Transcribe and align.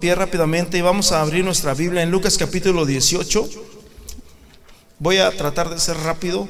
pie 0.00 0.14
rápidamente 0.14 0.78
y 0.78 0.80
vamos 0.80 1.10
a 1.10 1.20
abrir 1.20 1.44
nuestra 1.44 1.74
Biblia 1.74 2.04
en 2.04 2.12
Lucas 2.12 2.38
capítulo 2.38 2.86
18. 2.86 3.50
Voy 5.00 5.16
a 5.16 5.36
tratar 5.36 5.70
de 5.70 5.80
ser 5.80 5.96
rápido. 5.96 6.46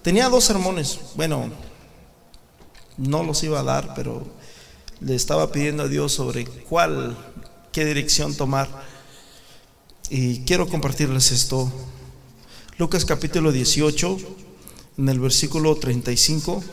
Tenía 0.00 0.30
dos 0.30 0.44
sermones, 0.44 1.00
bueno, 1.14 1.50
no 2.96 3.22
los 3.22 3.42
iba 3.42 3.60
a 3.60 3.64
dar, 3.64 3.92
pero 3.94 4.26
le 5.00 5.14
estaba 5.14 5.52
pidiendo 5.52 5.82
a 5.82 5.88
Dios 5.88 6.12
sobre 6.12 6.46
cuál, 6.46 7.14
qué 7.70 7.84
dirección 7.84 8.34
tomar. 8.34 8.66
Y 10.08 10.40
quiero 10.46 10.66
compartirles 10.66 11.32
esto. 11.32 11.70
Lucas 12.78 13.04
capítulo 13.04 13.52
18, 13.52 14.16
en 14.96 15.08
el 15.10 15.20
versículo 15.20 15.76
35. 15.76 16.64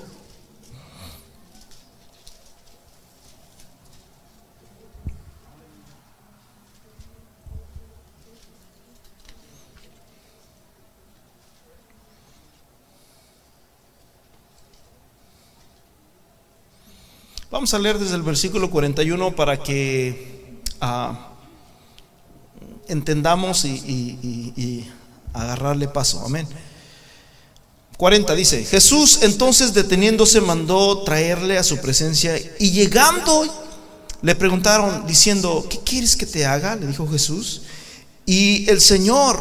Vamos 17.63 17.75
a 17.75 17.79
leer 17.79 17.97
desde 17.97 18.15
el 18.15 18.23
versículo 18.23 18.69
41 18.69 19.37
para 19.37 19.63
que 19.63 20.59
ah, 20.81 21.29
entendamos 22.89 23.63
y, 23.63 23.71
y 23.77 24.85
agarrarle 25.31 25.87
paso. 25.87 26.21
Amén. 26.25 26.45
40 27.95 28.35
dice, 28.35 28.65
Jesús 28.65 29.19
entonces 29.21 29.73
deteniéndose 29.73 30.41
mandó 30.41 31.03
traerle 31.03 31.57
a 31.57 31.63
su 31.63 31.77
presencia 31.77 32.37
y 32.59 32.71
llegando 32.71 33.45
le 34.21 34.35
preguntaron 34.35 35.07
diciendo, 35.07 35.65
¿qué 35.69 35.79
quieres 35.85 36.17
que 36.17 36.25
te 36.25 36.45
haga? 36.45 36.75
Le 36.75 36.87
dijo 36.87 37.07
Jesús. 37.07 37.61
Y 38.25 38.69
el 38.69 38.81
Señor, 38.81 39.39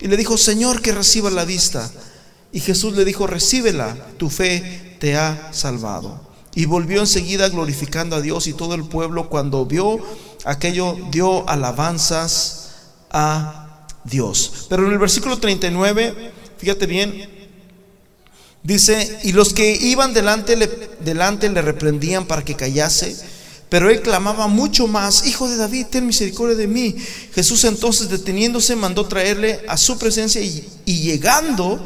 y 0.00 0.08
le 0.08 0.16
dijo, 0.16 0.38
Señor, 0.38 0.80
que 0.80 0.92
reciba 0.92 1.28
la 1.28 1.44
vista. 1.44 1.92
Y 2.52 2.60
Jesús 2.60 2.96
le 2.96 3.04
dijo, 3.04 3.26
recíbela, 3.26 3.94
tu 4.16 4.30
fe 4.30 4.96
te 4.98 5.14
ha 5.14 5.50
salvado. 5.52 6.23
Y 6.54 6.66
volvió 6.66 7.00
enseguida 7.00 7.48
glorificando 7.48 8.16
a 8.16 8.20
Dios 8.20 8.46
y 8.46 8.52
todo 8.52 8.74
el 8.74 8.84
pueblo 8.84 9.28
cuando 9.28 9.66
vio 9.66 9.98
aquello 10.44 10.96
dio 11.10 11.48
alabanzas 11.48 12.70
a 13.10 13.86
Dios. 14.04 14.66
Pero 14.68 14.86
en 14.86 14.92
el 14.92 14.98
versículo 14.98 15.38
39, 15.38 16.32
fíjate 16.58 16.86
bien, 16.86 17.28
dice, 18.62 19.20
y 19.24 19.32
los 19.32 19.52
que 19.52 19.74
iban 19.74 20.14
delante 20.14 20.56
le, 20.56 20.66
delante 21.00 21.48
le 21.48 21.62
reprendían 21.62 22.26
para 22.26 22.44
que 22.44 22.54
callase, 22.54 23.16
pero 23.68 23.90
él 23.90 24.02
clamaba 24.02 24.46
mucho 24.46 24.86
más, 24.86 25.26
Hijo 25.26 25.48
de 25.48 25.56
David, 25.56 25.86
ten 25.90 26.06
misericordia 26.06 26.54
de 26.54 26.68
mí. 26.68 26.94
Jesús 27.34 27.64
entonces 27.64 28.08
deteniéndose 28.08 28.76
mandó 28.76 29.06
traerle 29.06 29.64
a 29.66 29.76
su 29.76 29.98
presencia 29.98 30.40
y, 30.40 30.68
y 30.84 31.00
llegando, 31.00 31.80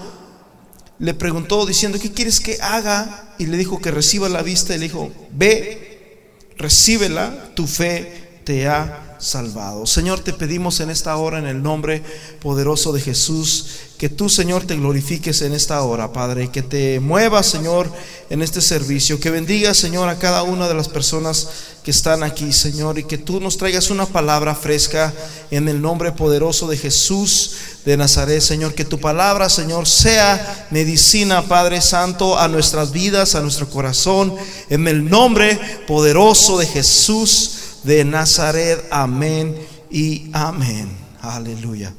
le 0.99 1.15
preguntó 1.15 1.65
diciendo, 1.65 1.99
¿qué 2.01 2.13
quieres 2.13 2.41
que 2.41 2.59
haga? 2.61 3.35
Y 3.39 3.47
le 3.47 3.57
dijo 3.57 3.81
que 3.81 3.91
reciba 3.91 4.29
la 4.29 4.43
vista 4.43 4.75
y 4.75 4.79
le 4.79 4.85
dijo, 4.85 5.13
ve, 5.31 6.21
recíbela, 6.57 7.51
tu 7.55 7.67
fe 7.67 8.41
te 8.45 8.67
ha 8.67 9.17
salvado. 9.19 9.87
Señor, 9.87 10.21
te 10.21 10.33
pedimos 10.33 10.81
en 10.81 10.91
esta 10.91 11.17
hora, 11.17 11.39
en 11.39 11.47
el 11.47 11.63
nombre 11.63 12.03
poderoso 12.41 12.93
de 12.93 13.01
Jesús, 13.01 13.67
que 13.99 14.09
tú, 14.09 14.29
Señor, 14.29 14.65
te 14.65 14.77
glorifiques 14.77 15.43
en 15.43 15.53
esta 15.53 15.83
hora, 15.83 16.13
Padre, 16.13 16.51
que 16.51 16.63
te 16.63 17.01
muevas, 17.01 17.47
Señor, 17.47 17.93
en 18.31 18.43
este 18.43 18.61
servicio, 18.61 19.19
que 19.19 19.31
bendiga, 19.31 19.75
Señor, 19.75 20.09
a 20.09 20.19
cada 20.19 20.45
una 20.45 20.69
de 20.69 20.75
las 20.75 20.89
personas 20.89 21.49
que 21.83 21.91
están 21.91 22.23
aquí, 22.23 22.53
Señor, 22.53 22.99
y 22.99 23.05
que 23.05 23.19
tú 23.19 23.41
nos 23.41 23.57
traigas 23.57 23.91
una 23.91 24.07
palabra 24.07 24.55
fresca 24.55 25.13
en 25.51 25.69
el 25.69 25.81
nombre 25.83 26.13
poderoso 26.13 26.69
de 26.69 26.77
Jesús 26.77 27.53
de 27.89 27.97
Nazaret, 27.97 28.43
Señor, 28.43 28.75
que 28.75 28.85
tu 28.85 29.01
palabra, 29.01 29.49
Señor, 29.49 29.87
sea 29.89 30.67
medicina, 30.71 31.49
Padre 31.49 31.81
Santo, 31.81 32.39
a 32.39 32.47
nuestras 32.47 32.93
vidas, 32.93 33.35
a 33.35 33.41
nuestro 33.41 33.67
corazón, 33.71 34.37
en 34.69 34.87
el 34.89 35.09
nombre 35.09 35.59
poderoso 35.87 36.59
de 36.59 36.67
Jesús 36.67 37.79
de 37.85 38.05
Nazaret. 38.05 38.85
Amén 38.91 39.57
y 39.91 40.29
amén. 40.35 40.95
Aleluya. 41.23 41.95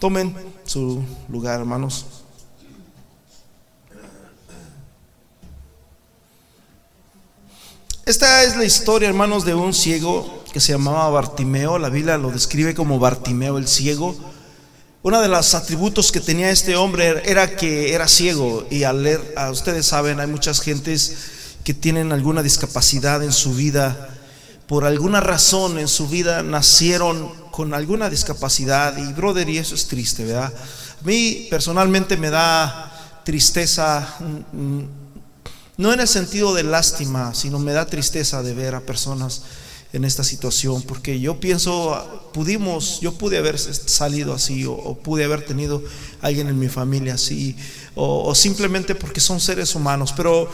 Tomen 0.00 0.34
su 0.64 1.00
lugar, 1.28 1.60
hermanos. 1.60 2.06
Esta 8.04 8.42
es 8.42 8.56
la 8.56 8.64
historia, 8.64 9.08
hermanos, 9.08 9.44
de 9.44 9.54
un 9.54 9.74
ciego 9.74 10.42
que 10.52 10.58
se 10.58 10.72
llamaba 10.72 11.08
Bartimeo. 11.10 11.78
La 11.78 11.88
Biblia 11.88 12.18
lo 12.18 12.32
describe 12.32 12.74
como 12.74 12.98
Bartimeo 12.98 13.58
el 13.58 13.68
ciego. 13.68 14.16
Uno 15.02 15.20
de 15.20 15.28
los 15.28 15.54
atributos 15.54 16.12
que 16.12 16.20
tenía 16.20 16.50
este 16.50 16.76
hombre 16.76 17.22
era 17.24 17.56
que 17.56 17.94
era 17.94 18.06
ciego. 18.06 18.66
Y 18.70 18.84
al 18.84 19.02
leer, 19.02 19.34
ustedes 19.50 19.86
saben, 19.86 20.20
hay 20.20 20.26
muchas 20.26 20.60
gentes 20.60 21.16
que 21.64 21.74
tienen 21.74 22.12
alguna 22.12 22.42
discapacidad 22.42 23.22
en 23.22 23.32
su 23.32 23.54
vida 23.54 24.10
por 24.70 24.84
alguna 24.84 25.18
razón 25.18 25.80
en 25.80 25.88
su 25.88 26.06
vida 26.06 26.44
nacieron 26.44 27.28
con 27.50 27.74
alguna 27.74 28.08
discapacidad 28.08 28.96
y 28.98 29.12
brother, 29.14 29.48
y 29.48 29.58
eso 29.58 29.74
es 29.74 29.88
triste, 29.88 30.24
¿verdad? 30.24 30.54
A 30.54 31.04
mí 31.04 31.48
personalmente 31.50 32.16
me 32.16 32.30
da 32.30 33.20
tristeza, 33.24 34.06
mm, 34.20 34.56
mm, 34.56 34.88
no 35.78 35.92
en 35.92 35.98
el 35.98 36.06
sentido 36.06 36.54
de 36.54 36.62
lástima, 36.62 37.34
sino 37.34 37.58
me 37.58 37.72
da 37.72 37.84
tristeza 37.86 38.44
de 38.44 38.54
ver 38.54 38.76
a 38.76 38.80
personas 38.80 39.42
en 39.92 40.04
esta 40.04 40.22
situación, 40.22 40.82
porque 40.82 41.18
yo 41.18 41.40
pienso, 41.40 42.30
pudimos, 42.32 43.00
yo 43.00 43.12
pude 43.12 43.38
haber 43.38 43.58
salido 43.58 44.34
así, 44.34 44.64
o, 44.64 44.96
pude 45.02 45.24
haber 45.24 45.44
tenido 45.44 45.82
alguien 46.20 46.48
en 46.48 46.58
mi 46.58 46.68
familia 46.68 47.14
así, 47.14 47.56
o, 47.94 48.28
o, 48.28 48.34
simplemente 48.34 48.94
porque 48.94 49.20
son 49.20 49.40
seres 49.40 49.74
humanos, 49.74 50.12
pero 50.16 50.48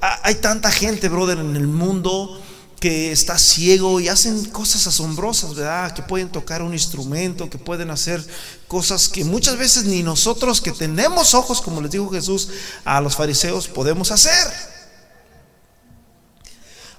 hay 0.00 0.34
tanta 0.36 0.70
gente, 0.70 1.08
brother, 1.08 1.38
en 1.38 1.56
el 1.56 1.66
mundo 1.66 2.40
que 2.80 3.12
está 3.12 3.38
ciego 3.38 4.00
y 4.00 4.08
hacen 4.08 4.46
cosas 4.46 4.86
asombrosas, 4.86 5.54
¿verdad? 5.54 5.92
Que 5.92 6.02
pueden 6.02 6.30
tocar 6.30 6.62
un 6.62 6.72
instrumento, 6.72 7.50
que 7.50 7.58
pueden 7.58 7.90
hacer 7.90 8.24
cosas 8.66 9.06
que 9.08 9.22
muchas 9.22 9.58
veces 9.58 9.84
ni 9.84 10.02
nosotros 10.02 10.62
que 10.62 10.72
tenemos 10.72 11.34
ojos, 11.34 11.60
como 11.60 11.82
les 11.82 11.90
dijo 11.90 12.08
Jesús 12.08 12.48
a 12.86 13.02
los 13.02 13.16
fariseos, 13.16 13.68
podemos 13.68 14.10
hacer. 14.10 14.79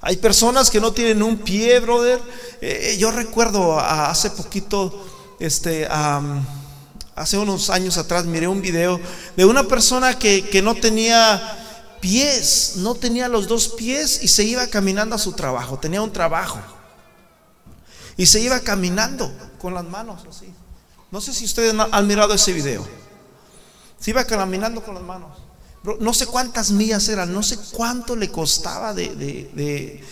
Hay 0.02 0.18
personas 0.18 0.72
que 0.72 0.82
no 0.82 0.92
tienen 0.92 1.22
un 1.22 1.38
pie, 1.38 1.80
brother. 1.80 2.20
Eh, 2.60 2.98
yo 3.00 3.12
recuerdo 3.12 3.80
hace 3.80 4.32
poquito, 4.32 5.06
este, 5.40 5.88
hace 7.16 7.38
unos 7.38 7.70
años 7.70 7.98
atrás, 7.98 8.26
miré 8.26 8.48
un 8.48 8.62
video 8.62 9.00
de 9.38 9.46
una 9.46 9.64
persona 9.64 10.18
que, 10.18 10.50
que 10.50 10.62
no 10.64 10.74
tenía 10.74 11.58
pies, 12.00 12.74
no 12.78 12.96
tenía 12.96 13.28
los 13.28 13.48
dos 13.48 13.70
pies 13.70 14.24
y 14.24 14.28
se 14.28 14.44
iba 14.44 14.66
caminando 14.68 15.16
a 15.16 15.20
su 15.20 15.34
trabajo, 15.34 15.78
tenía 15.78 16.02
un 16.02 16.12
trabajo. 16.12 16.60
Y 18.18 18.26
se 18.26 18.42
iba 18.42 18.60
caminando 18.60 19.32
con 19.60 19.74
las 19.76 19.86
manos 19.86 20.24
así. 20.28 20.52
No 21.12 21.22
sé 21.22 21.34
si 21.34 21.46
ustedes 21.46 21.76
han 21.92 22.08
mirado 22.08 22.34
ese 22.34 22.54
video. 22.54 22.88
Se 24.00 24.10
iba 24.10 24.24
caminando 24.26 24.84
con 24.84 24.96
las 24.96 25.04
manos. 25.04 25.38
No 26.00 26.14
sé 26.14 26.28
cuántas 26.28 26.72
millas 26.72 27.10
eran, 27.10 27.34
no 27.34 27.42
sé 27.42 27.58
cuánto 27.72 28.16
le 28.16 28.30
costaba 28.30 28.94
de, 28.94 30.04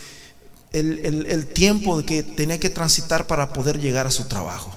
el, 0.72 1.26
el 1.28 1.48
tiempo 1.48 2.04
que 2.04 2.24
tenía 2.24 2.60
que 2.60 2.70
transitar 2.70 3.28
para 3.28 3.54
poder 3.54 3.80
llegar 3.80 4.08
a 4.08 4.12
su 4.12 4.26
trabajo. 4.26 4.72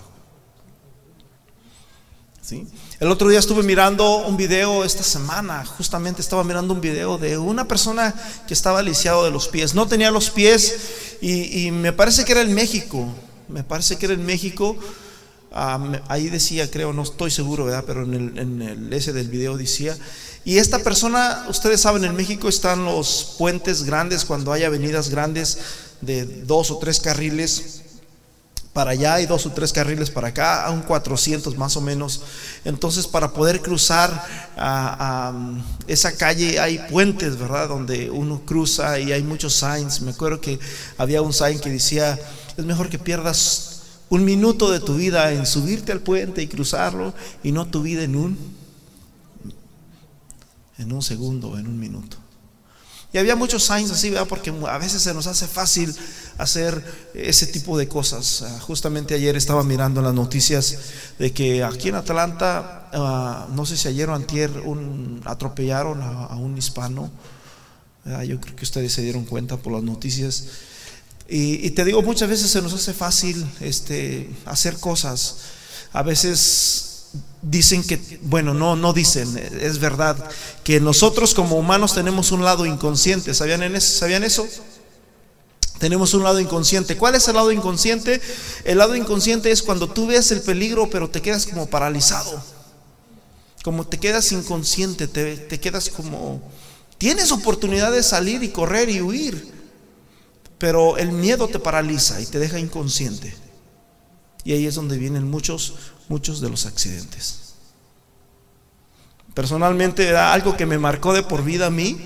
¿Sí? 2.42 2.66
El 3.02 3.10
otro 3.10 3.28
día 3.28 3.40
estuve 3.40 3.64
mirando 3.64 4.18
un 4.18 4.36
video 4.36 4.84
esta 4.84 5.02
semana, 5.02 5.64
justamente 5.64 6.20
estaba 6.20 6.44
mirando 6.44 6.72
un 6.72 6.80
video 6.80 7.18
de 7.18 7.36
una 7.36 7.66
persona 7.66 8.14
que 8.46 8.54
estaba 8.54 8.80
lisiado 8.80 9.24
de 9.24 9.32
los 9.32 9.48
pies. 9.48 9.74
No 9.74 9.88
tenía 9.88 10.12
los 10.12 10.30
pies 10.30 11.18
y, 11.20 11.70
me 11.72 11.92
parece 11.92 12.24
que 12.24 12.30
era 12.30 12.42
en 12.42 12.54
México. 12.54 13.08
Me 13.48 13.64
parece 13.64 13.96
que 13.96 14.06
era 14.06 14.14
en 14.14 14.24
México. 14.24 14.76
Ah, 15.50 15.80
ahí 16.06 16.30
decía, 16.30 16.70
creo, 16.70 16.92
no 16.92 17.02
estoy 17.02 17.32
seguro, 17.32 17.64
¿verdad? 17.64 17.82
Pero 17.86 18.04
en 18.04 18.14
el, 18.14 18.38
en 18.38 18.62
el 18.62 18.92
ese 18.92 19.12
del 19.12 19.28
video 19.28 19.56
decía. 19.56 19.98
Y 20.44 20.58
esta 20.58 20.80
persona, 20.80 21.46
ustedes 21.48 21.80
saben, 21.80 22.04
en 22.04 22.16
México 22.16 22.48
están 22.48 22.84
los 22.84 23.36
puentes 23.38 23.84
grandes 23.84 24.24
cuando 24.24 24.52
hay 24.52 24.64
avenidas 24.64 25.08
grandes 25.08 25.58
de 26.00 26.24
dos 26.24 26.70
o 26.72 26.78
tres 26.78 26.98
carriles 26.98 27.82
para 28.72 28.92
allá 28.92 29.20
y 29.20 29.26
dos 29.26 29.44
o 29.46 29.52
tres 29.52 29.72
carriles 29.72 30.10
para 30.10 30.28
acá, 30.28 30.64
a 30.64 30.70
un 30.70 30.80
400 30.80 31.56
más 31.56 31.76
o 31.76 31.80
menos. 31.80 32.22
Entonces, 32.64 33.06
para 33.06 33.32
poder 33.32 33.60
cruzar 33.60 34.10
a, 34.56 35.32
esa 35.86 36.16
calle 36.16 36.58
hay 36.58 36.78
puentes, 36.90 37.38
¿verdad? 37.38 37.68
Donde 37.68 38.10
uno 38.10 38.42
cruza 38.44 38.98
y 38.98 39.12
hay 39.12 39.22
muchos 39.22 39.54
signs. 39.54 40.00
Me 40.00 40.12
acuerdo 40.12 40.40
que 40.40 40.58
había 40.98 41.22
un 41.22 41.32
sign 41.32 41.60
que 41.60 41.70
decía, 41.70 42.18
es 42.56 42.64
mejor 42.64 42.88
que 42.88 42.98
pierdas 42.98 43.82
un 44.08 44.24
minuto 44.24 44.70
de 44.70 44.80
tu 44.80 44.96
vida 44.96 45.32
en 45.32 45.46
subirte 45.46 45.92
al 45.92 46.00
puente 46.00 46.42
y 46.42 46.48
cruzarlo 46.48 47.14
y 47.42 47.52
no 47.52 47.66
tu 47.66 47.82
vida 47.82 48.02
en 48.02 48.16
un 48.16 48.61
en 50.82 50.92
un 50.92 51.02
segundo, 51.02 51.58
en 51.58 51.66
un 51.66 51.78
minuto. 51.78 52.18
Y 53.12 53.18
había 53.18 53.36
muchos 53.36 53.64
signs 53.66 53.90
así, 53.90 54.08
¿verdad? 54.08 54.26
Porque 54.26 54.50
a 54.50 54.78
veces 54.78 55.02
se 55.02 55.12
nos 55.12 55.26
hace 55.26 55.46
fácil 55.46 55.94
hacer 56.38 56.82
ese 57.12 57.46
tipo 57.46 57.76
de 57.76 57.86
cosas. 57.86 58.42
Ah, 58.42 58.58
justamente 58.60 59.14
ayer 59.14 59.36
estaba 59.36 59.62
mirando 59.62 60.00
las 60.00 60.14
noticias 60.14 60.78
de 61.18 61.30
que 61.30 61.62
aquí 61.62 61.90
en 61.90 61.96
Atlanta, 61.96 62.88
ah, 62.92 63.48
no 63.52 63.66
sé 63.66 63.76
si 63.76 63.88
ayer 63.88 64.08
o 64.08 64.14
antier, 64.14 64.50
un, 64.64 65.20
atropellaron 65.26 66.00
a, 66.00 66.34
un 66.36 66.56
hispano. 66.56 67.10
Yo 68.26 68.40
creo 68.40 68.56
que 68.56 68.64
ustedes 68.64 68.92
se 68.92 69.02
dieron 69.02 69.26
cuenta 69.26 69.58
por 69.58 69.74
las 69.74 69.82
noticias. 69.82 70.46
Y, 71.28 71.64
y, 71.66 71.70
te 71.70 71.84
digo, 71.84 72.02
muchas 72.02 72.28
veces 72.28 72.50
se 72.50 72.62
nos 72.62 72.72
hace 72.72 72.94
fácil 72.94 73.46
este, 73.60 74.28
hacer 74.46 74.78
cosas. 74.78 75.36
A 75.92 76.02
veces 76.02 76.91
dicen 77.42 77.82
que, 77.82 78.20
bueno, 78.22 78.54
no, 78.54 78.76
no 78.76 78.92
dicen, 78.92 79.36
es 79.60 79.78
verdad, 79.78 80.16
que 80.64 80.80
nosotros 80.80 81.34
como 81.34 81.56
humanos 81.56 81.94
tenemos 81.94 82.32
un 82.32 82.44
lado 82.44 82.64
inconsciente. 82.66 83.34
¿Sabían, 83.34 83.62
en 83.62 83.76
eso? 83.76 83.98
¿Sabían 83.98 84.24
eso? 84.24 84.46
Tenemos 85.78 86.14
un 86.14 86.22
lado 86.22 86.38
inconsciente. 86.38 86.96
¿Cuál 86.96 87.16
es 87.16 87.26
el 87.26 87.34
lado 87.34 87.50
inconsciente? 87.50 88.20
El 88.64 88.78
lado 88.78 88.94
inconsciente 88.94 89.50
es 89.50 89.62
cuando 89.62 89.88
tú 89.88 90.06
ves 90.06 90.30
el 90.30 90.40
peligro 90.40 90.88
pero 90.88 91.10
te 91.10 91.20
quedas 91.20 91.44
como 91.44 91.66
paralizado. 91.66 92.40
Como 93.64 93.86
te 93.86 93.98
quedas 93.98 94.30
inconsciente, 94.32 95.08
te, 95.08 95.36
te 95.36 95.60
quedas 95.60 95.88
como... 95.88 96.40
Tienes 96.98 97.32
oportunidad 97.32 97.90
de 97.90 98.04
salir 98.04 98.44
y 98.44 98.50
correr 98.50 98.88
y 98.88 99.00
huir, 99.00 99.52
pero 100.58 100.98
el 100.98 101.10
miedo 101.10 101.48
te 101.48 101.58
paraliza 101.58 102.20
y 102.20 102.26
te 102.26 102.38
deja 102.38 102.60
inconsciente. 102.60 103.34
Y 104.44 104.52
ahí 104.52 104.66
es 104.66 104.74
donde 104.74 104.98
vienen 104.98 105.30
muchos 105.30 105.74
muchos 106.08 106.40
de 106.40 106.50
los 106.50 106.66
accidentes. 106.66 107.54
Personalmente, 109.34 110.06
era 110.06 110.32
algo 110.32 110.56
que 110.56 110.66
me 110.66 110.78
marcó 110.78 111.14
de 111.14 111.22
por 111.22 111.42
vida 111.42 111.66
a 111.66 111.70
mí 111.70 111.98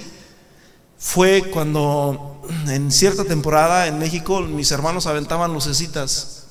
fue 0.99 1.51
cuando 1.51 2.41
en 2.69 2.91
cierta 2.91 3.25
temporada 3.25 3.87
en 3.87 3.99
México 3.99 4.41
mis 4.41 4.71
hermanos 4.71 5.07
aventaban 5.07 5.53
lucecitas. 5.53 6.47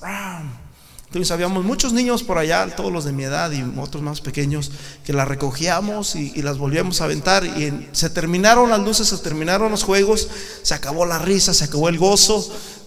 Entonces 1.05 1.31
habíamos 1.31 1.63
muchos 1.63 1.93
niños 1.93 2.23
por 2.23 2.37
allá, 2.37 2.75
todos 2.75 2.91
los 2.91 3.05
de 3.05 3.13
mi 3.13 3.23
edad 3.23 3.49
y 3.51 3.63
otros 3.79 4.03
más 4.03 4.19
pequeños, 4.19 4.71
que 5.05 5.13
las 5.13 5.27
recogíamos 5.27 6.15
y, 6.15 6.41
las 6.41 6.57
volvíamos 6.57 6.99
a 6.99 7.05
aventar. 7.05 7.45
Y 7.45 7.87
se 7.93 8.09
terminaron 8.09 8.69
las 8.69 8.81
luces, 8.81 9.07
se 9.07 9.17
terminaron 9.19 9.71
los 9.71 9.83
juegos, 9.83 10.27
se 10.61 10.73
acabó 10.73 11.05
la 11.05 11.17
risa, 11.19 11.53
se 11.53 11.63
acabó 11.63 11.87
el 11.87 11.97
gozo. 11.97 12.45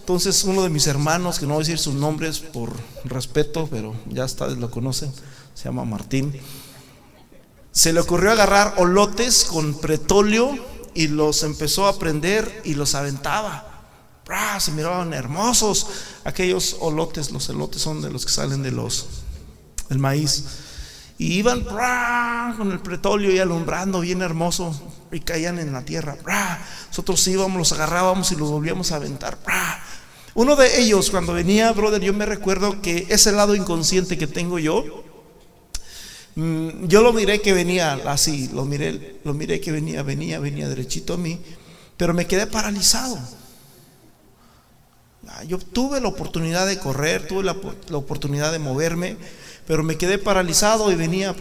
Entonces 0.09 0.43
uno 0.43 0.63
de 0.63 0.71
mis 0.71 0.87
hermanos, 0.87 1.37
que 1.37 1.45
no 1.45 1.53
voy 1.53 1.61
a 1.61 1.65
decir 1.67 1.77
sus 1.77 1.93
nombres 1.93 2.39
por 2.39 2.73
respeto, 3.05 3.67
pero 3.69 3.93
ya 4.07 4.25
ustedes 4.25 4.57
lo 4.57 4.71
conocen, 4.71 5.13
se 5.53 5.65
llama 5.65 5.85
Martín, 5.85 6.33
se 7.71 7.93
le 7.93 7.99
ocurrió 7.99 8.31
agarrar 8.31 8.73
olotes 8.77 9.45
con 9.45 9.75
pretóleo 9.75 10.57
y 10.95 11.09
los 11.09 11.43
empezó 11.43 11.85
a 11.85 11.99
prender 11.99 12.63
y 12.65 12.73
los 12.73 12.95
aventaba. 12.95 13.85
Se 14.59 14.71
miraban 14.71 15.13
hermosos 15.13 15.85
aquellos 16.23 16.77
olotes, 16.79 17.29
los 17.29 17.47
elotes 17.49 17.79
son 17.79 18.01
de 18.01 18.09
los 18.09 18.25
que 18.25 18.31
salen 18.31 18.63
de 18.63 18.71
los 18.71 19.05
del 19.89 19.99
maíz. 19.99 20.43
Y 21.19 21.33
iban 21.33 21.63
con 22.57 22.71
el 22.71 22.79
pretóleo 22.79 23.29
y 23.29 23.37
alumbrando 23.37 23.99
bien 23.99 24.23
hermoso 24.23 24.73
y 25.11 25.19
caían 25.19 25.59
en 25.59 25.71
la 25.71 25.83
tierra. 25.83 26.17
Nosotros 26.87 27.27
íbamos, 27.27 27.59
los 27.59 27.71
agarrábamos 27.73 28.31
y 28.31 28.37
los 28.37 28.49
volvíamos 28.49 28.91
a 28.91 28.95
aventar. 28.95 29.37
Uno 30.35 30.55
de 30.55 30.81
ellos, 30.81 31.09
cuando 31.09 31.33
venía, 31.33 31.71
brother, 31.71 32.01
yo 32.01 32.13
me 32.13 32.25
recuerdo 32.25 32.81
que 32.81 33.07
ese 33.09 33.31
lado 33.31 33.55
inconsciente 33.55 34.17
que 34.17 34.27
tengo 34.27 34.59
yo, 34.59 35.03
mm, 36.35 36.85
yo 36.87 37.01
lo 37.01 37.13
miré 37.13 37.41
que 37.41 37.53
venía 37.53 37.93
así, 38.05 38.49
lo 38.53 38.65
miré, 38.65 39.19
lo 39.23 39.33
miré 39.33 39.59
que 39.59 39.71
venía, 39.71 40.03
venía, 40.03 40.39
venía 40.39 40.69
derechito 40.69 41.15
a 41.15 41.17
mí, 41.17 41.39
pero 41.97 42.13
me 42.13 42.27
quedé 42.27 42.47
paralizado. 42.47 43.19
Ah, 45.27 45.43
yo 45.43 45.59
tuve 45.59 45.99
la 45.99 46.07
oportunidad 46.07 46.65
de 46.65 46.79
correr, 46.79 47.27
tuve 47.27 47.43
la, 47.43 47.51
oportunidad 47.97 48.51
de 48.51 48.59
moverme, 48.59 49.17
pero 49.67 49.83
me 49.83 49.97
quedé 49.97 50.17
paralizado 50.17 50.91
y 50.91 50.95
venía, 50.95 51.35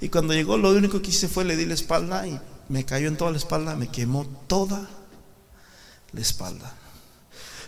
y 0.00 0.08
cuando 0.08 0.32
llegó 0.32 0.56
lo 0.56 0.70
único 0.70 1.02
que 1.02 1.10
hice 1.10 1.28
fue 1.28 1.44
le 1.44 1.56
di 1.56 1.66
la 1.66 1.74
espalda 1.74 2.26
y 2.26 2.40
me 2.68 2.84
cayó 2.84 3.08
en 3.08 3.16
toda 3.16 3.32
la 3.32 3.36
espalda, 3.36 3.76
me 3.76 3.88
quemó 3.88 4.24
toda 4.46 4.88
la 6.12 6.20
espalda. 6.20 6.79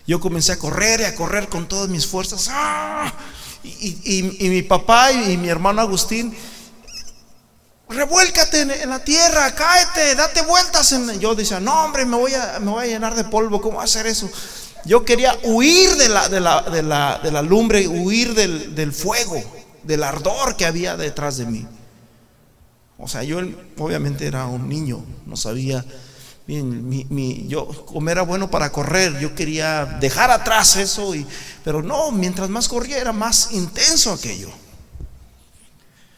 Yo 0.07 0.21
comencé 0.21 0.53
a 0.53 0.59
correr 0.59 1.01
y 1.01 1.05
a 1.05 1.15
correr 1.15 1.49
con 1.49 1.69
todas 1.69 1.89
mis 1.89 2.07
fuerzas. 2.07 2.49
¡ah! 2.51 3.13
Y, 3.63 4.23
mi 4.41 4.63
papá 4.63 5.13
y, 5.13 5.37
mi 5.37 5.49
hermano 5.49 5.81
Agustín, 5.81 6.35
revuélcate 7.89 8.63
en, 8.63 8.89
la 8.89 9.05
tierra, 9.05 9.55
cáete, 9.55 10.17
date 10.17 10.43
vueltas. 10.43 10.91
En... 10.93 11.21
Yo 11.21 11.35
decía, 11.35 11.61
no 11.61 11.85
hombre, 11.85 12.05
me 12.05 12.17
voy, 12.17 12.35
a, 12.35 12.59
voy 12.59 12.85
a 12.85 12.87
llenar 12.89 13.15
de 13.15 13.25
polvo, 13.25 13.61
¿cómo 13.61 13.81
hacer 13.81 14.07
eso? 14.07 14.29
Yo 14.85 15.05
quería 15.05 15.39
huir 15.45 15.95
de 15.95 16.09
la 16.09 17.43
lumbre, 17.43 17.87
huir 17.87 18.35
del, 18.35 18.75
del 18.75 18.93
fuego, 18.93 19.41
del 19.85 20.03
ardor 20.03 20.57
que 20.57 20.67
había 20.67 20.97
detrás 20.97 21.37
de 21.37 21.47
mí. 21.47 21.67
O 22.99 23.09
sea, 23.09 23.23
yo 23.23 23.41
obviamente 23.79 24.27
era 24.27 24.47
un 24.47 24.69
niño, 24.69 25.05
no 25.27 25.37
sabía 25.37 25.85
Bien, 26.47 26.89
mi, 26.89 27.47
yo, 27.47 27.69
como 27.87 28.11
era 28.11 28.23
bueno 28.23 28.51
para 28.51 28.73
correr, 28.73 29.19
yo 29.21 29.35
quería 29.35 29.85
dejar 30.01 30.31
atrás 30.31 30.77
eso, 30.77 31.13
pero 31.65 31.83
no, 31.83 32.11
mientras 32.11 32.51
más 32.51 32.69
corría 32.69 32.99
era 32.99 33.13
más 33.13 33.53
intenso 33.53 34.13
aquello. 34.13 34.51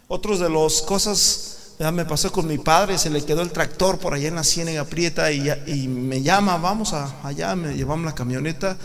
Otros 0.08 0.40
de 0.40 0.48
las 0.48 0.80
cosas, 0.80 1.74
me 1.92 2.06
pasó 2.06 2.32
con 2.32 2.46
mi 2.46 2.56
padre, 2.56 2.96
se 2.96 3.10
le 3.10 3.24
quedó 3.24 3.42
el 3.42 3.50
tractor 3.50 3.98
por 3.98 4.14
allá 4.14 4.28
en 4.28 4.36
la 4.36 4.44
ciénaga 4.44 4.84
prieta 4.84 5.30
y, 5.30 5.50
y 5.66 5.88
me 5.88 6.22
llama, 6.22 6.56
vamos 6.56 6.94
a, 6.94 7.14
allá, 7.22 7.54
me 7.54 7.74
llevamos 7.74 8.06
la 8.06 8.14
camioneta. 8.14 8.78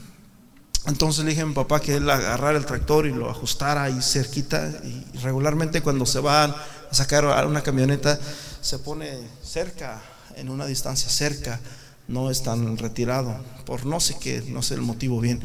Entonces 0.88 1.25
le 1.25 1.31
dije 1.31 1.42
a 1.42 1.46
mi 1.46 1.54
papá 1.54 1.81
que 1.81 1.96
él 1.96 2.10
agarrara 2.10 2.58
el 2.58 2.66
tractor 2.66 3.06
y 3.08 3.12
lo 3.12 3.30
ajustara 3.30 3.84
ahí 3.84 4.02
cerquita. 4.02 4.72
Y 4.86 5.18
regularmente 5.18 5.81
cuando 5.81 6.06
se 6.06 6.22
van 6.22 6.52
a 6.52 6.94
sacar 6.94 7.46
una 7.46 7.62
camioneta, 7.62 8.18
se 8.62 8.80
pone 8.80 9.20
cerca, 9.57 10.00
en 10.36 10.50
una 10.50 10.68
distancia 10.68 11.09
cerca, 11.09 11.59
no 12.07 12.30
es 12.30 12.44
tan 12.44 12.77
retirado, 12.77 13.36
por 13.65 13.88
no 13.88 14.00
sé 14.00 14.15
qué, 14.19 14.44
no 14.48 14.62
sé 14.62 14.75
el 14.75 14.81
motivo 14.81 15.19
bien. 15.19 15.42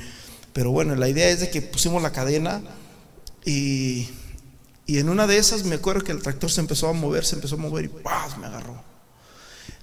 Pero 0.53 0.71
bueno, 0.71 0.95
la 0.97 1.09
idea 1.09 1.31
es 1.31 1.41
de 1.41 1.49
que 1.49 1.63
pusimos 1.63 2.03
la 2.03 2.13
cadena 2.13 2.61
y, 3.43 4.11
y 4.85 4.99
en 4.99 5.09
una 5.09 5.27
de 5.27 5.39
esas 5.39 5.65
me 5.65 5.77
acuerdo 5.77 6.05
que 6.05 6.13
el 6.13 6.21
tractor 6.21 6.51
se 6.51 6.61
empezó 6.61 6.89
a 6.89 6.93
mover, 6.93 7.25
se 7.25 7.37
empezó 7.37 7.55
a 7.55 7.59
mover 7.59 7.87
y 7.87 7.89
¡paz! 7.89 8.37
me 8.37 8.47
agarró. 8.47 8.83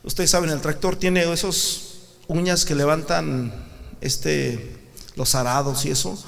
Ustedes 0.04 0.30
saben, 0.30 0.52
el 0.52 0.62
tractor 0.62 0.96
tiene 0.96 1.24
esos 1.34 2.20
uñas 2.28 2.66
que 2.66 2.76
levantan 2.76 3.52
este, 4.00 4.78
los 5.16 5.34
arados 5.34 5.86
y 5.86 5.90
eso. 5.90 6.24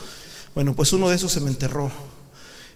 Bueno, 0.55 0.73
pues 0.73 0.91
uno 0.91 1.07
de 1.07 1.17
esos 1.17 1.31
se 1.31 1.39
me 1.39 1.51
enterró 1.51 1.91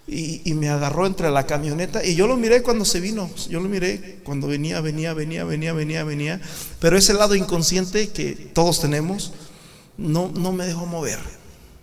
y, 0.08 0.54
me 0.54 0.68
agarró 0.68 1.06
entre 1.06 1.30
la 1.30 1.46
camioneta 1.46 2.04
y 2.04 2.14
yo 2.14 2.28
lo 2.28 2.36
miré 2.36 2.62
cuando 2.62 2.84
se 2.84 3.00
vino, 3.00 3.28
yo 3.48 3.60
lo 3.60 3.68
miré 3.68 4.20
cuando 4.24 4.46
venía, 4.46 4.80
venía, 4.80 5.12
venía, 5.14 5.44
venía, 5.44 5.72
venía, 5.72 6.04
venía, 6.04 6.40
pero 6.78 6.96
ese 6.96 7.12
lado 7.12 7.34
inconsciente 7.34 8.08
que 8.10 8.32
todos 8.54 8.80
tenemos 8.80 9.32
no, 9.96 10.30
no 10.32 10.52
me 10.52 10.64
dejó 10.64 10.86
mover, 10.86 11.18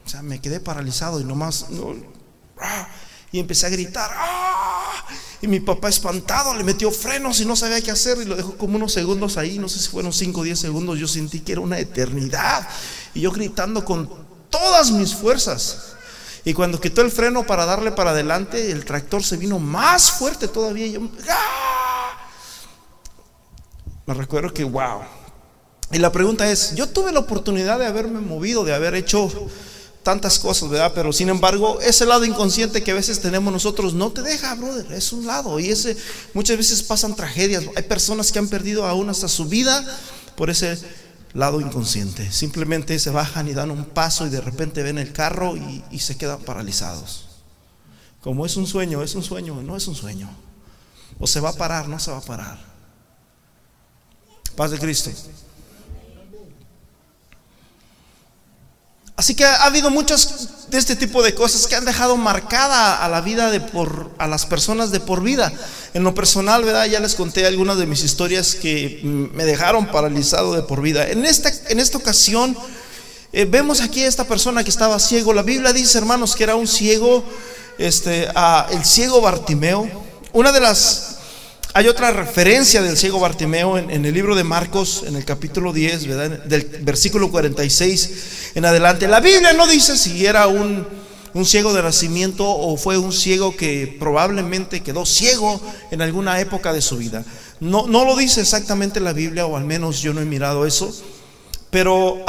o 0.05 0.09
sea, 0.09 0.21
me 0.21 0.39
quedé 0.39 0.61
paralizado 0.61 1.19
y 1.19 1.25
nomás, 1.25 1.65
¡ah! 2.59 2.87
y 3.33 3.39
empecé 3.39 3.65
a 3.65 3.69
gritar, 3.69 4.09
¡ah! 4.13 5.05
y 5.41 5.47
mi 5.47 5.59
papá 5.59 5.89
espantado 5.89 6.53
le 6.53 6.63
metió 6.63 6.91
frenos 6.91 7.41
y 7.41 7.45
no 7.45 7.57
sabía 7.57 7.81
qué 7.81 7.91
hacer 7.91 8.19
y 8.21 8.25
lo 8.25 8.37
dejó 8.37 8.57
como 8.57 8.77
unos 8.77 8.93
segundos 8.93 9.35
ahí, 9.35 9.59
no 9.59 9.67
sé 9.67 9.79
si 9.79 9.89
fueron 9.89 10.13
5 10.13 10.39
o 10.39 10.43
10 10.43 10.57
segundos, 10.57 10.97
yo 10.97 11.09
sentí 11.09 11.41
que 11.41 11.51
era 11.51 11.61
una 11.61 11.77
eternidad 11.77 12.65
y 13.13 13.19
yo 13.19 13.31
gritando 13.33 13.83
con 13.83 14.09
todas 14.49 14.91
mis 14.91 15.13
fuerzas. 15.13 15.92
Y 16.45 16.53
cuando 16.53 16.79
quitó 16.79 17.01
el 17.01 17.11
freno 17.11 17.45
para 17.45 17.65
darle 17.65 17.91
para 17.91 18.11
adelante, 18.11 18.71
el 18.71 18.83
tractor 18.83 19.23
se 19.23 19.37
vino 19.37 19.59
más 19.59 20.11
fuerte 20.11 20.47
todavía. 20.47 20.85
Y 20.87 21.11
¡ah! 21.29 22.27
Me 24.05 24.13
recuerdo 24.13 24.53
que, 24.53 24.63
wow. 24.63 25.01
Y 25.91 25.99
la 25.99 26.11
pregunta 26.11 26.49
es, 26.51 26.75
yo 26.75 26.87
tuve 26.89 27.11
la 27.11 27.19
oportunidad 27.19 27.79
de 27.79 27.85
haberme 27.85 28.19
movido, 28.19 28.65
de 28.65 28.73
haber 28.73 28.95
hecho 28.95 29.31
tantas 30.03 30.37
cosas, 30.37 30.69
¿verdad? 30.69 30.91
Pero 30.93 31.13
sin 31.13 31.29
embargo, 31.29 31.79
ese 31.79 32.05
lado 32.05 32.25
inconsciente 32.25 32.83
que 32.83 32.91
a 32.91 32.95
veces 32.95 33.21
tenemos 33.21 33.53
nosotros 33.53 33.93
no 33.93 34.11
te 34.11 34.21
deja, 34.21 34.53
brother, 34.55 34.91
es 34.91 35.13
un 35.13 35.25
lado. 35.25 35.59
Y 35.59 35.69
ese 35.69 35.95
muchas 36.33 36.57
veces 36.57 36.83
pasan 36.83 37.15
tragedias. 37.15 37.63
Hay 37.75 37.83
personas 37.83 38.31
que 38.31 38.39
han 38.39 38.49
perdido 38.49 38.85
aún 38.85 39.09
hasta 39.09 39.29
su 39.29 39.45
vida 39.45 39.83
por 40.35 40.49
ese 40.49 40.77
lado 41.33 41.61
inconsciente. 41.61 42.31
Simplemente 42.31 42.97
se 42.99 43.09
bajan 43.09 43.47
y 43.47 43.53
dan 43.53 43.71
un 43.71 43.85
paso 43.85 44.25
y 44.25 44.29
de 44.29 44.41
repente 44.41 44.83
ven 44.83 44.97
el 44.97 45.11
carro 45.13 45.55
y, 45.57 45.99
se 45.99 46.17
quedan 46.17 46.41
paralizados. 46.41 47.29
Como 48.21 48.45
es 48.45 48.55
un 48.55 48.67
sueño, 48.67 49.03
es 49.03 49.15
un 49.15 49.23
sueño, 49.23 49.61
no 49.61 49.75
es 49.75 49.87
un 49.87 49.95
sueño. 49.95 50.29
O 51.19 51.27
se 51.27 51.39
va 51.39 51.49
a 51.49 51.53
parar, 51.53 51.89
no 51.89 51.99
se 51.99 52.11
va 52.11 52.17
a 52.17 52.21
parar. 52.21 52.59
Paz 54.55 54.71
de 54.71 54.79
Cristo. 54.79 55.11
Así 59.15 59.35
que 59.35 59.45
ha 59.45 59.65
habido 59.65 59.91
muchas 59.91 60.69
de 60.69 60.79
este 60.79 60.95
tipo 60.95 61.21
de 61.21 61.35
cosas 61.35 61.67
que 61.67 61.75
han 61.75 61.85
dejado 61.85 62.17
marcada 62.17 63.03
a 63.03 63.07
la 63.07 63.21
vida 63.21 63.51
de 63.51 63.59
por 63.59 64.09
a 64.17 64.27
las 64.27 64.45
personas 64.47 64.91
de 64.91 64.99
por 64.99 65.21
vida. 65.21 65.53
En 65.93 66.03
lo 66.03 66.15
personal, 66.15 66.63
¿verdad? 66.63 66.85
Ya 66.85 66.99
les 66.99 67.13
conté 67.13 67.45
algunas 67.45 67.77
de 67.77 67.85
mis 67.85 68.03
historias 68.03 68.55
que 68.55 69.01
me 69.03 69.45
dejaron 69.45 69.85
paralizado 69.85 70.53
de 70.55 70.63
por 70.63 70.81
vida. 70.81 71.07
En 71.07 71.25
esta 71.25 71.51
en 71.69 71.79
esta 71.79 71.99
ocasión 71.99 72.57
eh, 73.35 73.45
vemos 73.45 73.81
aquí 73.81 74.03
a 74.03 74.07
esta 74.07 74.25
persona 74.25 74.63
que 74.63 74.69
estaba 74.69 74.99
ciego. 74.99 75.33
La 75.33 75.41
Biblia 75.41 75.73
dice, 75.73 75.97
hermanos, 75.97 76.35
que 76.35 76.43
era 76.43 76.55
un 76.55 76.67
ciego, 76.67 77.23
este, 77.79 78.27
el 78.71 78.85
ciego 78.85 79.21
Bartimeo. 79.21 79.89
Una 80.33 80.51
de 80.51 80.59
las 80.59 81.12
hay 81.75 81.87
otra 81.87 82.11
referencia 82.11 82.83
del 82.83 82.95
ciego 82.97 83.19
Bartimeo 83.19 83.79
en, 83.79 84.05
el 84.05 84.13
libro 84.13 84.35
de 84.35 84.43
Marcos, 84.43 85.03
en 85.07 85.15
el 85.15 85.25
capítulo 85.25 85.73
10, 85.73 86.03
del 86.47 86.65
versículo 86.81 87.31
46 87.31 88.51
en 88.53 88.65
adelante. 88.65 89.07
La 89.07 89.19
Biblia 89.19 89.53
no 89.53 89.65
dice 89.65 89.97
si 89.97 90.23
era 90.23 90.45
un, 90.45 90.85
un, 91.33 91.45
ciego 91.45 91.73
de 91.73 91.81
nacimiento 91.81 92.47
o 92.47 92.77
fue 92.77 92.99
un 92.99 93.11
ciego 93.11 93.57
que 93.57 93.97
probablemente 93.99 94.83
quedó 94.83 95.03
ciego 95.07 95.59
en 95.89 96.03
alguna 96.03 96.39
época 96.39 96.73
de 96.73 96.81
su 96.81 96.97
vida. 96.97 97.25
No, 97.59 97.87
no 97.87 98.05
lo 98.05 98.15
dice 98.15 98.41
exactamente 98.41 98.99
la 98.99 99.13
Biblia, 99.13 99.47
o 99.47 99.57
al 99.57 99.65
menos 99.65 99.99
yo 99.99 100.13
no 100.13 100.21
he 100.21 100.25
mirado 100.25 100.67
eso. 100.67 100.93
Pero 101.71 102.23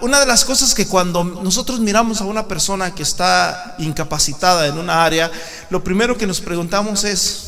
una 0.00 0.18
de 0.18 0.26
las 0.26 0.44
cosas 0.44 0.74
que 0.74 0.88
cuando 0.88 1.22
nosotros 1.22 1.78
miramos 1.78 2.20
a 2.20 2.24
una 2.24 2.48
persona 2.48 2.92
que 2.92 3.04
está 3.04 3.76
incapacitada 3.78 4.66
en 4.66 4.76
una 4.76 5.04
área, 5.04 5.30
lo 5.70 5.84
primero 5.84 6.18
que 6.18 6.26
nos 6.26 6.40
preguntamos 6.40 7.04
es, 7.04 7.47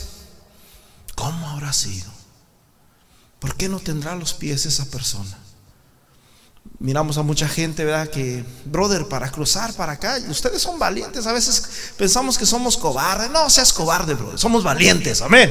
¿cómo 1.21 1.51
habrá 1.51 1.73
sido? 1.73 2.11
¿Por 3.39 3.55
qué 3.55 3.69
no 3.69 3.79
tendrá 3.79 4.17
los 4.17 4.33
pies 4.35 4.67
esa 4.67 4.87
persona? 4.87 5.39
Miramos 6.79 7.19
a 7.19 7.23
mucha 7.23 7.47
gente, 7.47 7.85
¿verdad? 7.85 8.09
Que, 8.09 8.43
brother, 8.65 9.07
para 9.07 9.31
cruzar 9.31 9.73
para 9.75 9.93
acá, 9.93 10.19
ustedes 10.29 10.63
son 10.63 10.79
valientes. 10.79 11.27
A 11.27 11.33
veces 11.33 11.93
pensamos 11.97 12.39
que 12.39 12.47
somos 12.47 12.77
cobardes. 12.77 13.31
No 13.31 13.49
seas 13.51 13.73
cobarde, 13.73 14.15
brother. 14.15 14.39
Somos 14.39 14.65
valientes. 14.65 15.21
Amén. 15.21 15.51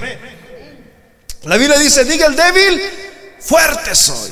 La 1.43 1.57
Biblia 1.57 1.77
dice, 1.77 2.03
diga 2.03 2.25
el 2.25 2.35
débil, 2.35 2.81
fuerte 3.39 3.93
soy. 3.95 4.31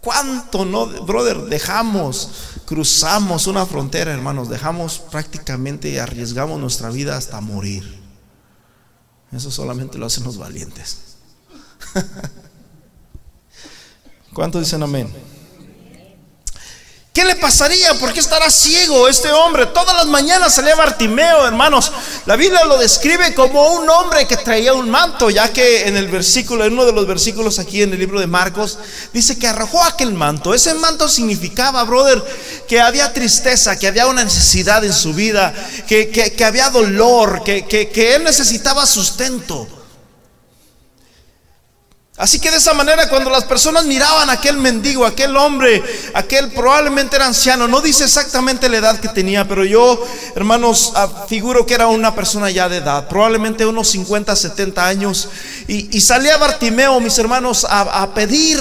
¿Cuánto 0.00 0.64
no, 0.64 0.86
brother, 0.86 1.42
dejamos, 1.42 2.30
cruzamos 2.66 3.46
una 3.46 3.66
frontera, 3.66 4.12
hermanos? 4.12 4.48
Dejamos 4.48 4.98
prácticamente 4.98 6.00
arriesgamos 6.00 6.60
nuestra 6.60 6.90
vida 6.90 7.16
hasta 7.16 7.40
morir. 7.40 8.07
Eso 9.32 9.50
solamente 9.50 9.98
lo 9.98 10.06
hacen 10.06 10.24
los 10.24 10.38
valientes. 10.38 11.16
¿Cuántos 14.32 14.62
dicen 14.62 14.82
amén? 14.82 15.12
¿Qué 17.18 17.24
le 17.24 17.34
pasaría? 17.34 17.94
¿Por 17.94 18.12
qué 18.12 18.20
estará 18.20 18.48
ciego 18.48 19.08
este 19.08 19.32
hombre? 19.32 19.66
Todas 19.66 19.96
las 19.96 20.06
mañanas 20.06 20.54
salía 20.54 20.76
Bartimeo, 20.76 21.48
hermanos. 21.48 21.90
La 22.26 22.36
Biblia 22.36 22.64
lo 22.64 22.78
describe 22.78 23.34
como 23.34 23.72
un 23.72 23.90
hombre 23.90 24.24
que 24.28 24.36
traía 24.36 24.72
un 24.72 24.88
manto, 24.88 25.28
ya 25.28 25.52
que 25.52 25.88
en 25.88 25.96
el 25.96 26.06
versículo, 26.06 26.64
en 26.64 26.74
uno 26.74 26.84
de 26.84 26.92
los 26.92 27.08
versículos 27.08 27.58
aquí 27.58 27.82
en 27.82 27.92
el 27.92 27.98
libro 27.98 28.20
de 28.20 28.28
Marcos, 28.28 28.78
dice 29.12 29.36
que 29.36 29.48
arrojó 29.48 29.82
aquel 29.82 30.12
manto. 30.12 30.54
Ese 30.54 30.74
manto 30.74 31.08
significaba, 31.08 31.82
brother, 31.82 32.22
que 32.68 32.80
había 32.80 33.12
tristeza, 33.12 33.76
que 33.76 33.88
había 33.88 34.06
una 34.06 34.22
necesidad 34.22 34.84
en 34.84 34.92
su 34.92 35.12
vida, 35.12 35.52
que, 35.88 36.44
había 36.46 36.70
dolor, 36.70 37.42
que, 37.42 37.66
que 37.66 38.14
él 38.14 38.22
necesitaba 38.22 38.86
sustento. 38.86 39.77
Así 42.18 42.40
que 42.40 42.50
de 42.50 42.56
esa 42.56 42.74
manera 42.74 43.08
cuando 43.08 43.30
las 43.30 43.44
personas 43.44 43.84
miraban 43.86 44.28
a 44.28 44.32
aquel 44.32 44.58
mendigo, 44.58 45.06
aquel 45.06 45.36
hombre, 45.36 45.80
aquel 46.14 46.50
probablemente 46.50 47.14
era 47.14 47.26
anciano, 47.26 47.68
no 47.68 47.80
dice 47.80 48.02
exactamente 48.02 48.68
la 48.68 48.78
edad 48.78 48.98
que 48.98 49.08
tenía, 49.08 49.46
pero 49.46 49.64
yo, 49.64 50.04
hermanos, 50.34 50.92
ah, 50.96 51.26
figuro 51.28 51.64
que 51.64 51.74
era 51.74 51.86
una 51.86 52.16
persona 52.16 52.50
ya 52.50 52.68
de 52.68 52.78
edad, 52.78 53.06
probablemente 53.06 53.64
unos 53.64 53.88
50, 53.90 54.34
70 54.34 54.84
años, 54.84 55.28
y, 55.68 56.00
salía 56.00 56.36
Bartimeo, 56.38 56.98
mis 56.98 57.16
hermanos, 57.18 57.64
a, 57.64 58.02
a 58.02 58.14
pedir 58.14 58.58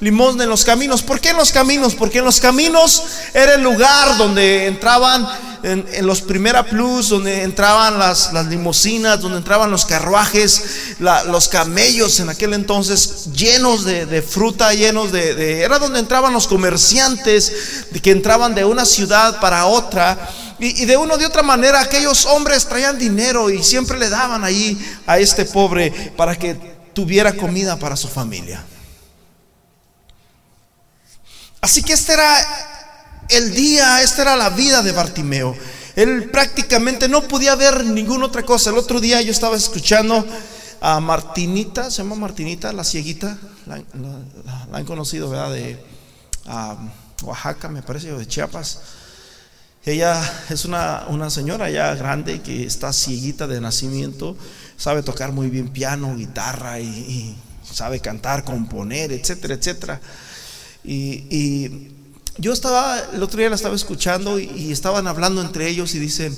limosna 0.00 0.44
en 0.44 0.50
los 0.50 0.64
caminos. 0.64 1.02
¿Por 1.02 1.20
qué 1.20 1.30
en 1.30 1.36
los 1.36 1.52
caminos? 1.52 1.94
Porque 1.94 2.18
en 2.18 2.24
los 2.24 2.40
caminos 2.40 3.04
era 3.34 3.54
el 3.54 3.62
lugar 3.62 4.16
donde 4.18 4.66
entraban 4.66 5.28
en, 5.66 6.06
los 6.06 6.22
Primera 6.22 6.64
Plus, 6.64 7.08
donde 7.08 7.42
entraban 7.42 7.98
las, 7.98 8.32
las 8.32 8.46
limusinas, 8.46 9.20
donde 9.20 9.38
entraban 9.38 9.70
los 9.70 9.84
carruajes, 9.84 10.96
los 11.00 11.48
camellos 11.48 12.20
en 12.20 12.28
aquel 12.28 12.54
entonces, 12.54 13.32
llenos 13.32 13.84
de, 13.84 14.22
fruta, 14.22 14.72
llenos 14.72 15.10
de, 15.10 15.62
Era 15.62 15.80
donde 15.80 15.98
entraban 15.98 16.32
los 16.32 16.46
comerciantes 16.46 17.86
que 18.00 18.12
entraban 18.12 18.54
de 18.54 18.64
una 18.64 18.84
ciudad 18.84 19.40
para 19.40 19.66
otra. 19.66 20.30
Y, 20.58 20.82
y, 20.82 20.86
de 20.86 20.96
una 20.96 21.16
de 21.16 21.26
otra 21.26 21.42
manera 21.42 21.80
aquellos 21.80 22.24
hombres 22.26 22.66
traían 22.66 22.96
dinero 22.96 23.50
y 23.50 23.62
siempre 23.62 23.98
le 23.98 24.08
daban 24.08 24.44
ahí 24.44 24.78
a 25.06 25.18
este 25.18 25.44
pobre 25.44 25.90
para 26.16 26.36
que 26.36 26.54
tuviera 26.94 27.32
comida 27.34 27.76
para 27.76 27.96
su 27.96 28.08
familia. 28.08 28.64
Así 31.60 31.82
que 31.82 31.92
este 31.92 32.12
era 32.12 32.75
el 33.28 33.54
día, 33.54 34.02
esta 34.02 34.22
era 34.22 34.36
la 34.36 34.50
vida 34.50 34.82
de 34.82 34.92
Bartimeo. 34.92 35.56
Él 35.96 36.30
prácticamente 36.30 37.08
no 37.08 37.22
podía 37.22 37.54
ver 37.54 37.84
ninguna 37.84 38.26
otra 38.26 38.42
cosa. 38.42 38.70
El 38.70 38.78
otro 38.78 39.00
día 39.00 39.20
yo 39.22 39.32
estaba 39.32 39.56
escuchando 39.56 40.24
a 40.80 41.00
Martinita, 41.00 41.90
se 41.90 41.98
llama 41.98 42.16
Martinita, 42.16 42.72
la 42.72 42.84
cieguita, 42.84 43.38
la, 43.66 43.82
han 44.72 44.84
conocido, 44.84 45.30
¿verdad? 45.30 45.52
De 45.52 45.78
Oaxaca, 47.22 47.68
me 47.68 47.82
parece, 47.82 48.12
o 48.12 48.18
de 48.18 48.26
Chiapas. 48.26 48.80
Ella 49.86 50.20
es 50.50 50.64
una, 50.64 51.04
una, 51.08 51.30
señora 51.30 51.70
ya 51.70 51.94
grande 51.94 52.42
que 52.42 52.64
está 52.64 52.92
cieguita 52.92 53.46
de 53.46 53.60
nacimiento, 53.60 54.36
sabe 54.76 55.02
tocar 55.02 55.32
muy 55.32 55.48
bien 55.48 55.68
piano, 55.68 56.14
guitarra 56.16 56.80
y, 56.80 57.36
sabe 57.62 58.00
cantar, 58.00 58.44
componer, 58.44 59.12
etcétera, 59.12 59.54
etcétera. 59.54 60.00
y 60.84 61.95
yo 62.38 62.52
estaba, 62.52 62.98
el 63.12 63.22
otro 63.22 63.38
día 63.38 63.48
la 63.48 63.56
estaba 63.56 63.74
escuchando 63.74 64.38
y, 64.38 64.70
estaban 64.72 65.06
hablando 65.06 65.40
entre 65.40 65.68
ellos 65.68 65.94
y 65.94 65.98
dicen, 65.98 66.36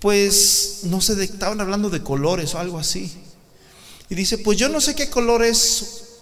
pues 0.00 0.80
no 0.84 1.00
sé, 1.00 1.22
estaban 1.22 1.60
hablando 1.60 1.90
de 1.90 2.02
colores 2.02 2.54
o 2.54 2.58
algo 2.58 2.78
así. 2.78 3.12
Y 4.08 4.14
dice, 4.14 4.38
pues 4.38 4.58
yo 4.58 4.68
no 4.68 4.80
sé 4.80 4.94
qué 4.94 5.08
color 5.08 5.44
es 5.44 6.20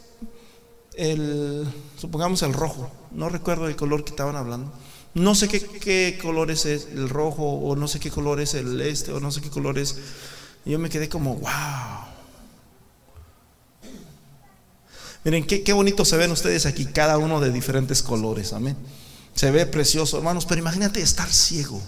el, 0.94 1.66
supongamos 1.98 2.42
el 2.42 2.52
rojo, 2.52 2.90
no 3.10 3.28
recuerdo 3.28 3.68
el 3.68 3.76
color 3.76 4.04
que 4.04 4.10
estaban 4.10 4.36
hablando. 4.36 4.72
No 5.12 5.34
sé 5.34 5.48
qué, 5.48 5.60
qué 5.60 6.18
color 6.22 6.52
es 6.52 6.66
el 6.66 7.08
rojo 7.08 7.42
o 7.42 7.74
no 7.74 7.88
sé 7.88 7.98
qué 7.98 8.10
color 8.10 8.40
es 8.40 8.54
el 8.54 8.80
este 8.80 9.12
o 9.12 9.18
no 9.18 9.32
sé 9.32 9.40
qué 9.40 9.50
color 9.50 9.78
es. 9.78 9.96
Y 10.64 10.70
yo 10.70 10.78
me 10.78 10.88
quedé 10.88 11.08
como, 11.08 11.36
wow. 11.36 12.19
Miren, 15.24 15.46
qué, 15.46 15.62
qué 15.62 15.72
bonito 15.72 16.04
se 16.04 16.16
ven 16.16 16.30
ustedes 16.30 16.66
aquí, 16.66 16.86
cada 16.86 17.18
uno 17.18 17.40
de 17.40 17.50
diferentes 17.50 18.02
colores, 18.02 18.52
amén. 18.52 18.76
Se 19.34 19.50
ve 19.50 19.66
precioso, 19.66 20.18
hermanos, 20.18 20.46
pero 20.46 20.60
imagínate 20.60 21.00
estar 21.02 21.30
ciego. 21.30 21.80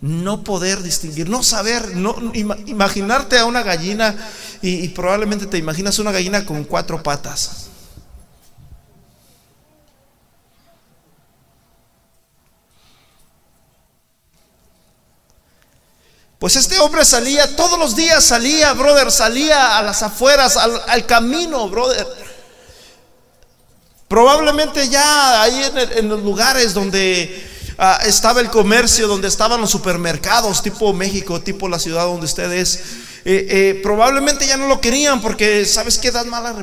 No 0.00 0.44
poder 0.44 0.82
distinguir, 0.82 1.28
no 1.28 1.42
saber, 1.42 1.96
no, 1.96 2.16
imaginarte 2.32 3.38
a 3.38 3.44
una 3.44 3.62
gallina 3.62 4.16
y 4.62 4.88
probablemente 4.88 5.46
te 5.46 5.58
imaginas 5.58 5.98
una 5.98 6.12
gallina 6.12 6.44
con 6.44 6.64
cuatro 6.64 7.02
patas. 7.02 7.67
Pues 16.38 16.54
este 16.54 16.78
hombre 16.78 17.04
salía, 17.04 17.56
todos 17.56 17.78
los 17.78 17.96
días 17.96 18.22
salía, 18.22 18.72
brother, 18.72 19.10
salía 19.10 19.76
a 19.76 19.82
las 19.82 20.02
afueras, 20.04 20.56
al, 20.56 21.04
camino, 21.04 21.68
brother. 21.68 22.06
Probablemente 24.06 24.88
ya 24.88 25.42
ahí 25.42 25.60
en, 25.96 26.08
los 26.08 26.22
lugares 26.22 26.74
donde 26.74 27.44
ah, 27.76 27.98
estaba 28.06 28.40
el 28.40 28.50
comercio, 28.50 29.08
donde 29.08 29.26
estaban 29.26 29.60
los 29.60 29.70
supermercados, 29.70 30.62
tipo 30.62 30.92
México, 30.92 31.40
tipo 31.40 31.68
la 31.68 31.80
ciudad 31.80 32.04
donde 32.04 32.26
usted 32.26 32.52
es, 32.52 32.76
eh, 33.24 33.46
eh, 33.50 33.80
probablemente 33.82 34.46
ya 34.46 34.56
no 34.56 34.68
lo 34.68 34.80
querían 34.80 35.20
porque, 35.20 35.66
¿sabes 35.66 35.98
qué? 35.98 36.12
Dan 36.12 36.30
mala 36.30 36.54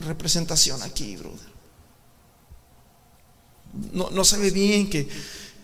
representación 0.00 0.80
aquí, 0.84 1.16
brother. 1.16 1.46
No, 3.92 4.08
no 4.10 4.24
se 4.24 4.38
ve 4.38 4.50
bien 4.50 4.88
que 4.88 5.08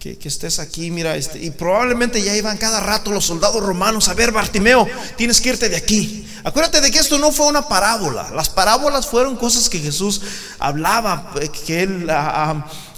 que, 0.02 0.28
estés 0.28 0.58
aquí, 0.58 0.90
mira, 0.90 1.16
este, 1.16 1.38
y 1.38 1.50
probablemente 1.50 2.20
ya 2.20 2.34
iban 2.34 2.58
cada 2.58 2.80
rato 2.80 3.12
los 3.12 3.24
soldados 3.24 3.62
romanos 3.62 4.08
a 4.08 4.14
ver, 4.14 4.32
Bartimeo, 4.32 4.88
tienes 5.16 5.40
que 5.40 5.50
irte 5.50 5.68
de 5.68 5.76
aquí. 5.76 6.26
Acuérdate 6.42 6.80
de 6.80 6.90
que 6.90 6.98
esto 6.98 7.18
no 7.18 7.30
fue 7.30 7.46
una 7.46 7.68
parábola, 7.68 8.28
las 8.34 8.48
parábolas 8.48 9.06
fueron 9.06 9.36
cosas 9.36 9.68
que 9.68 9.78
Jesús 9.78 10.20
hablaba, 10.58 11.32
eh, 11.40 11.48
que 11.48 11.84
él, 11.84 12.10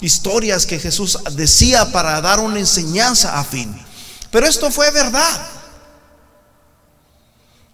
historias 0.01 0.65
que 0.65 0.79
Jesús 0.79 1.19
decía 1.33 1.93
para 1.93 2.23
dar 2.23 2.41
una 2.41 2.59
enseñanza 2.59 3.39
a 3.39 3.45
fin. 3.45 3.79
Pero 4.31 4.47
esto 4.47 4.71
fue 4.71 4.91
verdad. 4.91 5.47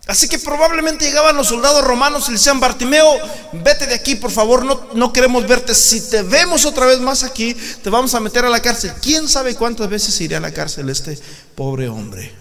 Así 0.07 0.29
que 0.29 0.39
probablemente 0.39 1.05
llegaban 1.05 1.37
los 1.37 1.49
soldados 1.49 1.85
romanos 1.85 2.25
y 2.27 2.33
le 2.33 2.39
decían, 2.39 2.59
Bartimeo, 2.59 3.19
vete 3.53 3.87
de 3.87 3.95
aquí, 3.95 4.17
por 4.17 4.31
favor, 4.31 4.65
no, 4.65 4.89
no 4.95 5.13
queremos 5.13 5.47
verte. 5.47 5.75
Si 5.75 6.01
te 6.01 6.23
vemos 6.23 6.65
otra 6.65 6.87
vez 6.87 7.01
más 7.01 7.23
aquí, 7.23 7.55
te 7.55 7.91
vamos 7.91 8.15
a 8.15 8.21
meter 8.21 8.45
a 8.45 8.51
la 8.51 8.61
cárcel. 8.61 8.93
¿Quién 9.01 9.29
sabe 9.29 9.55
cuántas 9.55 9.89
veces 9.89 10.21
iría 10.21 10.39
a 10.39 10.41
la 10.41 10.53
cárcel 10.53 10.89
este 10.89 11.19
pobre 11.55 11.89
hombre? 11.89 12.41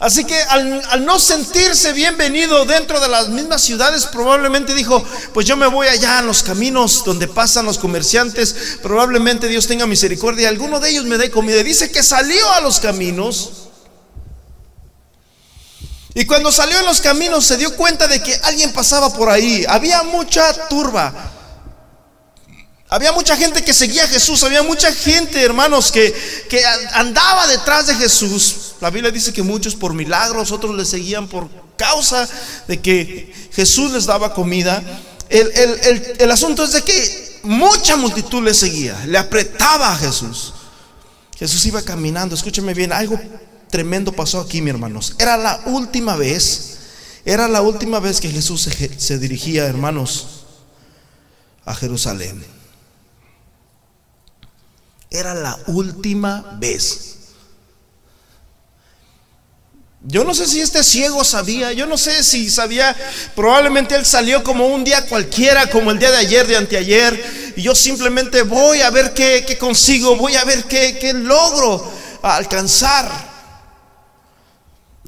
Así 0.00 0.24
que 0.24 0.36
al, 0.36 1.04
no 1.06 1.18
sentirse 1.18 1.92
bienvenido 1.92 2.64
dentro 2.64 2.98
de 2.98 3.08
las 3.08 3.28
mismas 3.28 3.62
ciudades, 3.62 4.06
probablemente 4.06 4.74
dijo, 4.74 5.02
pues 5.32 5.46
yo 5.46 5.56
me 5.56 5.66
voy 5.66 5.86
allá 5.86 6.18
a 6.18 6.22
los 6.22 6.42
caminos 6.42 7.04
donde 7.04 7.28
pasan 7.28 7.64
los 7.64 7.78
comerciantes, 7.78 8.78
probablemente 8.82 9.48
Dios 9.48 9.66
tenga 9.66 9.86
misericordia, 9.86 10.48
alguno 10.48 10.80
de 10.80 10.90
ellos 10.90 11.04
me 11.04 11.16
dé 11.16 11.30
comida. 11.30 11.62
Dice 11.62 11.90
que 11.90 12.02
salió 12.02 12.52
a 12.52 12.60
los 12.60 12.80
caminos 12.80 13.63
y 16.14 16.24
cuando 16.26 16.52
salió 16.52 16.78
en 16.78 16.84
los 16.84 17.00
caminos 17.00 17.44
se 17.44 17.56
dio 17.56 17.74
cuenta 17.74 18.06
de 18.06 18.22
que 18.22 18.38
alguien 18.44 18.72
pasaba 18.72 19.12
por 19.12 19.28
ahí. 19.28 19.64
Había 19.68 20.04
mucha 20.04 20.68
turba. 20.68 21.32
Había 22.88 23.10
mucha 23.10 23.36
gente 23.36 23.64
que 23.64 23.74
seguía 23.74 24.04
a 24.04 24.06
Jesús. 24.08 24.44
Había 24.44 24.62
mucha 24.62 24.92
gente, 24.92 25.42
hermanos, 25.42 25.90
que, 25.90 26.14
que 26.48 26.62
andaba 26.92 27.48
detrás 27.48 27.88
de 27.88 27.96
Jesús. 27.96 28.74
La 28.80 28.90
Biblia 28.90 29.10
dice 29.10 29.32
que 29.32 29.42
muchos 29.42 29.74
por 29.74 29.92
milagros, 29.92 30.52
otros 30.52 30.76
le 30.76 30.84
seguían 30.84 31.26
por 31.26 31.48
causa 31.76 32.28
de 32.68 32.80
que 32.80 33.34
Jesús 33.52 33.90
les 33.90 34.06
daba 34.06 34.32
comida. 34.32 34.80
El, 35.28 35.50
el 36.18 36.30
asunto 36.30 36.62
es 36.62 36.74
de 36.74 36.82
que 36.82 37.40
mucha 37.42 37.96
multitud 37.96 38.44
le 38.44 38.54
seguía, 38.54 39.04
le 39.06 39.18
apretaba 39.18 39.92
a 39.92 39.96
Jesús. 39.96 40.54
Jesús 41.36 41.66
iba 41.66 41.82
caminando, 41.82 42.36
escúcheme 42.36 42.72
bien, 42.72 42.92
algo 42.92 43.18
tremendo 43.74 44.12
pasó 44.12 44.38
aquí, 44.38 44.62
mi 44.62 44.70
hermanos. 44.70 45.16
Era 45.18 45.36
la 45.36 45.60
última 45.66 46.14
vez, 46.14 46.76
era 47.24 47.48
la 47.48 47.60
última 47.60 47.98
vez 47.98 48.20
que 48.20 48.30
Jesús 48.30 48.68
se, 48.98 49.18
dirigía, 49.18 49.66
hermanos, 49.66 50.44
a 51.64 51.74
Jerusalén. 51.74 52.44
Era 55.10 55.34
la 55.34 55.58
última 55.66 56.56
vez. 56.60 57.16
Yo 60.02 60.22
no 60.22 60.34
sé 60.34 60.46
si 60.46 60.60
este 60.60 60.84
ciego 60.84 61.24
sabía, 61.24 61.72
yo 61.72 61.86
no 61.86 61.98
sé 61.98 62.22
si 62.22 62.50
sabía, 62.50 62.94
probablemente 63.34 63.96
él 63.96 64.06
salió 64.06 64.44
como 64.44 64.68
un 64.68 64.84
día 64.84 65.04
cualquiera, 65.08 65.68
como 65.68 65.90
el 65.90 65.98
día 65.98 66.12
de 66.12 66.18
ayer, 66.18 66.46
de 66.46 66.56
anteayer, 66.56 67.54
y 67.56 67.62
yo 67.62 67.74
simplemente 67.74 68.42
voy 68.42 68.82
a 68.82 68.90
ver 68.90 69.14
qué, 69.14 69.58
consigo, 69.58 70.14
voy 70.14 70.36
a 70.36 70.44
ver 70.44 70.62
qué, 70.66 70.96
qué 71.00 71.12
logro 71.12 71.92
alcanzar. 72.22 73.33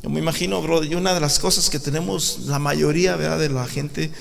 Me 0.08 0.20
imagino, 0.20 0.62
bro, 0.62 0.84
y 0.84 0.94
una 0.94 1.14
de 1.14 1.20
las 1.20 1.40
cosas 1.40 1.68
que 1.68 1.80
tenemos 1.80 2.40
la 2.46 2.60
mayoría 2.60 3.16
¿verdad? 3.16 3.40
de 3.40 3.48
la 3.48 3.66
gente 3.66 4.12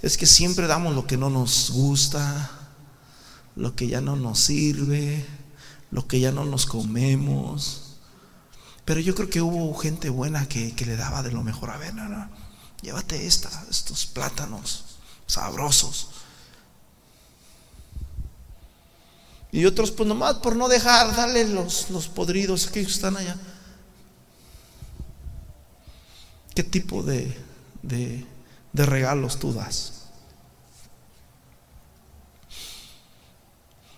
es 0.00 0.16
que 0.16 0.24
siempre 0.24 0.66
damos 0.66 0.94
lo 0.94 1.06
que 1.06 1.18
no 1.18 1.28
nos 1.28 1.70
gusta, 1.72 2.50
lo 3.54 3.76
que 3.76 3.86
ya 3.86 4.00
no 4.00 4.16
nos 4.16 4.40
sirve, 4.40 5.26
lo 5.90 6.08
que 6.08 6.20
ya 6.20 6.32
no 6.32 6.46
nos 6.46 6.64
comemos. 6.64 7.96
Pero 8.86 9.00
yo 9.00 9.14
creo 9.14 9.28
que 9.28 9.42
hubo 9.42 9.74
gente 9.76 10.08
buena 10.08 10.48
que, 10.48 10.74
le 10.86 10.96
daba 10.96 11.22
de 11.22 11.32
lo 11.32 11.42
mejor. 11.42 11.68
A 11.68 11.76
ver, 11.76 11.92
no, 11.92 12.30
llévate 12.80 13.26
esta, 13.26 13.50
estos 13.70 14.06
plátanos 14.06 14.84
sabrosos. 15.26 16.08
Y 19.52 19.66
otros, 19.66 19.90
pues 19.90 20.08
nomás 20.08 20.36
por 20.36 20.56
no 20.56 20.68
dejar, 20.68 21.14
dale 21.14 21.46
los, 21.46 21.90
los 21.90 22.08
podridos 22.08 22.68
que 22.68 22.80
están 22.80 23.18
allá. 23.18 23.36
¿Qué 26.56 26.62
tipo 26.62 27.02
de, 27.02 27.36
de, 27.82 28.24
regalos 28.72 29.38
tú 29.38 29.52
das? 29.52 29.92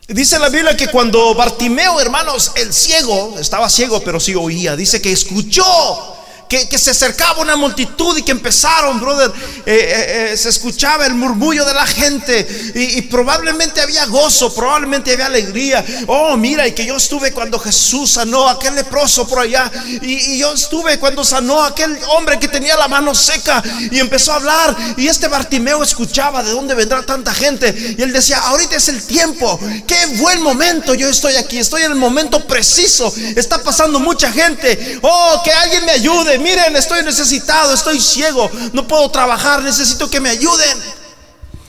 Dice 0.09 0.41
la 0.41 0.49
Biblia 0.49 0.77
que 0.77 0.88
cuando 0.88 1.37
Bartimeo, 1.37 2.00
hermanos, 2.00 2.50
el 2.57 2.73
ciego, 2.73 3.38
estaba 3.38 3.71
ciego 3.71 4.03
pero 4.03 4.19
sí 4.19 4.35
oía, 4.35 4.75
dice 4.75 5.00
que 5.00 5.12
escuchó 5.12 6.17
que, 6.49 6.78
se 6.78 6.90
acercaba 6.90 7.43
una 7.43 7.57
multitud 7.57 8.17
y 8.17 8.23
que 8.23 8.33
empezaron, 8.33 9.00
brother, 9.00 9.31
eh, 9.67 9.75
eh, 9.75 10.33
eh, 10.33 10.37
se 10.37 10.49
escuchaba 10.49 11.07
el 11.07 11.14
murmullo 11.14 11.64
de 11.64 11.75
la 11.75 11.87
gente 11.87 12.73
y, 12.75 13.02
probablemente 13.02 13.81
había 13.81 14.07
gozo, 14.07 14.55
probablemente 14.55 15.12
había 15.12 15.26
alegría. 15.26 15.85
Oh, 16.07 16.37
mira, 16.37 16.66
y 16.66 16.72
que 16.72 16.87
yo 16.87 16.96
estuve 16.96 17.33
cuando 17.33 17.59
Jesús 17.59 18.12
sanó 18.12 18.49
a 18.49 18.53
aquel 18.53 18.75
leproso 18.75 19.27
por 19.29 19.40
allá 19.40 19.70
y, 20.03 20.35
y 20.35 20.38
yo 20.38 20.53
estuve 20.53 20.99
cuando 20.99 21.25
sanó 21.25 21.62
a 21.62 21.68
aquel 21.68 21.99
hombre 22.16 22.38
que 22.38 22.49
tenía 22.49 22.77
la 22.77 22.88
mano 22.88 23.14
seca 23.14 23.62
y 23.90 23.99
empezó 23.99 24.33
a 24.33 24.37
hablar 24.37 24.77
y 24.96 25.07
este 25.07 25.29
Bartimeo 25.29 25.83
escuchaba 25.83 26.42
de 26.42 26.51
dónde 26.51 26.75
vendrá 26.75 27.05
tanta 27.05 27.35
gente 27.35 27.94
y 27.99 28.03
él 28.03 28.12
decía, 28.12 28.38
ahorita 28.38 28.77
es 28.77 28.88
el 28.88 29.03
tiempo, 29.07 29.61
qué 29.87 30.07
buen 30.16 30.42
momento, 30.42 30.94
yo 30.94 31.09
estoy 31.09 31.37
aquí, 31.37 31.59
estoy 31.59 31.83
en 31.83 31.92
el 31.92 31.99
momento 31.99 32.46
preciso, 32.46 33.12
está 33.37 33.62
pasando 33.62 33.99
mucha 34.01 34.33
gente, 34.33 34.99
oh, 35.03 35.42
que 35.44 35.53
alguien 35.53 35.85
me 35.85 35.92
ayude 35.92 36.38
miren, 36.38 36.77
estoy 36.77 37.03
necesitado, 37.03 37.74
estoy 37.74 38.01
ciego, 38.01 38.51
no 38.72 38.87
puedo 38.87 39.11
trabajar, 39.11 39.62
necesito 39.62 40.11
que 40.11 40.20
me 40.20 40.31
ayuden. 40.31 40.79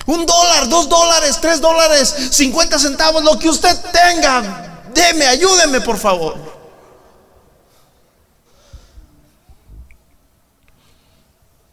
Un 0.06 0.26
dólar, 0.26 0.68
dos 0.70 0.90
dólares, 0.90 1.38
tres 1.42 1.62
dólares, 1.62 2.14
cincuenta 2.32 2.80
centavos, 2.80 3.24
lo 3.24 3.38
que 3.38 3.50
usted 3.50 3.76
tenga, 3.92 4.82
deme, 4.94 5.28
ayúdeme 5.28 5.82
por 5.82 5.98
favor. 5.98 6.50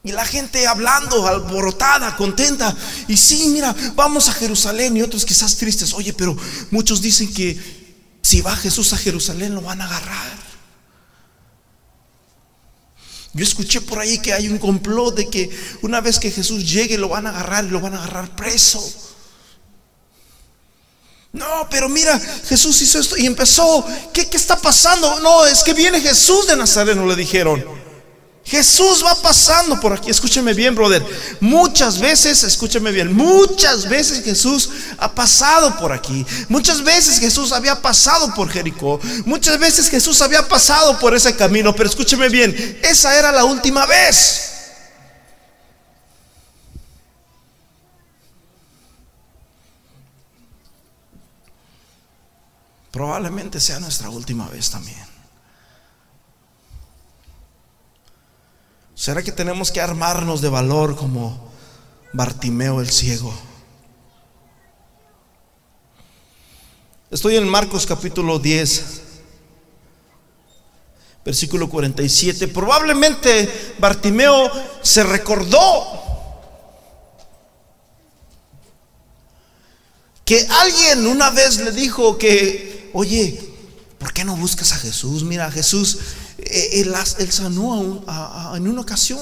Y 0.06 0.12
la 0.12 0.24
gente 0.24 0.64
hablando, 0.68 1.26
alborotada, 1.26 2.14
contenta. 2.14 2.72
Y 3.09 3.16
sí, 3.16 3.48
mira, 3.48 3.74
vamos 3.96 4.28
a 4.28 4.32
Jerusalén. 4.32 4.96
Y 4.96 5.02
otros 5.02 5.24
quizás 5.24 5.56
tristes. 5.56 5.92
Oye, 5.94 6.12
pero 6.12 6.37
muchos 6.70 7.02
dicen 7.02 7.35
que 7.35 7.59
si 8.22 8.40
va 8.40 8.54
Jesús 8.54 8.92
a 8.92 8.98
Jerusalén 8.98 9.52
lo 9.56 9.62
van 9.62 9.80
a 9.80 9.85
agarrar. 9.87 10.55
Yo 13.37 13.44
escuché 13.44 13.83
por 13.83 13.99
ahí 13.99 14.18
que 14.18 14.33
hay 14.33 14.49
un 14.49 14.57
complot 14.57 15.14
de 15.14 15.29
que 15.29 15.51
una 15.83 16.01
vez 16.01 16.18
que 16.18 16.31
Jesús 16.31 16.68
llegue 16.68 16.96
lo 16.96 17.11
van 17.11 17.27
a 17.27 17.31
agarrar 17.31 17.66
y 17.66 17.68
lo 17.68 17.81
van 17.81 17.92
a 17.92 17.99
agarrar 17.99 18.35
preso. 18.35 18.83
No, 21.35 21.68
pero 21.70 21.90
mira, 21.90 22.18
Jesús 22.49 22.81
hizo 22.81 22.99
esto 22.99 23.14
y 23.18 23.27
empezó. 23.27 23.87
¿Qué, 24.14 24.27
qué 24.31 24.38
está 24.38 24.57
pasando? 24.57 25.20
No, 25.20 25.44
es 25.44 25.62
que 25.62 25.75
viene 25.75 26.01
Jesús 26.01 26.46
de 26.46 26.57
Nazaret, 26.57 26.96
no 26.96 27.05
le 27.05 27.14
dijeron. 27.14 27.62
Jesús 28.46 29.04
va 29.04 29.20
pasando 29.20 29.80
por 29.80 29.92
aquí. 29.92 30.09
Escúcheme 30.09 30.54
bien, 30.54 30.74
brother. 30.74 31.04
Muchas 31.40 31.98
veces, 31.98 32.44
escúcheme 32.44 32.92
bien, 32.92 33.12
muchas 33.12 33.88
veces 33.88 34.22
Jesús 34.22 34.70
ha 34.98 35.12
pasado 35.12 35.76
por 35.76 35.92
aquí. 35.92 36.24
Muchas 36.48 36.85
veces 36.85 37.18
Jesús 37.18 37.50
había 37.50 37.82
pasado 37.82 38.32
por 38.35 38.48
Jericó. 38.48 39.00
Muchas 39.24 39.59
veces 39.59 39.88
Jesús 39.88 40.22
había 40.22 40.46
pasado 40.46 40.96
por 41.00 41.12
ese 41.14 41.35
camino. 41.35 41.74
Pero 41.74 41.88
escúcheme 41.88 42.28
bien, 42.28 42.78
esa 42.85 43.18
era 43.18 43.32
la 43.32 43.44
última 43.44 43.85
vez. 43.85 44.52
Probablemente 52.92 53.61
sea 53.61 53.80
nuestra 53.80 54.09
última 54.09 54.48
vez 54.48 54.70
también. 54.70 55.15
¿Será 58.96 59.22
que 59.22 59.30
tenemos 59.30 59.70
que 59.70 59.82
armarnos 59.82 60.40
de 60.40 60.48
valor 60.48 60.96
como 60.96 61.52
Bartimeo 62.14 62.80
el 62.80 62.90
ciego? 62.90 63.32
Estoy 67.11 67.37
en 67.37 67.46
Marcos 67.46 67.85
capítulo 67.85 68.38
10, 68.38 69.02
versículo 71.26 71.68
47. 71.68 72.48
Probablemente 72.48 73.74
Bartimeo 73.78 74.50
se 74.80 75.04
recordó 75.04 75.61
que 80.24 80.48
alguien 80.48 81.06
una 81.06 81.28
vez 81.28 81.59
le 81.59 81.70
dijo 81.70 82.16
que, 82.16 82.90
oye, 82.94 83.46
¿por 83.98 84.14
qué 84.14 84.24
no 84.24 84.37
buscas 84.37 84.72
a 84.72 84.78
Jesús? 84.78 85.22
Mira, 85.22 85.50
Jesús 85.50 85.98
eh, 86.38 86.81
él, 86.81 86.94
sanó 87.33 88.05
en 88.55 88.68
una 88.68 88.81
ocasión, 88.81 89.20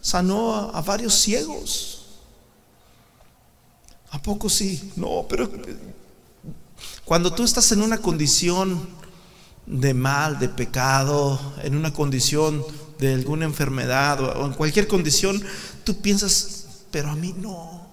sanó 0.00 0.70
a, 0.74 0.80
varios 0.82 1.14
ciegos. 1.14 1.96
¿A 4.10 4.20
poco 4.20 4.48
sí? 4.48 4.92
No, 4.96 5.26
pero 5.28 5.50
cuando 7.04 7.32
tú 7.32 7.44
estás 7.44 7.70
en 7.72 7.82
una 7.82 7.98
condición 7.98 8.88
de 9.66 9.94
mal, 9.94 10.38
de 10.38 10.48
pecado, 10.48 11.38
en 11.62 11.76
una 11.76 11.92
condición 11.92 12.64
de 12.98 13.14
alguna 13.14 13.44
enfermedad 13.44 14.20
o 14.20 14.46
en 14.46 14.52
cualquier 14.52 14.88
condición, 14.88 15.42
tú 15.84 16.00
piensas, 16.00 16.66
pero 16.90 17.10
a 17.10 17.16
mí 17.16 17.34
no. 17.36 17.88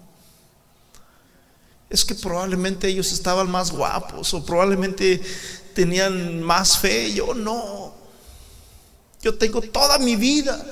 Es 1.89 2.03
que 2.03 2.15
probablemente 2.15 2.87
ellos 2.87 3.11
estaban 3.11 3.49
más 3.49 3.71
guapos 3.71 4.33
o 4.33 4.45
probablemente 4.45 5.21
tenían 5.73 6.41
más 6.41 6.77
fe, 6.77 7.13
yo 7.13 7.33
no. 7.33 7.96
Yo 9.21 9.37
tengo 9.37 9.61
toda 9.61 9.97
mi 9.99 10.15
vida. 10.15 10.63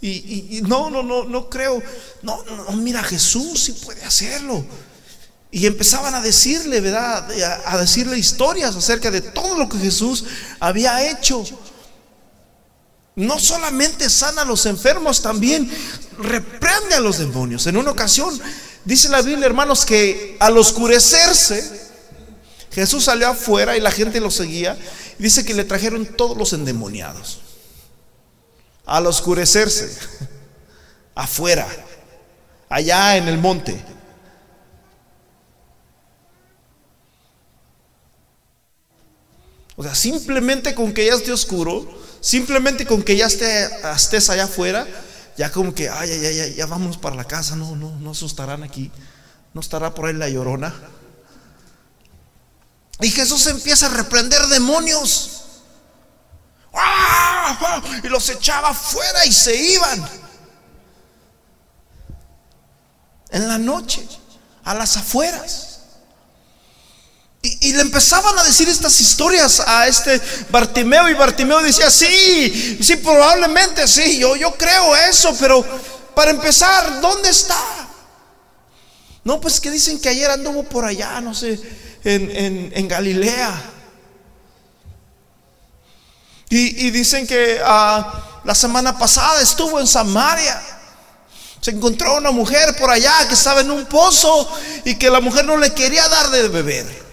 Y, 0.00 0.60
no, 0.62 0.90
no, 0.90 1.02
no, 1.02 1.24
no 1.24 1.48
creo. 1.48 1.82
No, 2.22 2.42
no, 2.44 2.72
mira, 2.76 3.02
Jesús 3.02 3.64
sí 3.64 3.72
puede 3.72 4.04
hacerlo. 4.04 4.64
Y 5.50 5.66
empezaban 5.66 6.14
a 6.14 6.20
decirle, 6.20 6.80
¿verdad? 6.80 7.28
A, 7.64 7.78
decirle 7.78 8.18
historias 8.18 8.76
acerca 8.76 9.10
de 9.10 9.20
todo 9.20 9.56
lo 9.56 9.68
que 9.68 9.78
Jesús 9.78 10.24
había 10.60 11.10
hecho. 11.10 11.44
No 13.14 13.38
solamente 13.38 14.10
sana 14.10 14.42
a 14.42 14.44
los 14.44 14.66
enfermos, 14.66 15.22
también 15.22 15.70
reprende 16.18 16.94
a 16.94 17.00
los 17.00 17.18
demonios. 17.18 17.66
En 17.66 17.78
una 17.78 17.90
ocasión, 17.90 18.38
dice 18.84 19.08
la 19.08 19.22
Biblia, 19.22 19.46
hermanos, 19.46 19.86
que 19.86 20.36
al 20.38 20.58
oscurecerse, 20.58 21.86
Jesús 22.72 23.04
salió 23.04 23.28
afuera 23.28 23.74
y 23.74 23.80
la 23.80 23.90
gente 23.90 24.20
lo 24.20 24.30
seguía. 24.30 24.76
Dice 25.18 25.44
que 25.44 25.54
le 25.54 25.64
trajeron 25.64 26.04
todos 26.04 26.36
los 26.36 26.52
endemoniados. 26.52 27.40
Al 28.84 29.06
oscurecerse, 29.06 29.96
afuera, 31.14 31.66
allá 32.68 33.16
en 33.16 33.28
el 33.28 33.38
monte. 33.38 33.82
O 39.76 39.82
sea, 39.82 39.94
simplemente 39.94 40.74
con 40.74 40.92
que 40.92 41.06
ya 41.06 41.14
esté 41.14 41.32
oscuro, 41.32 41.86
simplemente 42.20 42.86
con 42.86 43.02
que 43.02 43.16
ya 43.16 43.26
esté, 43.26 43.68
estés 43.94 44.30
allá 44.30 44.44
afuera, 44.44 44.86
ya 45.36 45.52
como 45.52 45.74
que, 45.74 45.88
ay, 45.88 46.10
ay, 46.10 46.40
ay, 46.40 46.54
ya 46.54 46.66
vamos 46.66 46.96
para 46.96 47.14
la 47.14 47.24
casa, 47.24 47.56
no, 47.56 47.76
no, 47.76 47.94
no 47.98 48.10
asustarán 48.12 48.62
aquí, 48.62 48.90
no 49.52 49.60
estará 49.60 49.94
por 49.94 50.06
ahí 50.06 50.14
la 50.14 50.30
llorona. 50.30 50.74
Y 53.00 53.10
Jesús 53.10 53.46
empieza 53.46 53.86
a 53.86 53.90
reprender 53.90 54.46
demonios. 54.46 55.32
Y 58.02 58.08
los 58.08 58.28
echaba 58.28 58.74
fuera 58.74 59.24
y 59.26 59.32
se 59.32 59.54
iban. 59.54 60.08
En 63.30 63.48
la 63.48 63.58
noche, 63.58 64.06
a 64.64 64.74
las 64.74 64.96
afueras. 64.96 65.76
Y, 67.42 67.74
le 67.74 67.82
empezaban 67.82 68.36
a 68.38 68.42
decir 68.42 68.68
estas 68.68 69.00
historias 69.00 69.60
a 69.60 69.86
este 69.86 70.20
Bartimeo 70.50 71.08
y 71.08 71.14
Bartimeo 71.14 71.60
decía, 71.62 71.90
sí, 71.90 72.78
sí, 72.82 72.96
probablemente 72.96 73.86
sí, 73.86 74.18
yo, 74.18 74.34
yo 74.34 74.56
creo 74.56 74.96
eso, 74.96 75.36
pero 75.38 75.64
para 76.14 76.32
empezar, 76.32 77.00
¿dónde 77.00 77.30
está? 77.30 77.56
No, 79.22 79.40
pues 79.40 79.60
que 79.60 79.70
dicen 79.70 80.00
que 80.00 80.08
ayer 80.08 80.28
anduvo 80.28 80.64
por 80.64 80.84
allá, 80.84 81.20
no 81.20 81.34
sé, 81.34 81.60
en, 82.06 82.88
Galilea. 82.88 83.72
Y, 86.48 86.90
dicen 86.90 87.26
que 87.26 87.60
ah, 87.64 88.40
la 88.44 88.54
semana 88.54 88.96
pasada 88.96 89.42
estuvo 89.42 89.80
en 89.80 89.86
Samaria. 89.86 90.62
Se 91.60 91.72
encontró 91.72 92.16
una 92.16 92.30
mujer 92.30 92.76
por 92.76 92.90
allá 92.90 93.26
que 93.26 93.34
estaba 93.34 93.60
en 93.60 93.70
un 93.70 93.86
pozo 93.86 94.48
y 94.84 94.94
que 94.94 95.10
la 95.10 95.20
mujer 95.20 95.44
no 95.44 95.56
le 95.56 95.74
quería 95.74 96.08
dar 96.08 96.30
de 96.30 96.48
beber. 96.48 97.06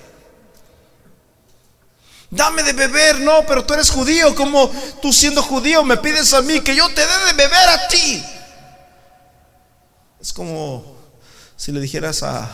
Dame 2.29 2.63
de 2.63 2.73
beber, 2.73 3.19
no, 3.21 3.45
pero 3.47 3.63
tú 3.63 3.73
eres 3.73 3.89
judío, 3.89 4.36
como 4.36 4.69
tú 5.01 5.13
siendo 5.13 5.41
judío 5.43 5.84
me 5.84 5.97
pides 5.97 6.34
a 6.34 6.41
mí 6.41 6.62
que 6.62 6.75
yo 6.75 6.88
te 6.89 7.01
dé 7.01 7.25
de 7.27 7.34
beber 7.34 7.69
a 7.69 7.88
ti? 7.88 8.23
Es 10.19 10.34
como 10.34 10.95
si 11.56 11.71
le 11.71 11.79
dijeras 11.79 12.23
a, 12.23 12.49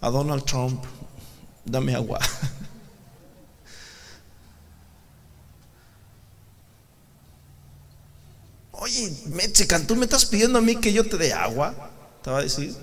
a 0.00 0.10
Donald 0.10 0.44
Trump, 0.44 0.84
dame 1.64 1.94
agua. 1.94 2.18
Oye, 8.72 9.12
Mexican, 9.26 9.86
tú 9.86 9.96
me 9.96 10.04
estás 10.04 10.26
pidiendo 10.26 10.58
a 10.58 10.62
mí 10.62 10.76
que 10.76 10.92
yo 10.92 11.08
te 11.08 11.16
dé 11.16 11.32
agua, 11.32 11.74
te 12.22 12.30
va 12.30 12.38
a 12.38 12.42
decir. 12.42 12.76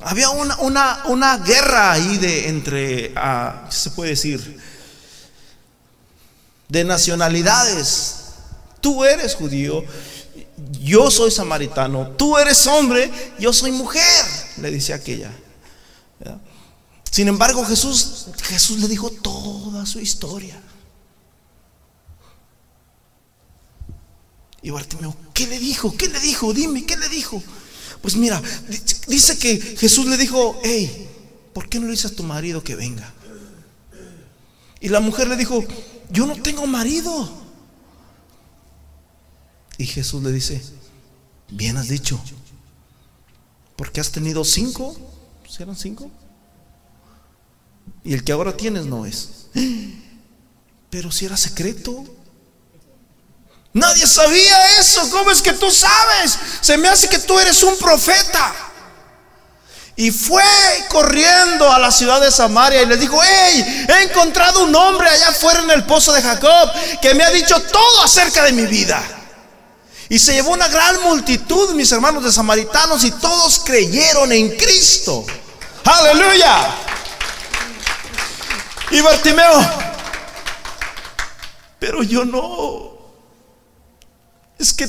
Había 0.00 0.30
una, 0.30 1.06
una, 1.06 1.38
guerra 1.38 1.90
ahí 1.92 2.18
de 2.18 2.48
entre, 2.48 3.12
ah, 3.16 3.64
¿qué 3.68 3.74
se 3.74 3.90
puede 3.90 4.10
decir? 4.10 4.60
De 6.68 6.84
nacionalidades. 6.84 8.14
Tú 8.80 9.04
eres 9.04 9.34
judío, 9.34 9.82
yo 10.80 11.10
soy 11.10 11.32
samaritano, 11.32 12.10
tú 12.10 12.38
eres 12.38 12.64
hombre, 12.68 13.10
yo 13.40 13.52
soy 13.52 13.72
mujer, 13.72 14.24
le 14.60 14.70
dice 14.70 14.92
aquella. 14.92 15.32
Sin 17.10 17.28
embargo, 17.28 17.64
Jesús, 17.64 18.26
Jesús 18.42 18.80
le 18.80 18.88
dijo 18.88 19.10
toda 19.10 19.86
su 19.86 20.00
historia. 20.00 20.60
Y 24.62 24.70
Bartimeo, 24.70 25.16
¿qué 25.32 25.46
le 25.46 25.58
dijo? 25.58 25.96
¿Qué 25.96 26.08
le 26.08 26.20
dijo? 26.20 26.52
Dime, 26.52 26.84
¿qué 26.84 26.96
le 26.96 27.08
dijo? 27.08 27.42
Pues 28.02 28.16
mira, 28.16 28.42
dice 29.06 29.38
que 29.38 29.58
Jesús 29.58 30.06
le 30.06 30.16
dijo, 30.16 30.60
hey, 30.62 31.08
¿por 31.52 31.68
qué 31.68 31.78
no 31.78 31.86
le 31.86 31.92
dices 31.92 32.12
a 32.12 32.14
tu 32.14 32.22
marido 32.22 32.62
que 32.62 32.76
venga? 32.76 33.12
Y 34.80 34.88
la 34.88 35.00
mujer 35.00 35.28
le 35.28 35.36
dijo, 35.36 35.64
yo 36.10 36.26
no 36.26 36.40
tengo 36.40 36.66
marido. 36.66 37.30
Y 39.76 39.86
Jesús 39.86 40.22
le 40.22 40.32
dice, 40.32 40.62
bien 41.50 41.76
has 41.76 41.88
dicho, 41.88 42.20
porque 43.78 44.00
has 44.00 44.10
tenido 44.10 44.44
cinco, 44.44 44.96
¿serán 45.48 45.76
cinco? 45.76 46.10
Y 48.04 48.12
el 48.12 48.24
que 48.24 48.32
ahora 48.32 48.56
tienes 48.56 48.84
no 48.84 49.06
es. 49.06 49.46
Pero 50.90 51.12
si 51.12 51.24
era 51.24 51.36
secreto, 51.36 52.04
Nadie 53.72 54.06
sabía 54.06 54.80
eso. 54.80 55.08
¿Cómo 55.10 55.30
es 55.30 55.42
que 55.42 55.52
tú 55.52 55.70
sabes? 55.70 56.36
Se 56.60 56.76
me 56.76 56.88
hace 56.88 57.08
que 57.08 57.18
tú 57.18 57.38
eres 57.38 57.62
un 57.62 57.76
profeta. 57.78 58.54
Y 59.94 60.10
fue 60.10 60.42
corriendo 60.88 61.70
a 61.70 61.78
la 61.78 61.90
ciudad 61.90 62.20
de 62.20 62.30
Samaria 62.30 62.82
y 62.82 62.86
le 62.86 62.96
dijo, 62.96 63.20
hey, 63.22 63.86
he 63.88 64.02
encontrado 64.04 64.64
un 64.64 64.74
hombre 64.74 65.08
allá 65.08 65.28
afuera 65.28 65.60
en 65.60 65.70
el 65.70 65.84
pozo 65.84 66.12
de 66.12 66.22
Jacob 66.22 66.70
que 67.02 67.14
me 67.14 67.24
ha 67.24 67.30
dicho 67.30 67.60
todo 67.60 68.02
acerca 68.02 68.44
de 68.44 68.52
mi 68.52 68.66
vida. 68.66 69.17
Y 70.10 70.18
se 70.18 70.32
llevó 70.32 70.52
una 70.52 70.68
gran 70.68 71.02
multitud, 71.02 71.74
mis 71.74 71.92
hermanos 71.92 72.24
de 72.24 72.32
samaritanos, 72.32 73.04
y 73.04 73.10
todos 73.10 73.60
creyeron 73.64 74.32
en 74.32 74.56
Cristo. 74.56 75.24
Aleluya. 75.84 76.74
Y 78.90 79.00
Bartimeo, 79.00 79.60
pero 81.78 82.02
yo 82.02 82.24
no. 82.24 82.96
Es 84.58 84.72
que 84.72 84.88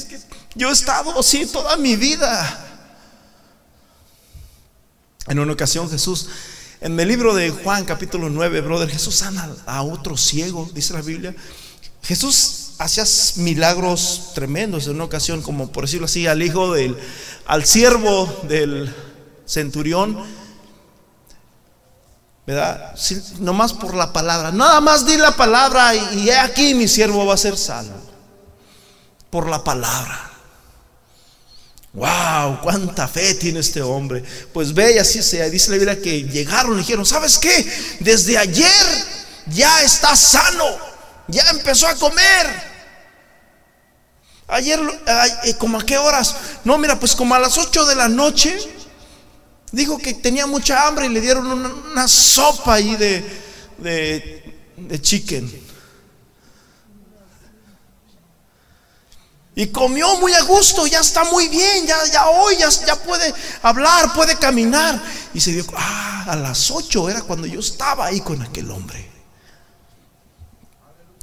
yo 0.56 0.70
he 0.70 0.72
estado 0.72 1.20
así 1.20 1.46
toda 1.46 1.76
mi 1.78 1.96
vida. 1.96 2.66
En 5.28 5.38
una 5.38 5.54
ocasión 5.54 5.90
Jesús, 5.90 6.30
en 6.82 7.00
el 7.00 7.08
libro 7.08 7.36
de 7.36 7.52
Juan 7.52 7.84
capítulo 7.84 8.30
9, 8.30 8.62
brother, 8.62 8.90
Jesús 8.90 9.18
sana 9.18 9.50
a 9.66 9.84
otro 9.84 10.16
ciego, 10.18 10.70
dice 10.74 10.94
la 10.94 11.02
Biblia. 11.02 11.36
Jesús 12.02 12.59
hacía 12.80 13.04
milagros 13.36 14.32
tremendos 14.34 14.88
en 14.88 14.96
una 14.96 15.04
ocasión, 15.04 15.42
como 15.42 15.72
por 15.72 15.84
decirlo 15.84 16.06
así, 16.06 16.26
al 16.26 16.42
hijo 16.42 16.74
del, 16.74 16.98
al 17.46 17.66
siervo 17.66 18.42
del 18.44 18.94
centurión. 19.46 20.18
¿Verdad? 22.48 22.96
nomás 23.38 23.74
por 23.74 23.94
la 23.94 24.12
palabra. 24.12 24.52
Nada 24.52 24.82
más 24.82 25.06
di 25.06 25.18
la 25.18 25.36
palabra 25.36 25.94
y, 25.94 26.22
y 26.22 26.30
aquí 26.32 26.74
mi 26.74 26.88
siervo 26.88 27.24
va 27.28 27.36
a 27.36 27.38
ser 27.38 27.56
salvo 27.56 28.02
por 29.30 29.48
la 29.48 29.64
palabra. 29.64 30.32
Wow, 31.94 32.62
cuánta 32.62 33.08
fe 33.08 33.36
tiene 33.36 33.60
este 33.60 33.82
hombre. 33.82 34.24
Pues 34.54 34.74
ve 34.74 35.00
así 35.00 35.22
sea. 35.22 35.50
Dice 35.50 35.70
la 35.70 35.78
Biblia 35.78 36.02
que 36.02 36.24
llegaron 36.24 36.74
y 36.76 36.78
dijeron, 36.80 37.06
¿sabes 37.06 37.38
qué? 37.38 37.72
Desde 38.00 38.38
ayer 38.38 38.86
ya 39.48 39.84
está 39.84 40.16
sano. 40.16 40.66
Ya 41.28 41.44
empezó 41.52 41.88
a 41.88 41.96
comer. 41.96 42.69
Ayer, 44.50 44.80
eh, 45.46 45.54
¿como 45.58 45.80
a 45.80 45.86
qué 45.86 45.98
horas? 45.98 46.36
No, 46.64 46.78
mira, 46.78 47.00
pues 47.00 47.16
como 47.16 47.36
a 47.36 47.40
las 47.40 47.58
8 47.58 47.86
de 47.86 47.96
la 47.96 48.08
noche. 48.08 48.58
Dijo 49.72 50.00
que 50.00 50.16
tenía 50.16 50.48
mucha 50.48 50.88
hambre 50.88 51.06
y 51.06 51.10
le 51.10 51.22
dieron 51.22 51.46
una, 51.46 52.08
sopa 52.08 52.74
ahí 52.74 52.96
de, 52.96 53.24
de, 53.78 55.02
chicken. 55.02 55.70
Y 59.54 59.68
comió 59.68 60.18
muy 60.18 60.34
a 60.34 60.42
gusto, 60.42 60.88
ya 60.88 61.02
está 61.02 61.24
muy 61.26 61.50
bien, 61.50 61.86
ya, 61.86 62.04
ya 62.12 62.30
hoy 62.30 62.56
ya, 62.58 62.96
puede 62.96 63.32
hablar, 63.62 64.12
puede 64.14 64.36
caminar. 64.38 65.00
Y 65.36 65.40
se 65.40 65.52
dio, 65.52 65.66
ah, 65.76 66.26
a 66.28 66.36
las 66.36 66.72
ocho 66.72 67.08
era 67.08 67.22
cuando 67.22 67.46
yo 67.46 67.60
estaba 67.60 68.08
ahí 68.08 68.22
con 68.22 68.42
aquel 68.42 68.72
hombre. 68.72 69.09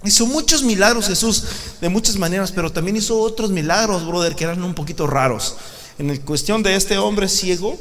Hizo 0.07 0.25
muchos 0.25 0.63
milagros 0.63 1.09
Jesús 1.09 1.43
de 1.81 1.89
muchas 1.89 2.17
maneras, 2.17 2.53
pero 2.53 2.71
también 2.71 2.97
hizo 2.97 3.19
otros 3.19 3.51
milagros, 3.51 4.07
brother, 4.07 4.37
que 4.37 4.45
eran 4.45 4.63
un 4.63 4.73
poquito 4.73 5.07
raros. 5.09 5.57
En 5.99 6.11
el 6.11 6.21
cuestión 6.21 6.63
de 6.63 6.77
este 6.77 6.97
hombre 6.97 7.29
ciego, 7.29 7.77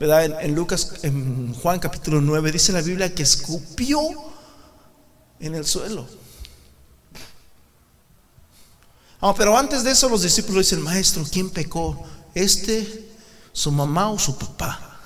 ¿verdad? 0.00 0.42
En, 0.42 0.54
Lucas, 0.56 0.94
en 1.02 1.54
Juan 1.54 1.78
capítulo 1.78 2.20
9, 2.20 2.50
dice 2.50 2.72
la 2.72 2.80
Biblia 2.80 3.14
que 3.14 3.22
escupió 3.22 4.00
en 5.38 5.54
el 5.54 5.64
suelo. 5.64 6.08
Ah, 9.20 9.32
pero 9.36 9.56
antes 9.56 9.84
de 9.84 9.92
eso 9.92 10.08
los 10.08 10.22
discípulos 10.22 10.66
dicen, 10.66 10.82
maestro, 10.82 11.24
¿quién 11.30 11.50
pecó? 11.50 12.04
¿Este, 12.34 13.12
su 13.52 13.70
mamá 13.70 14.10
o 14.10 14.18
su 14.18 14.36
papá? 14.36 14.98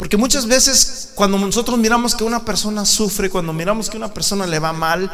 Porque 0.00 0.16
muchas 0.16 0.46
veces 0.46 1.10
cuando 1.14 1.36
nosotros 1.36 1.78
miramos 1.78 2.14
que 2.14 2.24
una 2.24 2.42
persona 2.42 2.86
sufre, 2.86 3.28
cuando 3.28 3.52
miramos 3.52 3.90
que 3.90 3.98
una 3.98 4.14
persona 4.14 4.46
le 4.46 4.58
va 4.58 4.72
mal, 4.72 5.12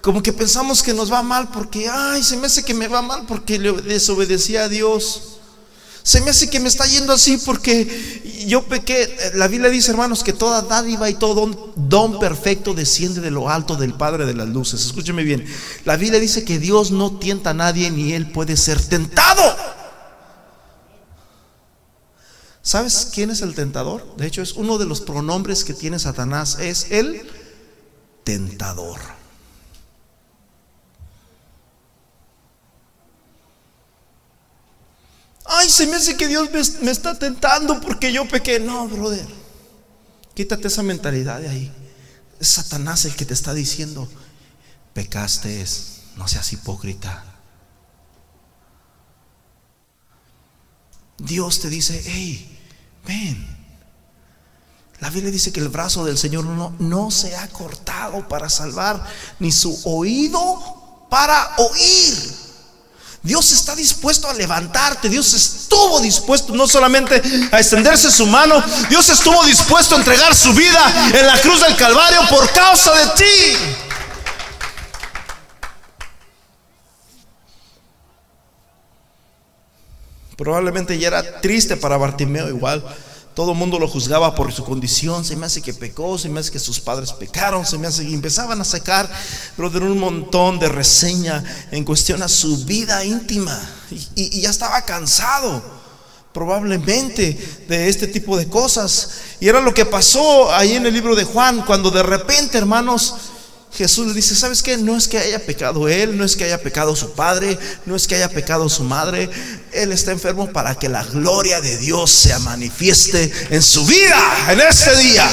como 0.00 0.20
que 0.20 0.32
pensamos 0.32 0.82
que 0.82 0.92
nos 0.92 1.12
va 1.12 1.22
mal 1.22 1.48
porque, 1.52 1.88
ay, 1.88 2.24
se 2.24 2.36
me 2.36 2.48
hace 2.48 2.64
que 2.64 2.74
me 2.74 2.88
va 2.88 3.02
mal 3.02 3.24
porque 3.28 3.56
le 3.56 3.70
desobedecí 3.82 4.56
a 4.56 4.68
Dios. 4.68 5.38
Se 6.02 6.20
me 6.22 6.30
hace 6.30 6.50
que 6.50 6.58
me 6.58 6.66
está 6.66 6.84
yendo 6.86 7.12
así 7.12 7.36
porque 7.36 8.44
yo 8.48 8.64
pequé. 8.64 9.16
La 9.34 9.46
Biblia 9.46 9.70
dice, 9.70 9.92
hermanos, 9.92 10.24
que 10.24 10.32
toda 10.32 10.60
dádiva 10.62 11.08
y 11.08 11.14
todo 11.14 11.72
don, 11.76 12.18
perfecto 12.18 12.74
desciende 12.74 13.20
de 13.20 13.30
lo 13.30 13.48
alto 13.48 13.76
del 13.76 13.94
Padre 13.94 14.26
de 14.26 14.34
las 14.34 14.48
luces. 14.48 14.86
Escúcheme 14.86 15.22
bien. 15.22 15.46
La 15.84 15.96
Biblia 15.96 16.18
dice 16.18 16.42
que 16.42 16.58
Dios 16.58 16.90
no 16.90 17.16
tienta 17.18 17.50
a 17.50 17.54
nadie 17.54 17.92
ni 17.92 18.12
Él 18.12 18.28
puede 18.32 18.56
ser 18.56 18.84
tentado. 18.84 19.56
¿Sabes 22.66 23.10
quién 23.14 23.30
es 23.30 23.42
el 23.42 23.54
tentador? 23.54 24.16
De 24.16 24.26
hecho, 24.26 24.42
es 24.42 24.54
uno 24.54 24.76
de 24.76 24.86
los 24.86 25.00
pronombres 25.00 25.62
que 25.62 25.72
tiene 25.72 26.00
Satanás. 26.00 26.58
Es 26.58 26.90
el 26.90 27.30
tentador. 28.24 28.98
Ay, 35.44 35.70
se 35.70 35.86
me 35.86 35.94
hace 35.94 36.16
que 36.16 36.26
Dios 36.26 36.50
me, 36.82 36.90
está 36.90 37.16
tentando 37.16 37.80
porque 37.80 38.12
yo 38.12 38.26
pequé. 38.26 38.58
No, 38.58 38.88
brother. 38.88 39.28
Quítate 40.34 40.66
esa 40.66 40.82
mentalidad 40.82 41.40
de 41.40 41.48
ahí. 41.48 41.72
Es 42.40 42.48
Satanás 42.48 43.04
el 43.04 43.14
que 43.14 43.24
te 43.24 43.34
está 43.34 43.54
diciendo, 43.54 44.08
pecaste, 44.92 45.64
no 46.16 46.26
seas 46.26 46.52
hipócrita. 46.52 47.24
Dios 51.18 51.60
te 51.60 51.68
dice, 51.68 52.02
hey, 52.04 52.54
ven. 53.06 53.56
La 55.00 55.10
Biblia 55.10 55.30
dice 55.30 55.52
que 55.52 55.60
el 55.60 55.68
brazo 55.68 56.04
del 56.04 56.16
Señor 56.16 56.44
no, 56.44 56.74
no 56.78 57.10
se 57.10 57.36
ha 57.36 57.48
cortado 57.48 58.26
para 58.28 58.48
salvar, 58.48 59.04
ni 59.38 59.52
su 59.52 59.78
oído 59.84 61.06
para 61.10 61.54
oír. 61.58 62.46
Dios 63.22 63.50
está 63.50 63.74
dispuesto 63.74 64.28
a 64.28 64.34
levantarte. 64.34 65.08
Dios 65.08 65.34
estuvo 65.34 66.00
dispuesto 66.00 66.54
no 66.54 66.66
solamente 66.68 67.20
a 67.50 67.58
extenderse 67.58 68.10
su 68.10 68.26
mano, 68.26 68.62
Dios 68.88 69.08
estuvo 69.08 69.44
dispuesto 69.44 69.96
a 69.96 69.98
entregar 69.98 70.34
su 70.34 70.52
vida 70.52 71.10
en 71.12 71.26
la 71.26 71.40
cruz 71.40 71.60
del 71.60 71.76
Calvario 71.76 72.20
por 72.30 72.50
causa 72.52 72.92
de 72.94 73.06
ti. 73.16 73.85
Probablemente 80.36 80.98
ya 80.98 81.08
era 81.08 81.40
triste 81.40 81.76
para 81.76 81.96
Bartimeo 81.96 82.48
igual. 82.48 82.84
Todo 83.34 83.52
el 83.52 83.58
mundo 83.58 83.78
lo 83.78 83.88
juzgaba 83.88 84.34
por 84.34 84.52
su 84.52 84.64
condición. 84.64 85.24
Se 85.24 85.36
me 85.36 85.46
hace 85.46 85.60
que 85.60 85.74
pecó, 85.74 86.18
se 86.18 86.28
me 86.28 86.40
hace 86.40 86.50
que 86.50 86.58
sus 86.58 86.80
padres 86.80 87.12
pecaron, 87.12 87.66
se 87.66 87.76
me 87.76 87.86
hace 87.86 88.06
que 88.06 88.14
empezaban 88.14 88.60
a 88.60 88.64
sacar, 88.64 89.10
de 89.56 89.78
un 89.78 89.98
montón 89.98 90.58
de 90.58 90.68
reseña 90.68 91.44
en 91.70 91.84
cuestión 91.84 92.22
a 92.22 92.28
su 92.28 92.64
vida 92.64 93.04
íntima. 93.04 93.58
Y, 93.90 94.38
y 94.38 94.40
ya 94.40 94.50
estaba 94.50 94.80
cansado, 94.82 95.62
probablemente, 96.32 97.64
de 97.68 97.88
este 97.88 98.06
tipo 98.06 98.38
de 98.38 98.48
cosas. 98.48 99.10
Y 99.40 99.48
era 99.48 99.60
lo 99.60 99.74
que 99.74 99.84
pasó 99.84 100.50
ahí 100.52 100.74
en 100.74 100.86
el 100.86 100.94
libro 100.94 101.14
de 101.14 101.24
Juan, 101.24 101.62
cuando 101.66 101.90
de 101.90 102.02
repente, 102.02 102.56
hermanos, 102.56 103.14
Jesús 103.76 104.06
le 104.06 104.14
dice, 104.14 104.34
¿sabes 104.34 104.62
qué? 104.62 104.78
No 104.78 104.96
es 104.96 105.06
que 105.06 105.18
haya 105.18 105.38
pecado 105.44 105.86
él, 105.86 106.16
no 106.16 106.24
es 106.24 106.34
que 106.34 106.44
haya 106.44 106.62
pecado 106.62 106.96
su 106.96 107.12
padre, 107.12 107.58
no 107.84 107.94
es 107.94 108.06
que 108.06 108.14
haya 108.14 108.30
pecado 108.30 108.70
su 108.70 108.84
madre. 108.84 109.28
Él 109.70 109.92
está 109.92 110.12
enfermo 110.12 110.50
para 110.50 110.78
que 110.78 110.88
la 110.88 111.04
gloria 111.04 111.60
de 111.60 111.76
Dios 111.76 112.10
se 112.10 112.38
manifieste 112.38 113.30
en 113.50 113.60
su 113.60 113.84
vida 113.84 114.16
en 114.48 114.60
este 114.60 114.96
día. 114.96 115.28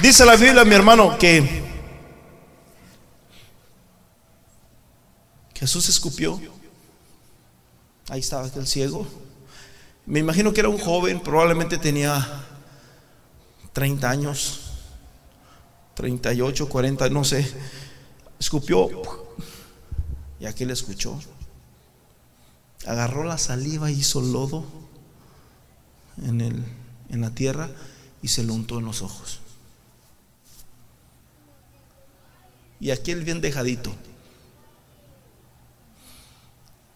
Dice 0.00 0.24
la 0.24 0.36
Biblia, 0.36 0.64
mi 0.64 0.76
hermano, 0.76 1.18
que 1.18 1.64
Jesús 5.54 5.88
escupió. 5.88 6.40
Ahí 8.08 8.20
estaba 8.20 8.48
el 8.54 8.66
ciego. 8.68 9.04
Me 10.06 10.20
imagino 10.20 10.52
que 10.52 10.60
era 10.60 10.68
un 10.68 10.78
joven, 10.78 11.20
probablemente 11.20 11.76
tenía 11.76 12.46
30 13.74 14.08
años, 14.08 14.60
38, 15.94 16.68
40, 16.68 17.10
no 17.10 17.24
sé, 17.24 17.44
escupió 18.38 18.88
y 20.38 20.46
aquel 20.46 20.70
escuchó. 20.70 21.20
Agarró 22.86 23.24
la 23.24 23.36
saliva 23.36 23.90
hizo 23.90 24.20
lodo 24.20 24.64
en, 26.22 26.40
el, 26.40 26.64
en 27.08 27.20
la 27.20 27.30
tierra 27.30 27.68
y 28.22 28.28
se 28.28 28.44
lo 28.44 28.54
untó 28.54 28.78
en 28.78 28.84
los 28.84 29.02
ojos. 29.02 29.40
Y 32.78 32.92
aquel 32.92 33.24
bien 33.24 33.40
dejadito 33.40 33.92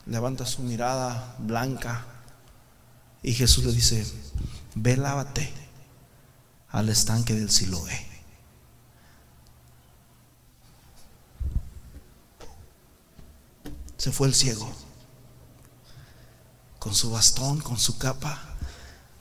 levanta 0.06 0.46
su 0.46 0.62
mirada 0.62 1.34
blanca 1.40 2.06
y 3.24 3.32
Jesús 3.32 3.64
le 3.64 3.72
dice, 3.72 4.06
ve 4.76 4.96
lávate 4.96 5.67
al 6.70 6.88
estanque 6.88 7.34
del 7.34 7.50
Siloé. 7.50 8.06
Se 13.96 14.12
fue 14.12 14.28
el 14.28 14.34
ciego 14.34 14.70
con 16.78 16.94
su 16.94 17.10
bastón, 17.10 17.60
con 17.60 17.78
su 17.78 17.98
capa, 17.98 18.38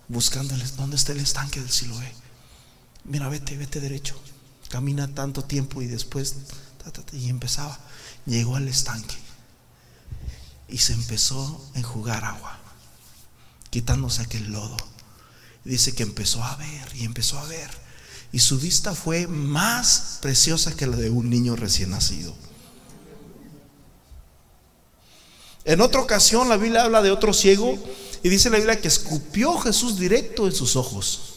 buscándole 0.07 0.63
dónde 0.77 0.95
está 0.95 1.13
el 1.13 1.19
estanque 1.19 1.59
del 1.59 1.71
Siloé. 1.71 2.13
Mira, 3.03 3.29
vete, 3.29 3.57
vete 3.57 3.79
derecho. 3.79 4.19
Camina 4.69 5.13
tanto 5.13 5.43
tiempo 5.43 5.81
y 5.81 5.87
después 5.87 6.35
y 7.13 7.29
empezaba. 7.29 7.79
Llegó 8.25 8.55
al 8.55 8.67
estanque 8.67 9.15
y 10.67 10.77
se 10.77 10.93
empezó 10.93 11.65
a 11.73 11.79
enjugar 11.79 12.25
agua, 12.25 12.59
quitándose 13.69 14.21
aquel 14.21 14.51
lodo 14.51 14.77
dice 15.67 15.93
que 15.93 16.03
empezó 16.03 16.43
a 16.43 16.55
ver 16.55 16.95
y 16.95 17.03
empezó 17.03 17.37
a 17.37 17.45
ver. 17.45 17.69
Y 18.31 18.39
su 18.39 18.59
vista 18.59 18.93
fue 18.93 19.27
más 19.27 20.19
preciosa 20.21 20.75
que 20.75 20.87
la 20.87 20.97
de 20.97 21.09
un 21.09 21.29
niño 21.29 21.55
recién 21.55 21.91
nacido. 21.91 22.33
En 25.65 25.81
otra 25.81 26.01
ocasión 26.01 26.49
la 26.49 26.57
Biblia 26.57 26.83
habla 26.83 27.01
de 27.01 27.11
otro 27.11 27.33
ciego 27.33 27.77
y 28.23 28.29
dice 28.29 28.49
la 28.49 28.57
Biblia 28.57 28.79
que 28.79 28.87
escupió 28.87 29.57
Jesús 29.57 29.99
directo 29.99 30.47
en 30.47 30.53
sus 30.53 30.75
ojos. 30.75 31.35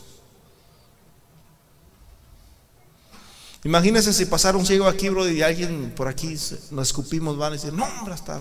Imagínense 3.64 4.12
si 4.12 4.24
pasara 4.24 4.56
un 4.56 4.64
ciego 4.64 4.86
aquí, 4.86 5.08
bro, 5.10 5.28
y 5.28 5.42
alguien 5.42 5.92
por 5.94 6.08
aquí 6.08 6.28
nos 6.70 6.88
escupimos, 6.88 7.36
van 7.36 7.52
a 7.52 7.56
decir, 7.56 7.72
no, 7.72 7.84
hombre, 7.84 8.14
hasta 8.14 8.40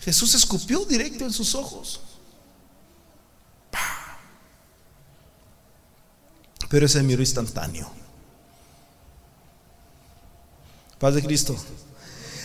Jesús 0.00 0.34
escupió 0.34 0.84
directo 0.84 1.24
en 1.24 1.32
sus 1.32 1.54
ojos. 1.54 2.00
Pero 6.74 6.86
ese 6.86 7.04
miró 7.04 7.22
instantáneo. 7.22 7.88
Paz 10.98 11.14
de 11.14 11.22
Cristo. 11.22 11.56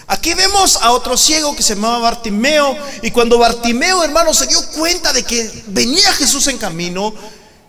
Aquí 0.06 0.36
vemos 0.36 0.78
a 0.84 0.92
otro 0.92 1.18
ciego 1.18 1.56
que 1.56 1.64
se 1.64 1.74
llamaba 1.74 1.98
Bartimeo. 1.98 2.78
Y 3.02 3.10
cuando 3.10 3.40
Bartimeo, 3.40 4.04
hermano, 4.04 4.32
se 4.36 4.46
dio 4.46 4.64
cuenta 4.74 5.12
de 5.14 5.24
que 5.24 5.64
venía 5.70 6.14
Jesús 6.14 6.46
en 6.46 6.60
camino, 6.60 7.12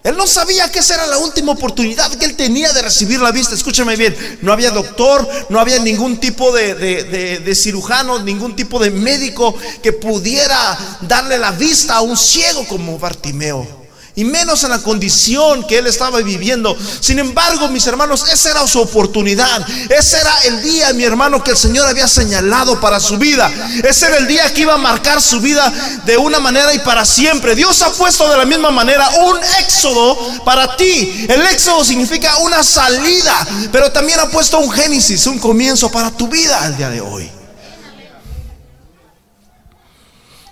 él 0.05 0.14
no 0.18 0.27
sabía 0.27 0.70
que 0.70 0.81
esa 0.81 0.96
era 0.96 1.07
la 1.07 1.16
última 1.16 1.53
oportunidad 1.53 2.12
que 2.16 2.27
él 2.27 2.37
tenía 2.37 2.75
de 2.75 2.83
recibir 2.83 3.23
la 3.23 3.33
vista. 3.33 3.55
Escúchame 3.55 3.96
bien, 3.96 4.14
no 4.42 4.53
había 4.53 4.70
doctor, 4.70 5.27
no 5.49 5.61
había 5.61 5.79
ningún 5.79 6.20
tipo 6.20 6.53
de, 6.53 6.75
de, 6.75 7.55
cirujano, 7.55 8.23
ningún 8.23 8.55
tipo 8.55 8.79
de 8.79 8.90
médico 8.90 9.57
que 9.83 9.94
pudiera 9.94 10.79
darle 11.09 11.38
la 11.38 11.53
vista 11.53 11.96
a 11.96 12.01
un 12.03 12.18
ciego 12.18 12.68
como 12.68 12.99
Bartimeo 12.99 13.79
y 14.14 14.25
menos 14.25 14.64
en 14.64 14.70
la 14.70 14.83
condición 14.83 15.66
que 15.66 15.79
él 15.79 15.87
estaba 15.87 16.18
viviendo. 16.20 16.77
Sin 17.01 17.18
embargo, 17.18 17.68
mis 17.68 17.87
hermanos, 17.87 18.25
esa 18.33 18.51
era 18.51 18.66
su 18.66 18.81
oportunidad. 18.81 19.66
Ese 19.88 20.18
era 20.18 20.35
el 20.44 20.62
día, 20.62 20.92
mi 20.92 21.05
hermano, 21.05 21.42
que 21.42 21.53
el 21.53 21.57
Señor 21.57 21.87
había 21.87 22.09
señalado 22.09 22.81
para 22.81 23.01
su 23.01 23.18
vida. 23.18 23.51
Ese 23.85 24.07
era 24.07 24.18
el 24.18 24.27
día 24.27 24.53
que 24.53 24.62
iba 24.62 24.75
a 24.75 24.79
marcar 24.79 25.23
su 25.23 25.40
vida 25.40 25.73
de 26.05 26.16
una 26.16 26.40
manera 26.40 26.75
y 26.75 26.81
para 26.81 27.05
siempre. 27.05 27.55
Dios 27.55 27.81
ha 27.83 27.92
puesto 27.92 28.29
de 28.29 28.37
la 28.37 28.44
misma 28.44 28.70
manera 28.70 29.09
un 29.27 29.38
éxodo 29.61 30.18
para 30.44 30.77
ti. 30.77 31.27
El 31.29 31.42
éxodo 31.46 31.85
significa 31.85 32.38
una 32.38 32.62
salida, 32.62 33.46
pero 33.73 33.92
también 33.92 34.20
ha 34.20 34.29
puesto 34.29 34.59
un 34.59 34.70
génesis, 34.70 35.27
un 35.27 35.38
comienzo 35.38 35.90
para 35.90 36.11
tu 36.11 36.29
vida 36.29 36.66
el 36.66 36.77
día 36.77 36.90
de 36.90 37.01
hoy. 37.01 37.31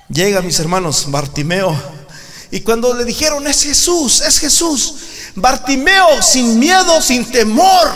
Llega, 0.08 0.40
mis 0.40 0.58
hermanos, 0.58 1.04
Bartimeo 1.08 1.97
Y 2.50 2.60
cuando 2.60 2.94
le 2.94 3.04
dijeron, 3.04 3.46
es 3.46 3.62
Jesús, 3.62 4.22
es 4.22 4.38
Jesús, 4.38 4.94
Bartimeo 5.34 6.22
sin 6.22 6.58
miedo, 6.58 7.00
sin 7.02 7.30
temor, 7.30 7.92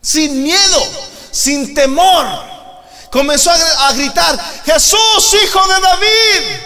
sin 0.00 0.42
miedo, 0.42 0.82
sin 1.30 1.74
temor, 1.74 2.26
comenzó 3.12 3.50
a, 3.50 3.92
gritar, 3.92 4.38
Jesús, 4.64 5.36
hijo 5.44 5.60
de 5.68 5.80
David. 5.80 6.60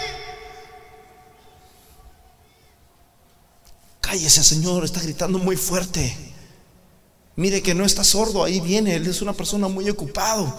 Cállese, 3.99 4.43
Señor, 4.43 4.85
está 4.85 5.01
gritando 5.01 5.37
muy 5.39 5.57
fuerte. 5.57 6.15
Mire 7.35 7.61
que 7.61 7.75
no 7.75 7.83
está 7.83 8.05
sordo, 8.05 8.45
ahí 8.45 8.61
viene, 8.61 8.95
él 8.95 9.07
es 9.07 9.21
una 9.21 9.33
persona 9.33 9.67
muy 9.67 9.89
ocupado. 9.89 10.55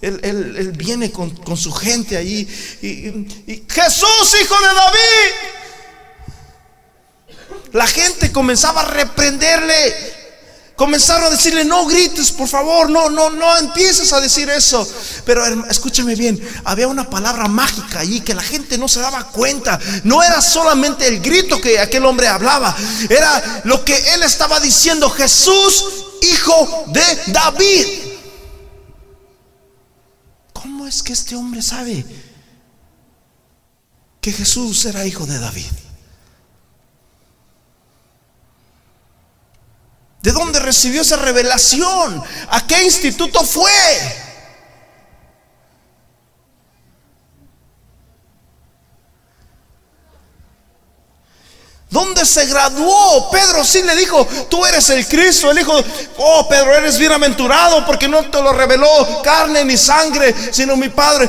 Él, 0.00 0.72
viene 0.76 1.10
con, 1.10 1.56
su 1.56 1.72
gente 1.72 2.16
ahí. 2.16 2.48
Y, 2.82 3.64
Jesús, 3.68 4.36
hijo 4.40 4.54
de 4.60 4.66
David. 4.66 5.34
La 7.72 7.86
gente 7.86 8.32
comenzaba 8.32 8.82
a 8.82 8.86
reprenderle. 8.86 10.18
Comenzaron 10.76 11.24
a 11.24 11.30
decirle, 11.30 11.64
no 11.64 11.86
grites, 11.86 12.30
por 12.30 12.46
favor, 12.46 12.88
no, 12.88 13.10
no, 13.10 13.30
no 13.30 13.58
empieces 13.58 14.12
a 14.12 14.20
decir 14.20 14.48
eso. 14.48 14.88
Pero 15.24 15.44
escúchame 15.68 16.14
bien, 16.14 16.40
había 16.62 16.86
una 16.86 17.10
palabra 17.10 17.48
mágica 17.48 17.98
allí 17.98 18.20
que 18.20 18.32
la 18.32 18.44
gente 18.44 18.78
no 18.78 18.86
se 18.86 19.00
daba 19.00 19.24
cuenta. 19.24 19.80
No 20.04 20.22
era 20.22 20.40
solamente 20.40 21.08
el 21.08 21.20
grito 21.20 21.60
que 21.60 21.80
aquel 21.80 22.04
hombre 22.04 22.28
hablaba, 22.28 22.76
era 23.08 23.62
lo 23.64 23.84
que 23.84 23.96
él 24.14 24.22
estaba 24.22 24.60
diciendo, 24.60 25.10
Jesús, 25.10 25.84
hijo 26.22 26.84
de 26.92 27.32
David. 27.32 28.07
¿Cómo 30.68 30.86
es 30.86 31.02
que 31.02 31.14
este 31.14 31.34
hombre 31.34 31.62
sabe 31.62 32.04
que 34.20 34.30
Jesús 34.30 34.84
era 34.84 35.06
hijo 35.06 35.24
de 35.24 35.38
David? 35.38 35.64
¿De 40.20 40.30
dónde 40.30 40.60
recibió 40.60 41.00
esa 41.00 41.16
revelación? 41.16 42.22
¿A 42.50 42.66
qué 42.66 42.84
instituto 42.84 43.42
fue? 43.44 43.72
¿Dónde 51.98 52.24
se 52.24 52.46
graduó? 52.46 53.28
Pedro 53.28 53.64
sí 53.64 53.82
le 53.82 53.96
dijo, 53.96 54.24
tú 54.48 54.64
eres 54.64 54.88
el 54.90 55.04
Cristo. 55.08 55.50
Él 55.50 55.56
dijo, 55.56 55.74
oh 56.18 56.48
Pedro, 56.48 56.72
eres 56.76 56.96
bienaventurado 56.96 57.84
porque 57.84 58.06
no 58.06 58.22
te 58.30 58.40
lo 58.40 58.52
reveló 58.52 59.20
carne 59.24 59.64
ni 59.64 59.76
sangre, 59.76 60.32
sino 60.52 60.76
mi 60.76 60.90
Padre. 60.90 61.28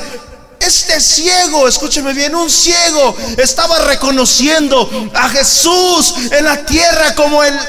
Este 0.59 1.01
ciego, 1.01 1.67
escúcheme 1.67 2.13
bien, 2.13 2.35
un 2.35 2.51
ciego 2.51 3.17
estaba 3.37 3.79
reconociendo 3.79 5.09
a 5.15 5.27
Jesús 5.29 6.13
en 6.29 6.45
la 6.45 6.63
tierra 6.63 7.15
como 7.15 7.43
el, 7.43 7.59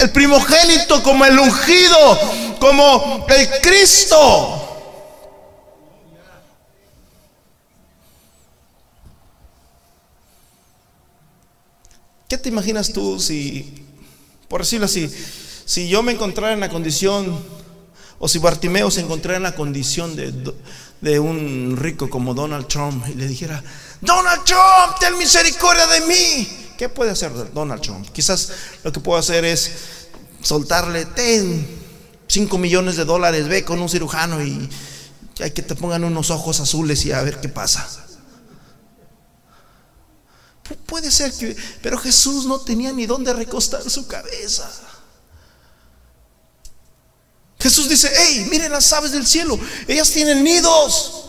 el 0.00 0.10
primogénito, 0.10 1.00
como 1.04 1.24
el 1.24 1.38
ungido, 1.38 2.58
como 2.58 3.26
el 3.28 3.48
Cristo. 3.60 4.67
¿Qué 12.28 12.36
te 12.36 12.50
imaginas 12.50 12.92
tú 12.92 13.18
si, 13.18 13.86
por 14.48 14.60
decirlo 14.60 14.84
así, 14.84 15.10
si 15.64 15.88
yo 15.88 16.02
me 16.02 16.12
encontrara 16.12 16.52
en 16.52 16.60
la 16.60 16.68
condición, 16.68 17.42
o 18.18 18.28
si 18.28 18.38
Bartimeo 18.38 18.90
se 18.90 19.00
encontrara 19.00 19.38
en 19.38 19.44
la 19.44 19.54
condición 19.54 20.14
de, 20.14 20.34
de 21.00 21.20
un 21.20 21.76
rico 21.78 22.10
como 22.10 22.34
Donald 22.34 22.66
Trump 22.66 23.02
y 23.08 23.14
le 23.14 23.26
dijera, 23.26 23.64
Donald 24.02 24.44
Trump, 24.44 24.98
ten 25.00 25.16
misericordia 25.16 25.86
de 25.86 26.00
mí. 26.02 26.48
¿Qué 26.76 26.90
puede 26.90 27.12
hacer 27.12 27.32
Donald 27.54 27.80
Trump? 27.80 28.06
Quizás 28.12 28.52
lo 28.84 28.92
que 28.92 29.00
puedo 29.00 29.18
hacer 29.18 29.46
es 29.46 29.72
soltarle, 30.42 31.06
ten 31.06 31.66
5 32.26 32.58
millones 32.58 32.96
de 32.96 33.06
dólares, 33.06 33.48
ve 33.48 33.64
con 33.64 33.80
un 33.80 33.88
cirujano 33.88 34.44
y 34.44 34.68
hay 35.40 35.52
que 35.52 35.62
te 35.62 35.74
pongan 35.74 36.04
unos 36.04 36.30
ojos 36.30 36.60
azules 36.60 37.06
y 37.06 37.12
a 37.12 37.22
ver 37.22 37.40
qué 37.40 37.48
pasa. 37.48 38.07
Puede 40.86 41.10
ser 41.10 41.32
que, 41.32 41.56
pero 41.82 41.98
Jesús 41.98 42.46
no 42.46 42.60
tenía 42.60 42.92
ni 42.92 43.06
dónde 43.06 43.32
recostar 43.32 43.88
su 43.88 44.06
cabeza. 44.06 44.70
Jesús 47.58 47.88
dice, 47.88 48.10
hey, 48.14 48.46
miren 48.50 48.70
las 48.70 48.92
aves 48.92 49.12
del 49.12 49.26
cielo, 49.26 49.58
ellas 49.86 50.10
tienen 50.10 50.44
nidos. 50.44 51.24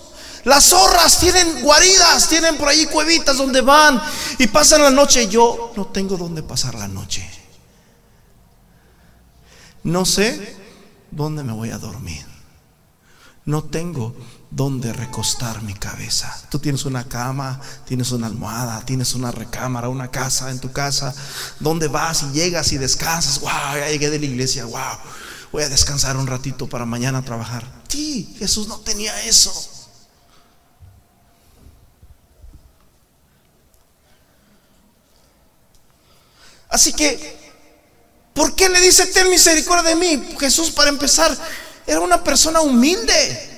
Las 0.45 0.65
zorras 0.65 1.19
tienen 1.19 1.61
guaridas, 1.63 2.29
tienen 2.29 2.57
por 2.57 2.69
ahí 2.69 2.85
cuevitas 2.85 3.37
donde 3.37 3.61
van 3.61 4.01
y 4.37 4.47
pasan 4.47 4.81
la 4.81 4.89
noche. 4.89 5.27
Yo 5.27 5.73
no 5.75 5.87
tengo 5.87 6.17
dónde 6.17 6.43
pasar 6.43 6.75
la 6.75 6.87
noche. 6.87 7.29
No 9.83 10.05
sé 10.05 10.55
dónde 11.11 11.43
me 11.43 11.53
voy 11.53 11.71
a 11.71 11.77
dormir. 11.77 12.25
No 13.45 13.63
tengo 13.65 14.15
dónde 14.51 14.93
recostar 14.93 15.61
mi 15.61 15.73
cabeza. 15.73 16.41
Tú 16.49 16.59
tienes 16.59 16.85
una 16.85 17.07
cama, 17.07 17.59
tienes 17.85 18.11
una 18.11 18.27
almohada, 18.27 18.83
tienes 18.85 19.13
una 19.13 19.31
recámara, 19.31 19.89
una 19.89 20.09
casa 20.09 20.49
en 20.49 20.59
tu 20.59 20.71
casa, 20.71 21.13
donde 21.59 21.87
vas 21.87 22.23
y 22.23 22.31
llegas 22.31 22.71
y 22.71 22.77
descansas. 22.77 23.39
Wow, 23.39 23.51
ya 23.79 23.89
llegué 23.89 24.09
de 24.09 24.19
la 24.19 24.25
iglesia, 24.25 24.65
wow, 24.65 24.97
voy 25.51 25.63
a 25.63 25.69
descansar 25.69 26.17
un 26.17 26.27
ratito 26.27 26.67
para 26.67 26.85
mañana 26.85 27.23
trabajar. 27.23 27.65
Sí, 27.87 28.35
Jesús 28.39 28.67
no 28.67 28.79
tenía 28.79 29.23
eso. 29.25 29.69
Así 36.69 36.93
que, 36.93 37.37
¿por 38.33 38.55
qué 38.55 38.69
le 38.69 38.79
dice, 38.79 39.07
ten 39.07 39.29
misericordia 39.29 39.89
de 39.89 39.95
mí? 39.95 40.35
Jesús, 40.39 40.69
para 40.69 40.89
empezar, 40.89 41.35
era 41.87 41.99
una 41.99 42.23
persona 42.23 42.61
humilde 42.61 43.48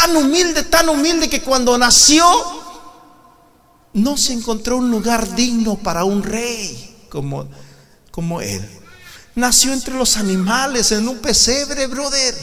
tan 0.00 0.16
humilde, 0.16 0.62
tan 0.62 0.88
humilde 0.88 1.28
que 1.28 1.42
cuando 1.42 1.76
nació 1.76 2.24
no 3.94 4.16
se 4.16 4.32
encontró 4.32 4.76
un 4.76 4.92
lugar 4.92 5.34
digno 5.34 5.76
para 5.76 6.04
un 6.04 6.22
rey 6.22 7.08
como, 7.08 7.48
como 8.12 8.40
él. 8.40 8.64
Nació 9.34 9.72
entre 9.72 9.94
los 9.94 10.16
animales, 10.16 10.92
en 10.92 11.08
un 11.08 11.18
pesebre, 11.18 11.88
brother. 11.88 12.34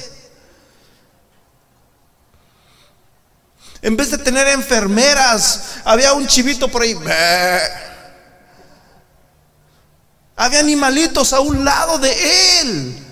En 3.82 3.96
vez 3.96 4.12
de 4.12 4.18
tener 4.18 4.50
enfermeras, 4.50 5.76
había 5.86 6.12
un 6.12 6.28
chivito 6.28 6.70
por 6.70 6.82
ahí. 6.82 6.98
Había 10.36 10.60
animalitos 10.60 11.32
a 11.32 11.40
un 11.40 11.64
lado 11.64 12.00
de 12.00 12.60
él. 12.60 13.05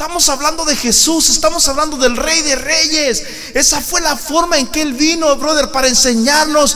Estamos 0.00 0.30
hablando 0.30 0.64
de 0.64 0.74
Jesús, 0.74 1.28
estamos 1.28 1.68
hablando 1.68 1.98
del 1.98 2.16
Rey 2.16 2.40
de 2.40 2.56
Reyes. 2.56 3.22
Esa 3.52 3.82
fue 3.82 4.00
la 4.00 4.16
forma 4.16 4.56
en 4.56 4.66
que 4.68 4.80
Él 4.80 4.94
vino, 4.94 5.36
brother, 5.36 5.70
para 5.70 5.88
enseñarnos 5.88 6.74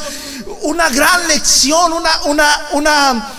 una 0.60 0.90
gran 0.90 1.26
lección, 1.26 1.94
una, 1.94 2.10
una, 2.24 2.68
una 2.72 3.32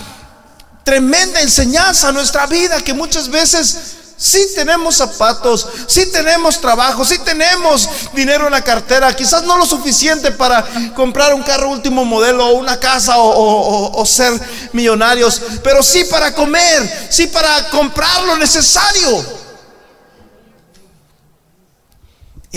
tremenda 0.82 1.40
enseñanza 1.40 2.08
a 2.08 2.12
nuestra 2.12 2.48
vida 2.48 2.82
que 2.82 2.94
muchas 2.94 3.28
veces 3.28 3.76
sí 4.16 4.44
tenemos 4.56 4.96
zapatos, 4.96 5.68
sí 5.86 6.06
tenemos 6.06 6.60
trabajo, 6.60 7.04
sí 7.04 7.18
tenemos 7.20 7.88
dinero 8.12 8.46
en 8.46 8.54
la 8.54 8.64
cartera, 8.64 9.14
quizás 9.14 9.44
no 9.44 9.56
lo 9.56 9.66
suficiente 9.66 10.32
para 10.32 10.66
comprar 10.96 11.32
un 11.32 11.44
carro 11.44 11.70
último 11.70 12.04
modelo 12.04 12.44
o 12.44 12.54
una 12.54 12.80
casa 12.80 13.18
o, 13.18 14.00
o 14.00 14.04
ser 14.04 14.32
millonarios, 14.72 15.40
pero 15.62 15.80
sí 15.80 16.02
para 16.10 16.34
comer, 16.34 17.08
sí 17.08 17.28
para 17.28 17.70
comprar 17.70 18.24
lo 18.24 18.36
necesario. 18.36 19.45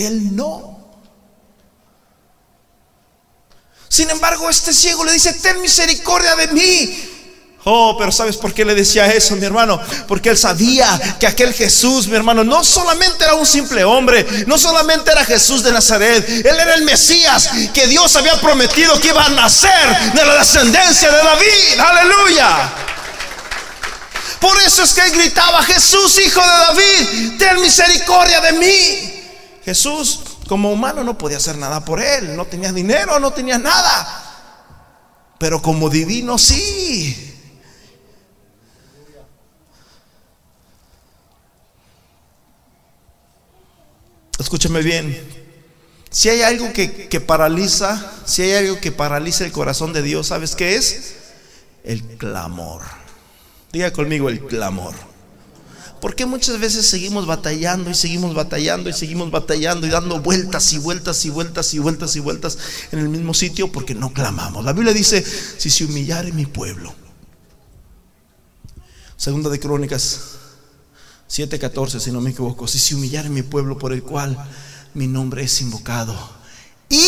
Él 0.05 0.35
no. 0.35 0.79
Sin 3.89 4.09
embargo, 4.09 4.49
este 4.49 4.73
ciego 4.73 5.03
le 5.03 5.11
dice, 5.11 5.33
ten 5.33 5.59
misericordia 5.61 6.35
de 6.35 6.47
mí. 6.49 7.05
Oh, 7.65 7.97
pero 7.97 8.11
¿sabes 8.11 8.37
por 8.37 8.53
qué 8.53 8.63
le 8.63 8.73
decía 8.73 9.11
eso, 9.11 9.35
mi 9.35 9.45
hermano? 9.45 9.81
Porque 10.07 10.29
él 10.29 10.37
sabía 10.37 11.17
que 11.19 11.27
aquel 11.27 11.53
Jesús, 11.53 12.07
mi 12.07 12.15
hermano, 12.15 12.43
no 12.43 12.63
solamente 12.63 13.25
era 13.25 13.33
un 13.33 13.45
simple 13.45 13.83
hombre, 13.83 14.25
no 14.47 14.57
solamente 14.57 15.11
era 15.11 15.25
Jesús 15.25 15.63
de 15.63 15.73
Nazaret, 15.73 16.27
él 16.29 16.45
era 16.45 16.75
el 16.75 16.83
Mesías 16.83 17.49
que 17.73 17.87
Dios 17.87 18.15
había 18.15 18.39
prometido 18.39 18.97
que 19.01 19.09
iba 19.09 19.25
a 19.25 19.29
nacer 19.29 20.13
de 20.13 20.25
la 20.25 20.35
descendencia 20.35 21.11
de 21.11 21.17
David. 21.17 21.79
Aleluya. 21.79 22.73
Por 24.39 24.61
eso 24.61 24.83
es 24.83 24.93
que 24.93 25.01
él 25.01 25.11
gritaba, 25.11 25.61
Jesús, 25.63 26.17
hijo 26.19 26.39
de 26.39 26.47
David, 26.47 27.37
ten 27.37 27.59
misericordia 27.59 28.39
de 28.39 28.53
mí. 28.53 29.18
Jesús 29.63 30.21
como 30.47 30.71
humano 30.71 31.03
no 31.03 31.17
podía 31.17 31.37
hacer 31.37 31.57
nada 31.57 31.83
por 31.83 32.01
él, 32.01 32.35
no 32.35 32.45
tenía 32.45 32.71
dinero, 32.71 33.19
no 33.19 33.31
tenía 33.31 33.57
nada. 33.57 34.25
Pero 35.37 35.61
como 35.61 35.89
divino 35.89 36.37
sí. 36.37 37.25
Escúcheme 44.39 44.81
bien. 44.81 45.39
Si 46.09 46.29
hay 46.29 46.41
algo 46.41 46.73
que, 46.73 47.07
que, 47.07 47.21
paraliza, 47.21 48.11
si 48.25 48.41
hay 48.41 48.53
algo 48.53 48.79
que 48.79 48.91
paraliza 48.91 49.45
el 49.45 49.51
corazón 49.51 49.93
de 49.93 50.01
Dios, 50.01 50.27
¿sabes 50.27 50.55
qué 50.55 50.75
es? 50.75 51.15
El 51.83 52.01
clamor. 52.17 52.81
Diga 53.71 53.91
conmigo 53.91 54.29
el 54.29 54.43
clamor. 54.45 55.08
Porque 56.01 56.25
muchas 56.25 56.59
veces 56.59 56.85
seguimos 56.87 57.25
batallando 57.25 57.89
y 57.89 57.95
seguimos 57.95 58.33
batallando 58.33 58.89
y 58.89 58.93
seguimos 58.93 59.31
batallando 59.31 59.85
y 59.85 59.89
dando 59.89 60.21
vueltas 60.21 60.71
y 60.73 60.77
vueltas 60.77 61.25
y 61.25 61.29
vueltas 61.29 61.73
y 61.73 61.79
vueltas 61.79 62.15
y 62.15 62.19
vueltas 62.19 62.57
en 62.91 62.99
el 62.99 63.09
mismo 63.09 63.33
sitio 63.33 63.71
porque 63.71 63.95
no 63.95 64.13
clamamos? 64.13 64.63
La 64.63 64.73
Biblia 64.73 64.93
dice, 64.93 65.23
si 65.57 65.69
se 65.69 65.85
humillare 65.85 66.31
mi 66.31 66.45
pueblo. 66.45 66.93
Segunda 69.17 69.49
de 69.49 69.59
Crónicas 69.59 70.21
7:14, 71.29 71.99
si 71.99 72.11
no 72.11 72.21
me 72.21 72.31
equivoco, 72.31 72.67
si 72.67 72.79
se 72.79 72.95
humillare 72.95 73.29
mi 73.29 73.43
pueblo 73.43 73.77
por 73.77 73.91
el 73.91 74.01
cual 74.01 74.37
mi 74.93 75.07
nombre 75.07 75.43
es 75.43 75.61
invocado. 75.61 76.15
Y, 76.89 77.01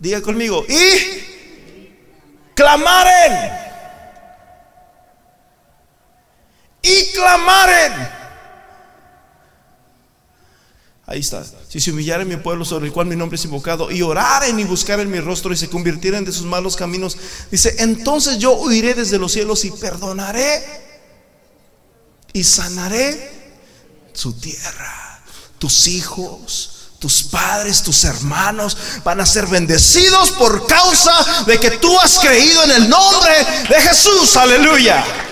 diga 0.00 0.22
conmigo, 0.22 0.64
y 0.68 2.54
clamaren 2.54 3.67
y 6.82 7.12
clamaren. 7.12 8.18
Ahí 11.08 11.20
está. 11.20 11.42
Si 11.68 11.80
se 11.80 11.90
humillaren 11.90 12.28
mi 12.28 12.36
pueblo 12.36 12.66
sobre 12.66 12.86
el 12.86 12.92
cual 12.92 13.06
mi 13.06 13.16
nombre 13.16 13.36
es 13.36 13.44
invocado 13.46 13.90
y 13.90 14.02
oraren 14.02 14.60
y 14.60 14.64
buscaren 14.64 15.10
mi 15.10 15.20
rostro 15.20 15.54
y 15.54 15.56
se 15.56 15.70
convirtieran 15.70 16.22
de 16.22 16.32
sus 16.32 16.44
malos 16.44 16.76
caminos, 16.76 17.16
dice, 17.50 17.76
entonces 17.78 18.38
yo 18.38 18.52
huiré 18.52 18.92
desde 18.92 19.18
los 19.18 19.32
cielos 19.32 19.64
y 19.64 19.70
perdonaré 19.70 20.62
y 22.34 22.44
sanaré 22.44 23.56
su 24.12 24.34
tierra. 24.34 25.22
Tus 25.58 25.88
hijos, 25.88 26.90
tus 26.98 27.22
padres, 27.22 27.82
tus 27.82 28.04
hermanos 28.04 28.76
van 29.02 29.22
a 29.22 29.26
ser 29.26 29.46
bendecidos 29.46 30.32
por 30.32 30.66
causa 30.66 31.44
de 31.46 31.58
que 31.58 31.70
tú 31.70 31.98
has 32.00 32.18
creído 32.18 32.64
en 32.64 32.70
el 32.72 32.88
nombre 32.90 33.32
de 33.66 33.80
Jesús. 33.80 34.36
Aleluya. 34.36 35.27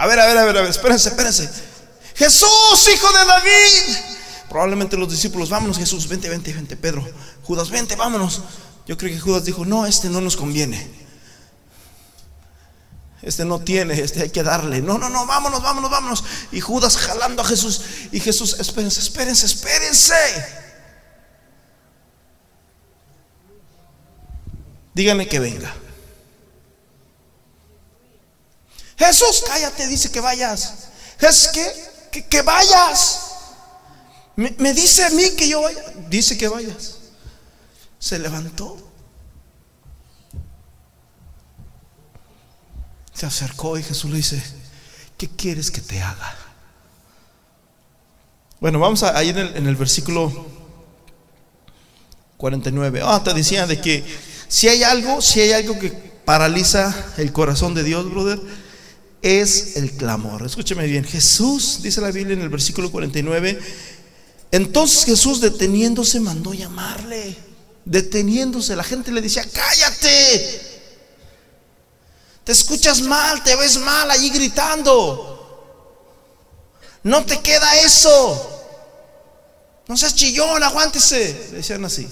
A 0.00 0.06
ver, 0.06 0.18
a 0.18 0.24
ver, 0.24 0.38
a 0.38 0.44
ver, 0.46 0.56
a 0.56 0.60
ver, 0.62 0.70
espérense, 0.70 1.10
espérense. 1.10 1.50
Jesús, 2.14 2.88
hijo 2.90 3.12
de 3.12 3.24
David. 3.26 3.96
Probablemente 4.48 4.96
los 4.96 5.10
discípulos, 5.10 5.50
vámonos 5.50 5.76
Jesús, 5.76 6.08
vente, 6.08 6.30
vente, 6.30 6.54
vente, 6.54 6.74
Pedro. 6.74 7.06
Judas, 7.42 7.68
vente, 7.68 7.96
vámonos. 7.96 8.40
Yo 8.86 8.96
creo 8.96 9.12
que 9.12 9.20
Judas 9.20 9.44
dijo, 9.44 9.66
no, 9.66 9.84
este 9.84 10.08
no 10.08 10.22
nos 10.22 10.38
conviene. 10.38 10.90
Este 13.20 13.44
no 13.44 13.60
tiene, 13.60 14.00
este 14.00 14.22
hay 14.22 14.30
que 14.30 14.42
darle. 14.42 14.80
No, 14.80 14.96
no, 14.96 15.10
no, 15.10 15.26
vámonos, 15.26 15.62
vámonos, 15.62 15.90
vámonos. 15.90 16.24
Y 16.50 16.60
Judas 16.60 16.96
jalando 16.96 17.42
a 17.42 17.44
Jesús. 17.44 17.82
Y 18.10 18.20
Jesús, 18.20 18.56
espérense, 18.58 19.00
espérense, 19.00 19.44
espérense. 19.44 20.14
Díganme 24.94 25.28
que 25.28 25.40
venga. 25.40 25.74
Jesús, 29.10 29.42
cállate, 29.44 29.88
dice 29.88 30.12
que 30.12 30.20
vayas. 30.20 30.72
Es 31.18 31.48
que, 31.48 32.22
que, 32.22 32.42
vayas. 32.42 33.32
Me, 34.36 34.54
me, 34.58 34.72
dice 34.72 35.04
a 35.04 35.10
mí 35.10 35.30
que 35.36 35.48
yo 35.48 35.62
vaya. 35.62 35.82
Dice 36.08 36.38
que 36.38 36.46
vayas. 36.46 36.98
Se 37.98 38.20
levantó. 38.20 38.76
Se 43.12 43.26
acercó 43.26 43.76
y 43.76 43.82
Jesús 43.82 44.12
le 44.12 44.18
dice, 44.18 44.40
¿qué 45.18 45.28
quieres 45.28 45.72
que 45.72 45.80
te 45.80 46.00
haga? 46.00 46.36
Bueno, 48.60 48.78
vamos 48.78 49.02
a, 49.02 49.18
ahí 49.18 49.30
en 49.30 49.38
el, 49.38 49.56
en 49.56 49.66
el 49.66 49.74
versículo 49.74 50.46
49. 52.36 53.00
Ah, 53.04 53.20
te 53.24 53.34
decía 53.34 53.66
de 53.66 53.80
que 53.80 54.04
si 54.46 54.68
hay 54.68 54.84
algo, 54.84 55.20
si 55.20 55.40
hay 55.40 55.50
algo 55.50 55.80
que 55.80 55.90
paraliza 55.90 56.94
el 57.16 57.32
corazón 57.32 57.74
de 57.74 57.82
Dios, 57.82 58.08
brother, 58.08 58.38
es 59.22 59.76
el 59.76 59.92
clamor. 59.92 60.44
Escúcheme 60.44 60.86
bien, 60.86 61.04
Jesús, 61.04 61.80
dice 61.82 62.00
la 62.00 62.10
Biblia 62.10 62.34
en 62.34 62.42
el 62.42 62.48
versículo 62.48 62.90
49, 62.90 63.60
entonces 64.52 65.04
Jesús 65.04 65.40
deteniéndose 65.40 66.20
mandó 66.20 66.52
llamarle, 66.52 67.36
deteniéndose, 67.84 68.74
la 68.74 68.84
gente 68.84 69.12
le 69.12 69.20
decía, 69.20 69.44
cállate, 69.52 70.60
te 72.44 72.52
escuchas 72.52 73.02
mal, 73.02 73.42
te 73.44 73.54
ves 73.56 73.78
mal 73.78 74.10
allí 74.10 74.30
gritando, 74.30 75.36
no 77.02 77.24
te 77.24 77.40
queda 77.40 77.80
eso, 77.80 78.64
no 79.86 79.96
seas 79.96 80.14
chillón, 80.14 80.62
aguántese, 80.62 81.50
decían 81.52 81.84
así. 81.84 82.08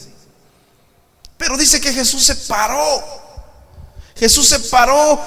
Pero 1.36 1.56
dice 1.56 1.80
que 1.80 1.92
Jesús 1.92 2.24
se 2.24 2.34
paró, 2.34 3.02
Jesús 4.16 4.48
se 4.48 4.60
paró 4.60 5.20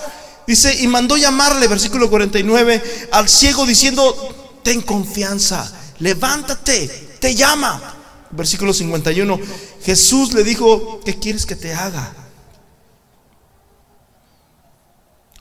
Dice, 0.51 0.75
y 0.81 0.87
mandó 0.89 1.15
llamarle, 1.15 1.65
versículo 1.69 2.09
49, 2.09 3.07
al 3.13 3.29
ciego 3.29 3.65
diciendo, 3.65 4.59
ten 4.65 4.81
confianza, 4.81 5.71
levántate, 5.99 6.89
te 7.21 7.33
llama. 7.35 7.95
Versículo 8.31 8.73
51, 8.73 9.39
Jesús 9.81 10.33
le 10.33 10.43
dijo, 10.43 10.99
¿qué 11.05 11.17
quieres 11.17 11.45
que 11.45 11.55
te 11.55 11.73
haga? 11.73 12.13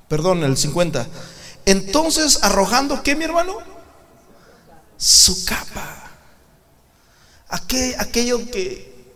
Perdón, 0.07 0.45
el 0.45 0.57
50. 0.57 1.09
Entonces, 1.65 2.45
arrojando, 2.45 3.03
¿qué 3.03 3.17
mi 3.17 3.25
hermano? 3.25 3.59
Su 4.97 5.45
capa. 5.45 6.09
aquello 7.49 8.49
que... 8.49 9.11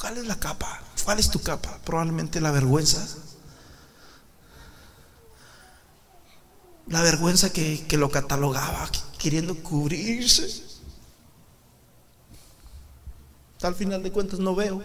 ¿Cuál 0.00 0.16
es 0.16 0.26
la 0.26 0.40
capa? 0.40 0.80
¿Cuál 1.04 1.18
es 1.18 1.28
tu 1.28 1.42
capa? 1.42 1.78
Probablemente 1.84 2.40
la 2.40 2.52
vergüenza. 2.52 3.06
La 6.88 7.02
vergüenza 7.02 7.50
que, 7.50 7.86
lo 7.92 8.10
catalogaba, 8.10 8.88
queriendo 9.18 9.54
cubrirse. 9.62 10.62
Al 13.62 13.74
final 13.74 14.02
de 14.02 14.12
cuentas 14.12 14.38
no 14.38 14.54
veo. 14.54 14.82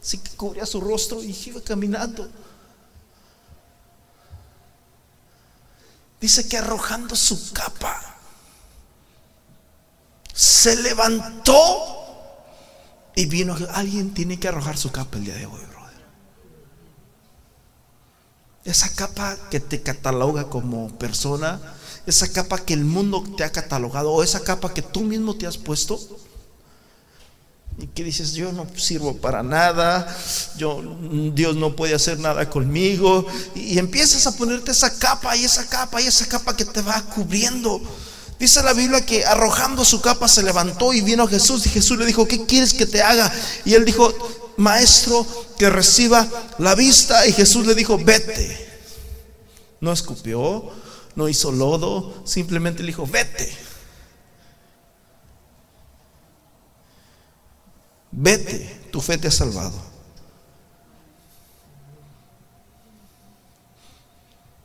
Así 0.00 0.18
que 0.18 0.30
cubría 0.32 0.66
su 0.66 0.80
rostro 0.80 1.22
y 1.22 1.36
iba 1.46 1.60
caminando. 1.60 2.28
Dice 6.20 6.48
que 6.48 6.58
arrojando 6.58 7.14
su 7.14 7.52
capa, 7.52 8.16
se 10.32 10.82
levantó 10.82 11.54
y 13.14 13.26
vino. 13.26 13.56
Alguien 13.70 14.14
tiene 14.14 14.40
que 14.40 14.48
arrojar 14.48 14.76
su 14.76 14.90
capa 14.90 15.18
el 15.18 15.24
día 15.24 15.34
de 15.34 15.46
hoy. 15.46 15.60
Esa 18.64 18.88
capa 18.90 19.36
que 19.50 19.58
te 19.58 19.82
cataloga 19.82 20.44
como 20.44 20.96
persona, 20.98 21.60
esa 22.06 22.30
capa 22.32 22.58
que 22.58 22.74
el 22.74 22.84
mundo 22.84 23.24
te 23.36 23.44
ha 23.44 23.50
catalogado, 23.50 24.12
o 24.12 24.22
esa 24.22 24.40
capa 24.40 24.72
que 24.72 24.82
tú 24.82 25.00
mismo 25.00 25.34
te 25.34 25.46
has 25.46 25.58
puesto, 25.58 25.98
y 27.78 27.86
que 27.86 28.04
dices, 28.04 28.34
yo 28.34 28.52
no 28.52 28.66
sirvo 28.76 29.16
para 29.16 29.42
nada, 29.42 30.16
yo, 30.56 30.82
Dios 31.34 31.56
no 31.56 31.74
puede 31.74 31.94
hacer 31.94 32.18
nada 32.18 32.48
conmigo, 32.50 33.26
y, 33.54 33.78
empiezas 33.78 34.26
a 34.26 34.36
ponerte 34.36 34.70
esa 34.70 34.96
capa 34.98 35.36
y 35.36 35.44
esa 35.44 35.66
capa 35.68 36.00
y 36.00 36.06
esa 36.06 36.26
capa 36.26 36.56
que 36.56 36.64
te 36.64 36.82
va 36.82 37.02
cubriendo. 37.14 37.80
Dice 38.38 38.62
la 38.62 38.72
Biblia 38.72 39.06
que 39.06 39.24
arrojando 39.24 39.84
su 39.84 40.00
capa 40.00 40.26
se 40.26 40.42
levantó 40.42 40.92
y 40.92 41.00
vino 41.00 41.28
Jesús 41.28 41.64
y 41.66 41.70
Jesús 41.70 41.96
le 41.98 42.06
dijo, 42.06 42.26
¿qué 42.26 42.44
quieres 42.44 42.74
que 42.74 42.86
te 42.86 43.00
haga? 43.00 43.32
Y 43.64 43.74
él 43.74 43.84
dijo, 43.84 44.12
maestro, 44.56 45.24
reciba 45.70 46.26
la 46.58 46.74
vista. 46.74 47.26
Y 47.26 47.32
Jesús 47.32 47.66
le 47.66 47.74
dijo, 47.74 47.98
vete. 47.98 48.70
No 49.80 49.92
escupió, 49.92 50.70
no 51.14 51.28
hizo 51.28 51.50
lodo, 51.50 52.22
simplemente 52.24 52.82
le 52.82 52.88
dijo, 52.88 53.06
vete. 53.06 53.52
Vete, 58.10 58.88
tu 58.92 59.00
fe 59.00 59.18
te 59.18 59.28
ha 59.28 59.30
salvado. 59.30 59.92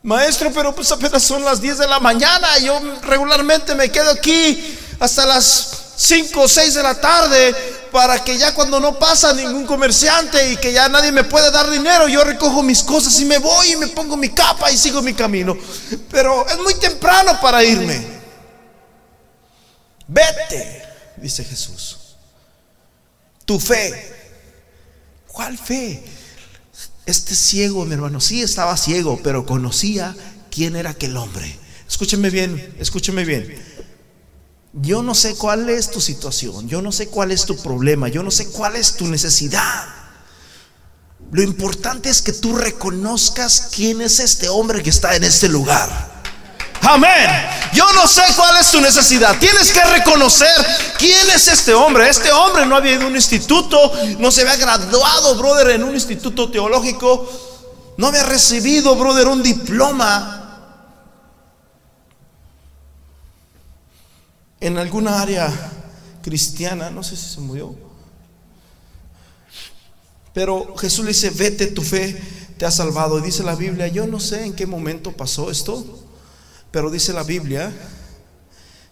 Maestro, 0.03 0.51
pero 0.53 0.73
pues 0.73 0.91
apenas 0.91 1.23
son 1.23 1.43
las 1.43 1.59
10 1.59 1.79
de 1.79 1.87
la 1.87 1.99
mañana. 1.99 2.57
Yo 2.59 2.79
regularmente 3.01 3.75
me 3.75 3.91
quedo 3.91 4.11
aquí 4.11 4.77
hasta 4.99 5.25
las 5.25 5.93
5 5.97 6.41
o 6.41 6.47
6 6.47 6.75
de 6.75 6.83
la 6.83 6.99
tarde 7.01 7.55
para 7.97 8.23
que 8.23 8.37
ya 8.37 8.53
cuando 8.53 8.79
no 8.79 8.99
pasa 8.99 9.33
ningún 9.33 9.65
comerciante 9.65 10.51
y 10.51 10.57
que 10.57 10.71
ya 10.71 10.87
nadie 10.87 11.11
me 11.11 11.23
puede 11.23 11.49
dar 11.49 11.67
dinero, 11.67 12.07
yo 12.07 12.23
recojo 12.23 12.61
mis 12.61 12.83
cosas 12.83 13.19
y 13.19 13.25
me 13.25 13.39
voy 13.39 13.71
y 13.71 13.75
me 13.75 13.87
pongo 13.87 14.15
mi 14.15 14.29
capa 14.29 14.71
y 14.71 14.77
sigo 14.77 15.01
mi 15.01 15.15
camino. 15.15 15.57
Pero 16.11 16.47
es 16.47 16.59
muy 16.59 16.75
temprano 16.75 17.41
para 17.41 17.63
irme. 17.63 17.99
Vete, 20.07 20.83
dice 21.17 21.43
Jesús. 21.43 21.97
Tu 23.45 23.59
fe. 23.59 24.13
¿Cuál 25.25 25.57
fe? 25.57 26.03
Este 27.07 27.33
ciego, 27.33 27.83
mi 27.85 27.95
hermano, 27.95 28.21
sí 28.21 28.43
estaba 28.43 28.77
ciego, 28.77 29.19
pero 29.23 29.43
conocía 29.47 30.15
quién 30.51 30.75
era 30.75 30.91
aquel 30.91 31.17
hombre. 31.17 31.57
Escúcheme 31.89 32.29
bien, 32.29 32.75
escúcheme 32.77 33.25
bien. 33.25 33.76
Yo 34.79 35.01
no 35.01 35.15
sé 35.15 35.35
cuál 35.35 35.69
es 35.69 35.89
tu 35.89 35.99
situación, 35.99 36.67
yo 36.67 36.83
no 36.83 36.91
sé 36.91 37.07
cuál 37.07 37.31
es 37.31 37.45
tu 37.45 37.57
problema, 37.57 38.09
yo 38.09 38.21
no 38.21 38.29
sé 38.29 38.49
cuál 38.49 38.75
es 38.75 38.93
tu 38.93 39.07
necesidad. 39.07 39.85
Lo 41.31 41.41
importante 41.41 42.09
es 42.09 42.21
que 42.21 42.31
tú 42.31 42.55
reconozcas 42.55 43.69
quién 43.75 44.01
es 44.01 44.19
este 44.19 44.49
hombre 44.49 44.83
que 44.83 44.91
está 44.91 45.15
en 45.15 45.23
este 45.23 45.49
lugar. 45.49 45.89
Amén. 46.83 47.27
Yo 47.73 47.91
no 47.93 48.07
sé 48.07 48.21
cuál 48.35 48.55
es 48.57 48.69
tu 48.69 48.79
necesidad. 48.79 49.37
Tienes 49.39 49.71
que 49.71 49.83
reconocer 49.83 50.47
quién 50.99 51.27
es 51.31 51.47
este 51.47 51.73
hombre. 51.73 52.07
Este 52.07 52.31
hombre 52.31 52.65
no 52.67 52.75
había 52.75 52.93
ido 52.93 53.05
a 53.05 53.07
un 53.07 53.15
instituto, 53.15 53.91
no 54.19 54.31
se 54.31 54.41
había 54.41 54.57
graduado, 54.57 55.35
brother, 55.37 55.71
en 55.71 55.83
un 55.83 55.95
instituto 55.95 56.51
teológico. 56.51 57.27
No 57.97 58.07
había 58.07 58.23
recibido, 58.23 58.95
brother, 58.95 59.27
un 59.27 59.41
diploma 59.41 60.36
en 64.59 64.77
alguna 64.77 65.21
área 65.21 65.51
cristiana. 66.21 66.89
No 66.89 67.03
sé 67.03 67.15
si 67.15 67.35
se 67.35 67.39
murió. 67.39 67.75
Pero 70.33 70.75
Jesús 70.77 71.03
le 71.03 71.11
dice, 71.11 71.31
vete, 71.31 71.67
tu 71.67 71.81
fe 71.81 72.15
te 72.57 72.65
ha 72.65 72.71
salvado. 72.71 73.17
Y 73.19 73.23
dice 73.23 73.43
la 73.43 73.55
Biblia, 73.55 73.87
yo 73.87 74.05
no 74.07 74.19
sé 74.19 74.45
en 74.45 74.53
qué 74.53 74.65
momento 74.65 75.13
pasó 75.13 75.49
esto. 75.49 76.03
Pero 76.71 76.91
dice 76.91 77.13
la 77.13 77.23
Biblia 77.23 77.71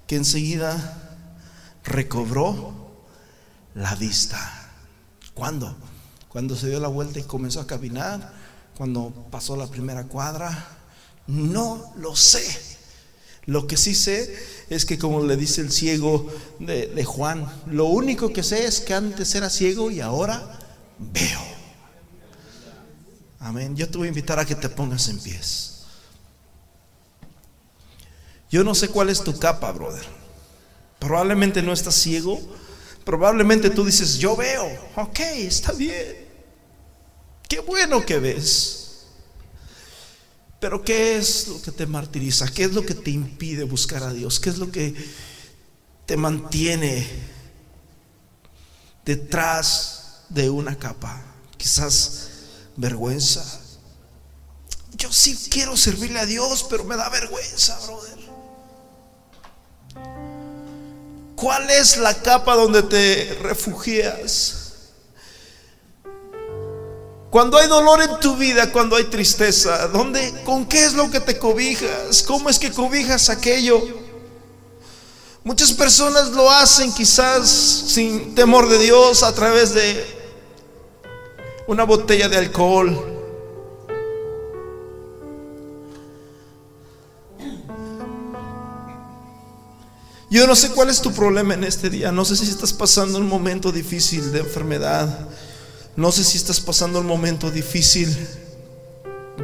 que 0.07 0.15
enseguida 0.15 1.19
recobró 1.83 2.73
la 3.73 3.95
vista. 3.95 4.39
¿Cuándo? 5.33 5.75
Cuando 6.29 6.55
se 6.55 6.69
dio 6.69 6.79
la 6.79 6.87
vuelta 6.87 7.19
y 7.19 7.23
comenzó 7.23 7.61
a 7.61 7.67
caminar, 7.67 8.33
cuando 8.77 9.11
pasó 9.29 9.55
la 9.55 9.67
primera 9.67 10.05
cuadra. 10.05 10.67
No 11.27 11.93
lo 11.97 12.15
sé. 12.15 12.43
Lo 13.45 13.67
que 13.67 13.77
sí 13.77 13.93
sé 13.93 14.35
es 14.69 14.85
que 14.85 14.97
como 14.97 15.23
le 15.23 15.37
dice 15.37 15.61
el 15.61 15.71
ciego 15.71 16.27
de, 16.59 17.03
Juan, 17.05 17.51
lo 17.67 17.85
único 17.85 18.33
que 18.33 18.43
sé 18.43 18.65
es 18.65 18.81
que 18.81 18.93
antes 18.93 19.35
era 19.35 19.49
ciego 19.49 19.91
y 19.91 20.01
ahora 20.01 20.59
veo. 20.97 21.41
Amén. 23.39 23.75
Yo 23.75 23.87
te 23.89 23.97
voy 23.97 24.07
a 24.07 24.09
invitar 24.09 24.39
a 24.39 24.45
que 24.45 24.55
te 24.55 24.69
pongas 24.69 25.07
en 25.07 25.19
pies. 25.19 25.83
Yo 28.49 28.63
no 28.63 28.73
sé 28.73 28.87
cuál 28.87 29.09
es 29.09 29.23
tu 29.23 29.37
capa, 29.37 29.71
brother. 29.71 30.05
Probablemente 30.97 31.61
no 31.61 31.73
estás 31.73 31.95
ciego. 31.95 32.39
Probablemente 33.03 33.69
tú 33.69 33.85
dices, 33.85 34.17
yo 34.17 34.35
veo. 34.35 34.65
Ok, 34.95 35.19
está 35.19 35.73
bien. 35.73 36.25
Qué 37.47 37.59
bueno 37.59 38.03
que 38.03 38.17
ves. 38.17 38.84
Pero 40.65 40.83
¿qué 40.83 41.15
es 41.19 41.47
lo 41.47 41.61
que 41.61 41.71
te 41.71 41.85
martiriza? 41.85 42.47
¿Qué 42.47 42.63
es 42.63 42.73
lo 42.73 42.83
que 42.83 42.95
te 42.95 43.11
impide 43.11 43.65
buscar 43.65 44.01
a 44.01 44.11
Dios? 44.11 44.39
¿Qué 44.39 44.49
es 44.49 44.57
lo 44.57 44.71
que 44.71 44.95
te 46.07 46.17
mantiene 46.17 47.07
detrás 49.05 50.23
de 50.29 50.49
una 50.49 50.75
capa? 50.75 51.21
Quizás 51.55 52.29
vergüenza. 52.77 53.45
Yo 54.93 55.13
sí 55.13 55.37
quiero 55.51 55.77
servirle 55.77 56.17
a 56.17 56.25
Dios, 56.25 56.65
pero 56.67 56.83
me 56.83 56.97
da 56.97 57.09
vergüenza, 57.09 57.79
brother. 57.85 58.17
¿Cuál 61.35 61.69
es 61.69 61.97
la 61.97 62.19
capa 62.23 62.55
donde 62.55 62.81
te 62.81 63.37
refugias? 63.39 64.64
Cuando 67.35 67.57
hay 67.57 67.67
dolor 67.67 68.01
en 68.01 68.17
tu 68.21 68.37
vida, 68.37 68.71
cuando 68.71 68.95
hay 68.95 69.03
tristeza, 69.03 69.89
¿dónde, 69.89 70.41
¿con 70.45 70.65
qué 70.65 70.85
es 70.85 70.93
lo 70.93 71.11
que 71.11 71.19
te 71.19 71.37
cobijas? 71.37 72.23
¿Cómo 72.23 72.49
es 72.49 72.57
que 72.57 72.71
cobijas 72.71 73.29
aquello? 73.29 73.83
Muchas 75.43 75.73
personas 75.73 76.29
lo 76.29 76.49
hacen 76.49 76.93
quizás 76.93 77.49
sin 77.49 78.35
temor 78.35 78.69
de 78.69 78.79
Dios 78.79 79.21
a 79.21 79.35
través 79.35 79.73
de 79.73 80.01
una 81.67 81.83
botella 81.83 82.29
de 82.29 82.37
alcohol, 82.37 83.11
Yo 90.29 90.47
no 90.47 90.55
sé 90.55 90.71
cuál 90.71 90.89
es 90.89 91.01
tu 91.01 91.13
problema 91.13 91.53
en 91.53 91.63
este 91.63 91.89
día. 91.89 92.11
No 92.11 92.25
sé 92.25 92.35
si 92.35 92.49
estás 92.49 92.73
pasando 92.73 93.19
un 93.19 93.27
momento 93.27 93.71
difícil 93.71 94.31
de 94.33 94.39
enfermedad. 94.39 95.29
No 95.95 96.11
sé 96.11 96.25
si 96.25 96.37
estás 96.37 96.59
pasando 96.59 96.99
un 96.99 97.05
momento 97.05 97.49
difícil 97.49 98.15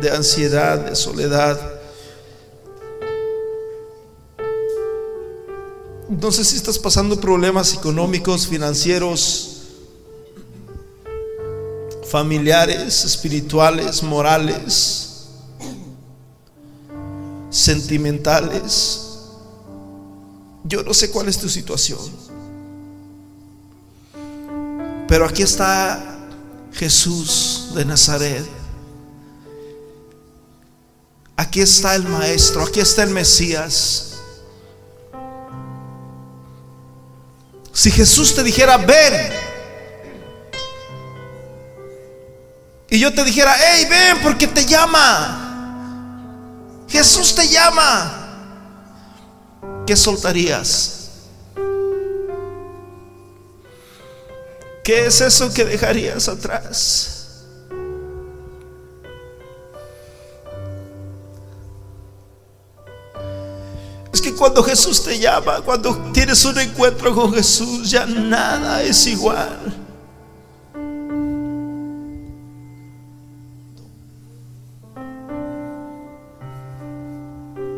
de 0.02 0.12
ansiedad, 0.12 0.80
de 0.80 0.95
soledad. 0.97 1.60
No 6.10 6.30
sé 6.30 6.43
si 6.43 6.58
estás 6.58 6.78
pasando 6.78 7.22
problemas 7.22 7.74
económicos, 7.74 8.47
financieros, 8.47 9.62
familiares, 12.10 13.06
espirituales, 13.06 14.04
morales, 14.04 15.30
sentimentales. 17.49 19.08
Yo 20.66 20.84
no 20.84 20.93
sé 20.93 21.12
cuál 21.12 21.30
es 21.30 21.38
tu 21.38 21.47
situación. 21.47 21.99
Pero 25.08 25.26
aquí 25.26 25.43
está 25.43 26.11
Jesús 26.74 27.72
de 27.74 27.86
Nazaret. 27.86 28.49
Aquí 31.36 31.61
está 31.61 31.95
el 31.95 32.03
Maestro, 32.03 32.63
aquí 32.63 32.80
está 32.80 33.03
el 33.03 33.09
Mesías. 33.09 34.13
Si 37.74 37.89
Jesús 37.89 38.36
te 38.36 38.43
dijera, 38.43 38.78
ven, 38.78 39.34
y 42.89 42.99
yo 42.99 43.13
te 43.13 43.24
dijera, 43.24 43.55
hey, 43.57 43.88
ven 43.89 44.22
porque 44.22 44.47
te 44.47 44.65
llama. 44.65 45.38
Jesús 46.88 47.34
te 47.34 47.47
llama. 47.47 48.22
¿qué 49.91 49.97
soltarías? 49.97 51.01
¿Qué 54.84 55.05
es 55.05 55.21
eso 55.21 55.53
que 55.53 55.63
dejarías 55.63 56.27
atrás? 56.27 57.45
Es 64.11 64.21
que 64.21 64.34
cuando 64.34 64.63
Jesús 64.63 65.03
te 65.03 65.19
llama, 65.19 65.61
cuando 65.61 65.95
tienes 66.11 66.43
un 66.45 66.59
encuentro 66.59 67.13
con 67.13 67.34
Jesús, 67.34 67.91
ya 67.91 68.05
nada 68.05 68.82
es 68.82 69.05
igual. 69.05 69.57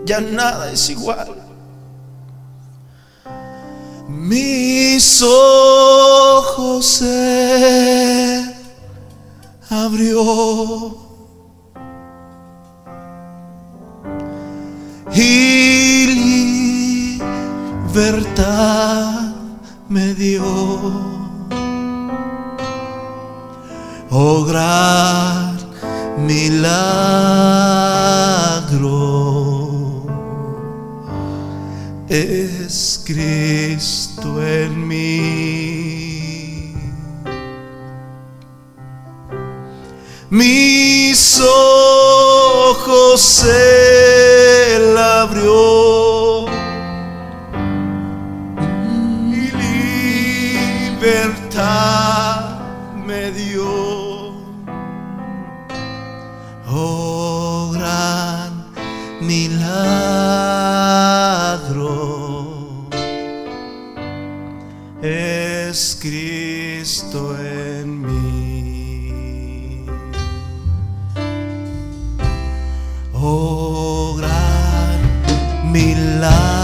Ya 0.06 0.20
nada 0.20 0.72
es 0.72 0.90
igual 0.90 1.43
mis 4.24 5.22
ojos 5.22 6.86
se 6.86 8.56
abrió 9.70 10.96
y 15.14 16.08
libertad 17.90 19.34
me 19.90 20.14
dio. 20.14 20.44
Oh 24.10 24.46
gran 24.46 25.58
milagro 26.26 27.04
es 32.14 33.02
Cristo 33.04 34.42
en 34.46 34.88
mí. 34.88 36.74
Mis 40.30 41.42
ojos 41.42 43.20
se 43.20 44.94
abrió 44.96 46.03
Oh, 73.26 74.18
gran 74.18 75.00
milagro. 75.72 76.63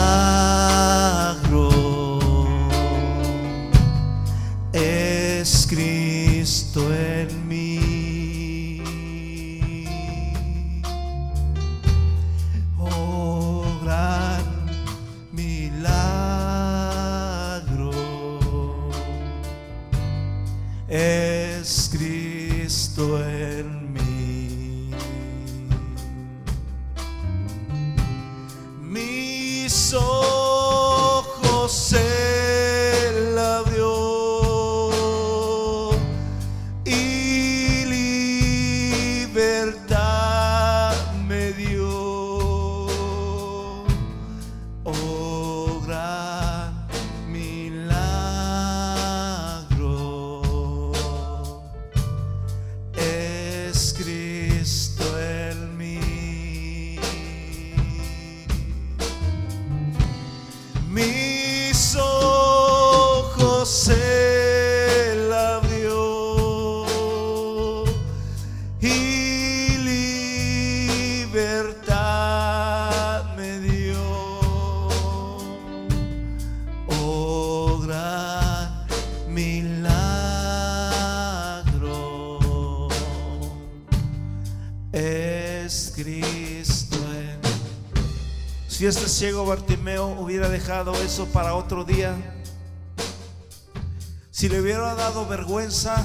Vergüenza, 95.29 96.03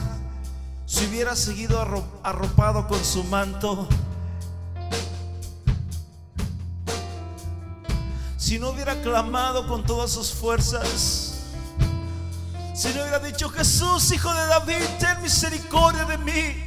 si 0.86 1.06
hubiera 1.06 1.34
seguido 1.34 1.80
arro- 1.82 2.04
arropado 2.22 2.86
con 2.86 3.04
su 3.04 3.24
manto, 3.24 3.88
si 8.36 8.58
no 8.58 8.68
hubiera 8.70 9.00
clamado 9.02 9.66
con 9.66 9.84
todas 9.84 10.12
sus 10.12 10.32
fuerzas, 10.32 11.32
si 12.74 12.88
no 12.88 13.00
hubiera 13.02 13.18
dicho, 13.20 13.48
Jesús, 13.48 14.12
hijo 14.12 14.32
de 14.32 14.46
David, 14.46 14.84
ten 14.98 15.22
misericordia 15.22 16.04
de 16.04 16.18
mí. 16.18 16.64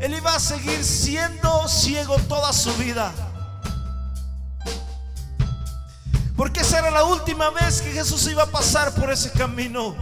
Él 0.00 0.14
iba 0.14 0.34
a 0.34 0.38
seguir 0.38 0.84
siendo 0.84 1.66
ciego 1.66 2.16
toda 2.28 2.52
su 2.52 2.72
vida. 2.74 3.12
Porque 6.38 6.60
esa 6.60 6.78
era 6.78 6.92
la 6.92 7.02
última 7.02 7.50
vez 7.50 7.82
que 7.82 7.90
Jesús 7.90 8.28
iba 8.28 8.44
a 8.44 8.46
pasar 8.46 8.92
por 8.92 9.10
ese 9.10 9.32
camino. 9.32 9.96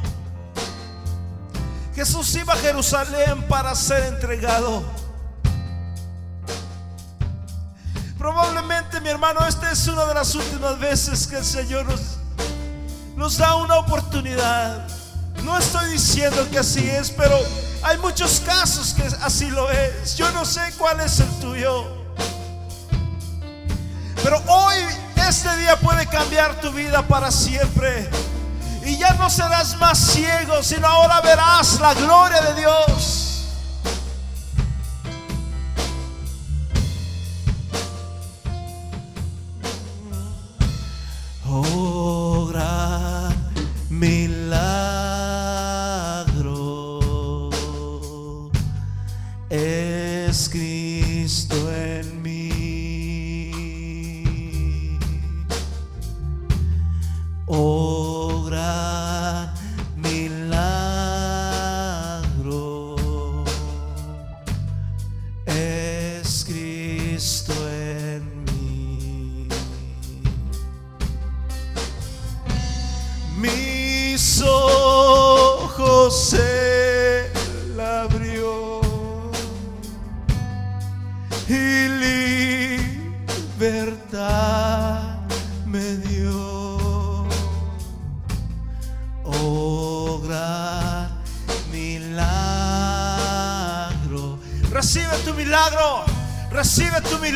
Jesús 1.95 2.35
iba 2.35 2.53
a 2.53 2.57
Jerusalén 2.59 3.43
para 3.49 3.75
ser 3.75 4.05
entregado. 4.05 4.85
Probablemente, 8.19 9.01
mi 9.01 9.09
hermano, 9.09 9.47
esta 9.49 9.73
es 9.73 9.89
una 9.89 10.05
de 10.05 10.13
las 10.13 10.35
últimas 10.35 10.79
veces 10.79 11.27
que 11.27 11.39
el 11.39 11.45
Señor 11.45 11.87
nos, 11.87 12.19
nos 13.17 13.39
da 13.39 13.55
una 13.55 13.79
oportunidad. 13.79 14.87
No 15.43 15.57
estoy 15.57 15.91
diciendo 15.93 16.47
que 16.51 16.59
así 16.59 16.87
es, 16.87 17.11
pero 17.13 17.35
hay 17.83 17.97
muchos 17.97 18.41
casos 18.41 18.93
que 18.93 19.05
así 19.23 19.49
lo 19.49 19.71
es. 19.71 20.17
Yo 20.17 20.31
no 20.33 20.45
sé 20.45 20.61
cuál 20.77 21.01
es 21.01 21.19
el 21.19 21.31
tuyo. 21.41 21.87
Pero 24.23 24.43
hoy, 24.49 24.85
este 25.29 25.57
día 25.57 25.77
puede 25.77 26.07
cambiar 26.07 26.61
tu 26.61 26.71
vida 26.73 27.03
para 27.03 27.31
siempre. 27.31 28.09
Y 28.85 28.97
ya 28.97 29.15
no 29.15 29.29
serás 29.29 29.77
más 29.79 29.99
ciego, 29.99 30.63
sino 30.63 30.87
ahora 30.87 31.21
verás 31.21 31.81
la 31.81 31.95
gloria 31.95 32.41
de 32.43 32.55
Dios. 32.61 33.26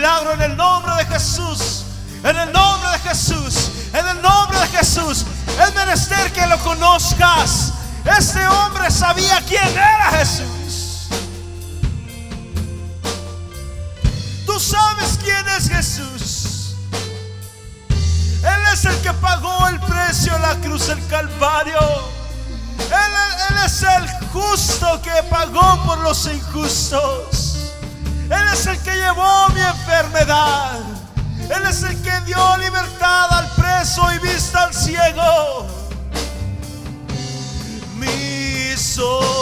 Milagro 0.00 0.32
en 0.32 0.40
el 0.40 0.56
nombre 0.56 0.94
de 0.94 1.04
Jesús. 1.04 1.84
En 2.24 2.34
el 2.34 2.50
nombre 2.52 2.90
de 2.90 2.98
Jesús. 3.00 3.70
En 3.92 4.08
el 4.08 4.22
nombre 4.22 4.58
de 4.60 4.68
Jesús. 4.68 5.26
Es 5.62 5.74
menester 5.74 6.32
que 6.32 6.46
lo 6.46 6.58
conozcas. 6.60 7.74
Este 8.18 8.46
hombre 8.46 8.90
sabía 8.90 9.42
quién 9.46 9.68
era 9.68 10.10
Jesús. 10.18 11.08
Tú 14.46 14.58
sabes 14.58 15.18
quién 15.22 15.46
es 15.48 15.68
Jesús. 15.68 16.76
Él 18.42 18.62
es 18.72 18.84
el 18.86 18.96
que 19.02 19.12
pagó 19.12 19.68
el 19.68 19.78
precio 19.80 20.34
en 20.34 20.42
la 20.42 20.54
cruz 20.60 20.86
del 20.86 21.06
Calvario. 21.08 21.78
Él, 22.78 23.12
Él 23.50 23.56
es 23.66 23.82
el 23.82 24.08
justo 24.32 25.02
que 25.02 25.22
pagó 25.28 25.84
por 25.84 25.98
los 25.98 26.26
injustos. 26.26 27.50
Él 28.30 28.48
es 28.52 28.64
el 28.66 28.78
que 28.82 28.94
llevó 28.94 29.48
mi 29.48 29.60
Él 31.50 31.66
es 31.68 31.82
el 31.82 32.00
que 32.02 32.20
dio 32.26 32.56
libertad 32.58 33.26
al 33.30 33.48
preso 33.50 34.02
y 34.14 34.18
vista 34.18 34.64
al 34.64 34.74
ciego. 34.74 35.66
Mis 37.96 38.98
ojos 38.98 39.39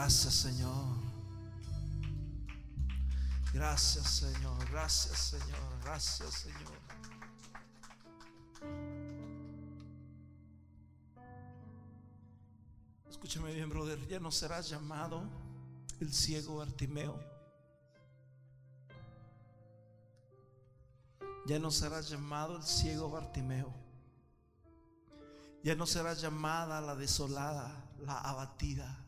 Gracias, 0.00 0.34
Señor. 0.34 0.96
Gracias, 3.52 4.08
Señor. 4.08 4.70
Gracias, 4.70 5.18
Señor. 5.18 5.80
Gracias, 5.82 6.34
Señor. 6.34 6.78
Escúchame 13.10 13.52
bien, 13.52 13.68
brother. 13.68 13.98
Ya 14.06 14.20
no 14.20 14.30
serás 14.30 14.68
llamado 14.68 15.24
el 15.98 16.14
ciego 16.14 16.58
Bartimeo. 16.58 17.18
Ya 21.44 21.58
no 21.58 21.72
serás 21.72 22.08
llamado 22.08 22.56
el 22.56 22.62
ciego 22.62 23.10
Bartimeo. 23.10 23.74
Ya 25.64 25.74
no 25.74 25.86
serás 25.86 26.20
llamada 26.20 26.80
la 26.80 26.94
desolada, 26.94 27.90
la 27.98 28.16
abatida. 28.20 29.07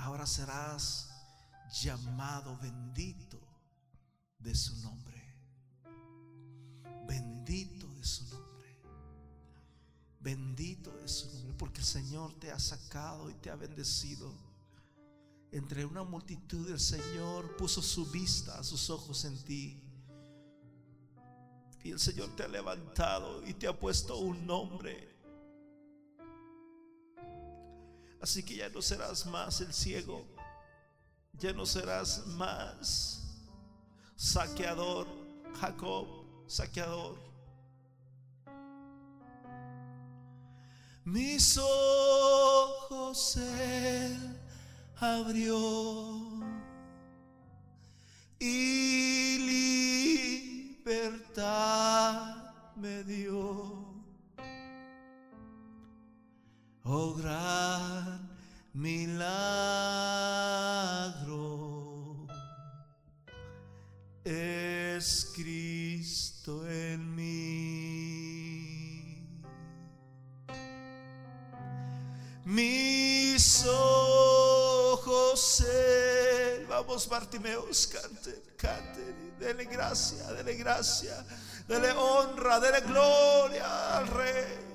Ahora 0.00 0.26
serás 0.26 1.10
llamado 1.82 2.56
bendito 2.58 3.38
de 4.38 4.54
su 4.54 4.76
nombre. 4.76 5.20
Bendito 7.06 7.86
de 7.94 8.04
su 8.04 8.24
nombre. 8.24 8.80
Bendito 10.20 10.90
de 10.98 11.08
su 11.08 11.30
nombre. 11.32 11.54
Porque 11.58 11.80
el 11.80 11.86
Señor 11.86 12.32
te 12.40 12.50
ha 12.50 12.58
sacado 12.58 13.30
y 13.30 13.34
te 13.34 13.50
ha 13.50 13.56
bendecido. 13.56 14.32
Entre 15.52 15.84
una 15.84 16.02
multitud 16.02 16.70
el 16.70 16.80
Señor 16.80 17.56
puso 17.56 17.82
su 17.82 18.06
vista, 18.06 18.62
sus 18.64 18.88
ojos 18.88 19.24
en 19.24 19.36
ti. 19.44 19.82
Y 21.82 21.90
el 21.90 21.98
Señor 21.98 22.34
te 22.36 22.44
ha 22.44 22.48
levantado 22.48 23.46
y 23.46 23.54
te 23.54 23.66
ha 23.66 23.78
puesto 23.78 24.18
un 24.18 24.46
nombre. 24.46 25.09
Así 28.20 28.42
que 28.42 28.56
ya 28.56 28.68
no 28.68 28.82
serás 28.82 29.26
más 29.26 29.60
el 29.60 29.72
ciego. 29.72 30.26
Ya 31.34 31.52
no 31.52 31.64
serás 31.64 32.26
más 32.26 33.20
saqueador, 34.16 35.06
Jacob, 35.58 36.06
saqueador. 36.46 37.18
Mis 41.04 41.56
ojos 41.56 43.36
él 43.36 44.38
abrió 44.96 46.40
y 48.38 49.38
libertad 50.84 52.52
me 52.76 53.02
dio. 53.04 53.79
Oh 56.92 57.14
gran 57.14 58.28
milagro 58.72 59.46
es 64.24 65.30
Cristo 65.36 66.68
en 66.68 67.14
mí. 67.14 67.30
Mis 72.44 73.64
ojos, 73.68 75.64
vamos 76.68 77.08
Bartimeus, 77.08 77.86
canten, 77.86 78.42
canten, 78.56 79.38
dele 79.38 79.64
gracia, 79.66 80.26
dele 80.32 80.56
gracia, 80.56 81.24
dele 81.68 81.92
honra, 81.92 82.58
dele 82.58 82.80
gloria 82.80 83.98
al 83.98 84.08
Rey. 84.08 84.69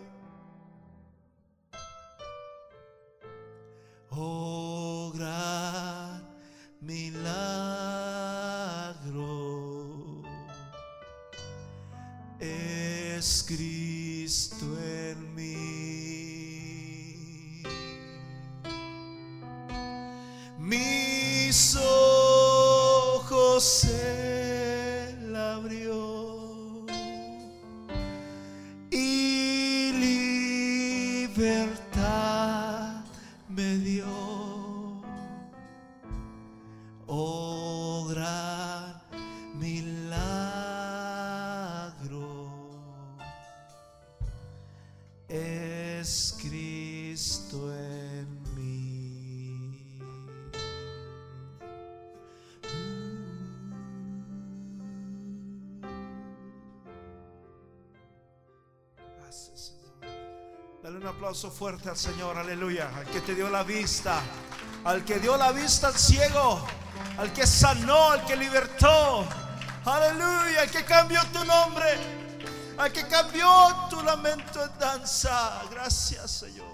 Aplauso 61.26 61.50
fuerte 61.50 61.90
al 61.90 61.98
Señor, 61.98 62.38
aleluya, 62.38 62.88
al 62.96 63.06
que 63.08 63.20
te 63.20 63.34
dio 63.34 63.50
la 63.50 63.64
vista, 63.64 64.22
al 64.84 65.04
que 65.04 65.18
dio 65.18 65.36
la 65.36 65.52
vista 65.52 65.88
al 65.88 65.96
ciego, 65.96 66.64
al 67.18 67.34
que 67.34 67.48
sanó, 67.48 68.12
al 68.12 68.24
que 68.26 68.36
libertó, 68.36 69.26
aleluya, 69.86 70.62
al 70.62 70.70
que 70.70 70.86
cambió 70.86 71.20
tu 71.34 71.44
nombre, 71.44 71.98
al 72.78 72.92
que 72.92 73.08
cambió 73.08 73.50
tu 73.90 74.04
lamento 74.04 74.64
en 74.66 74.78
danza. 74.78 75.64
Gracias, 75.72 76.30
Señor. 76.30 76.65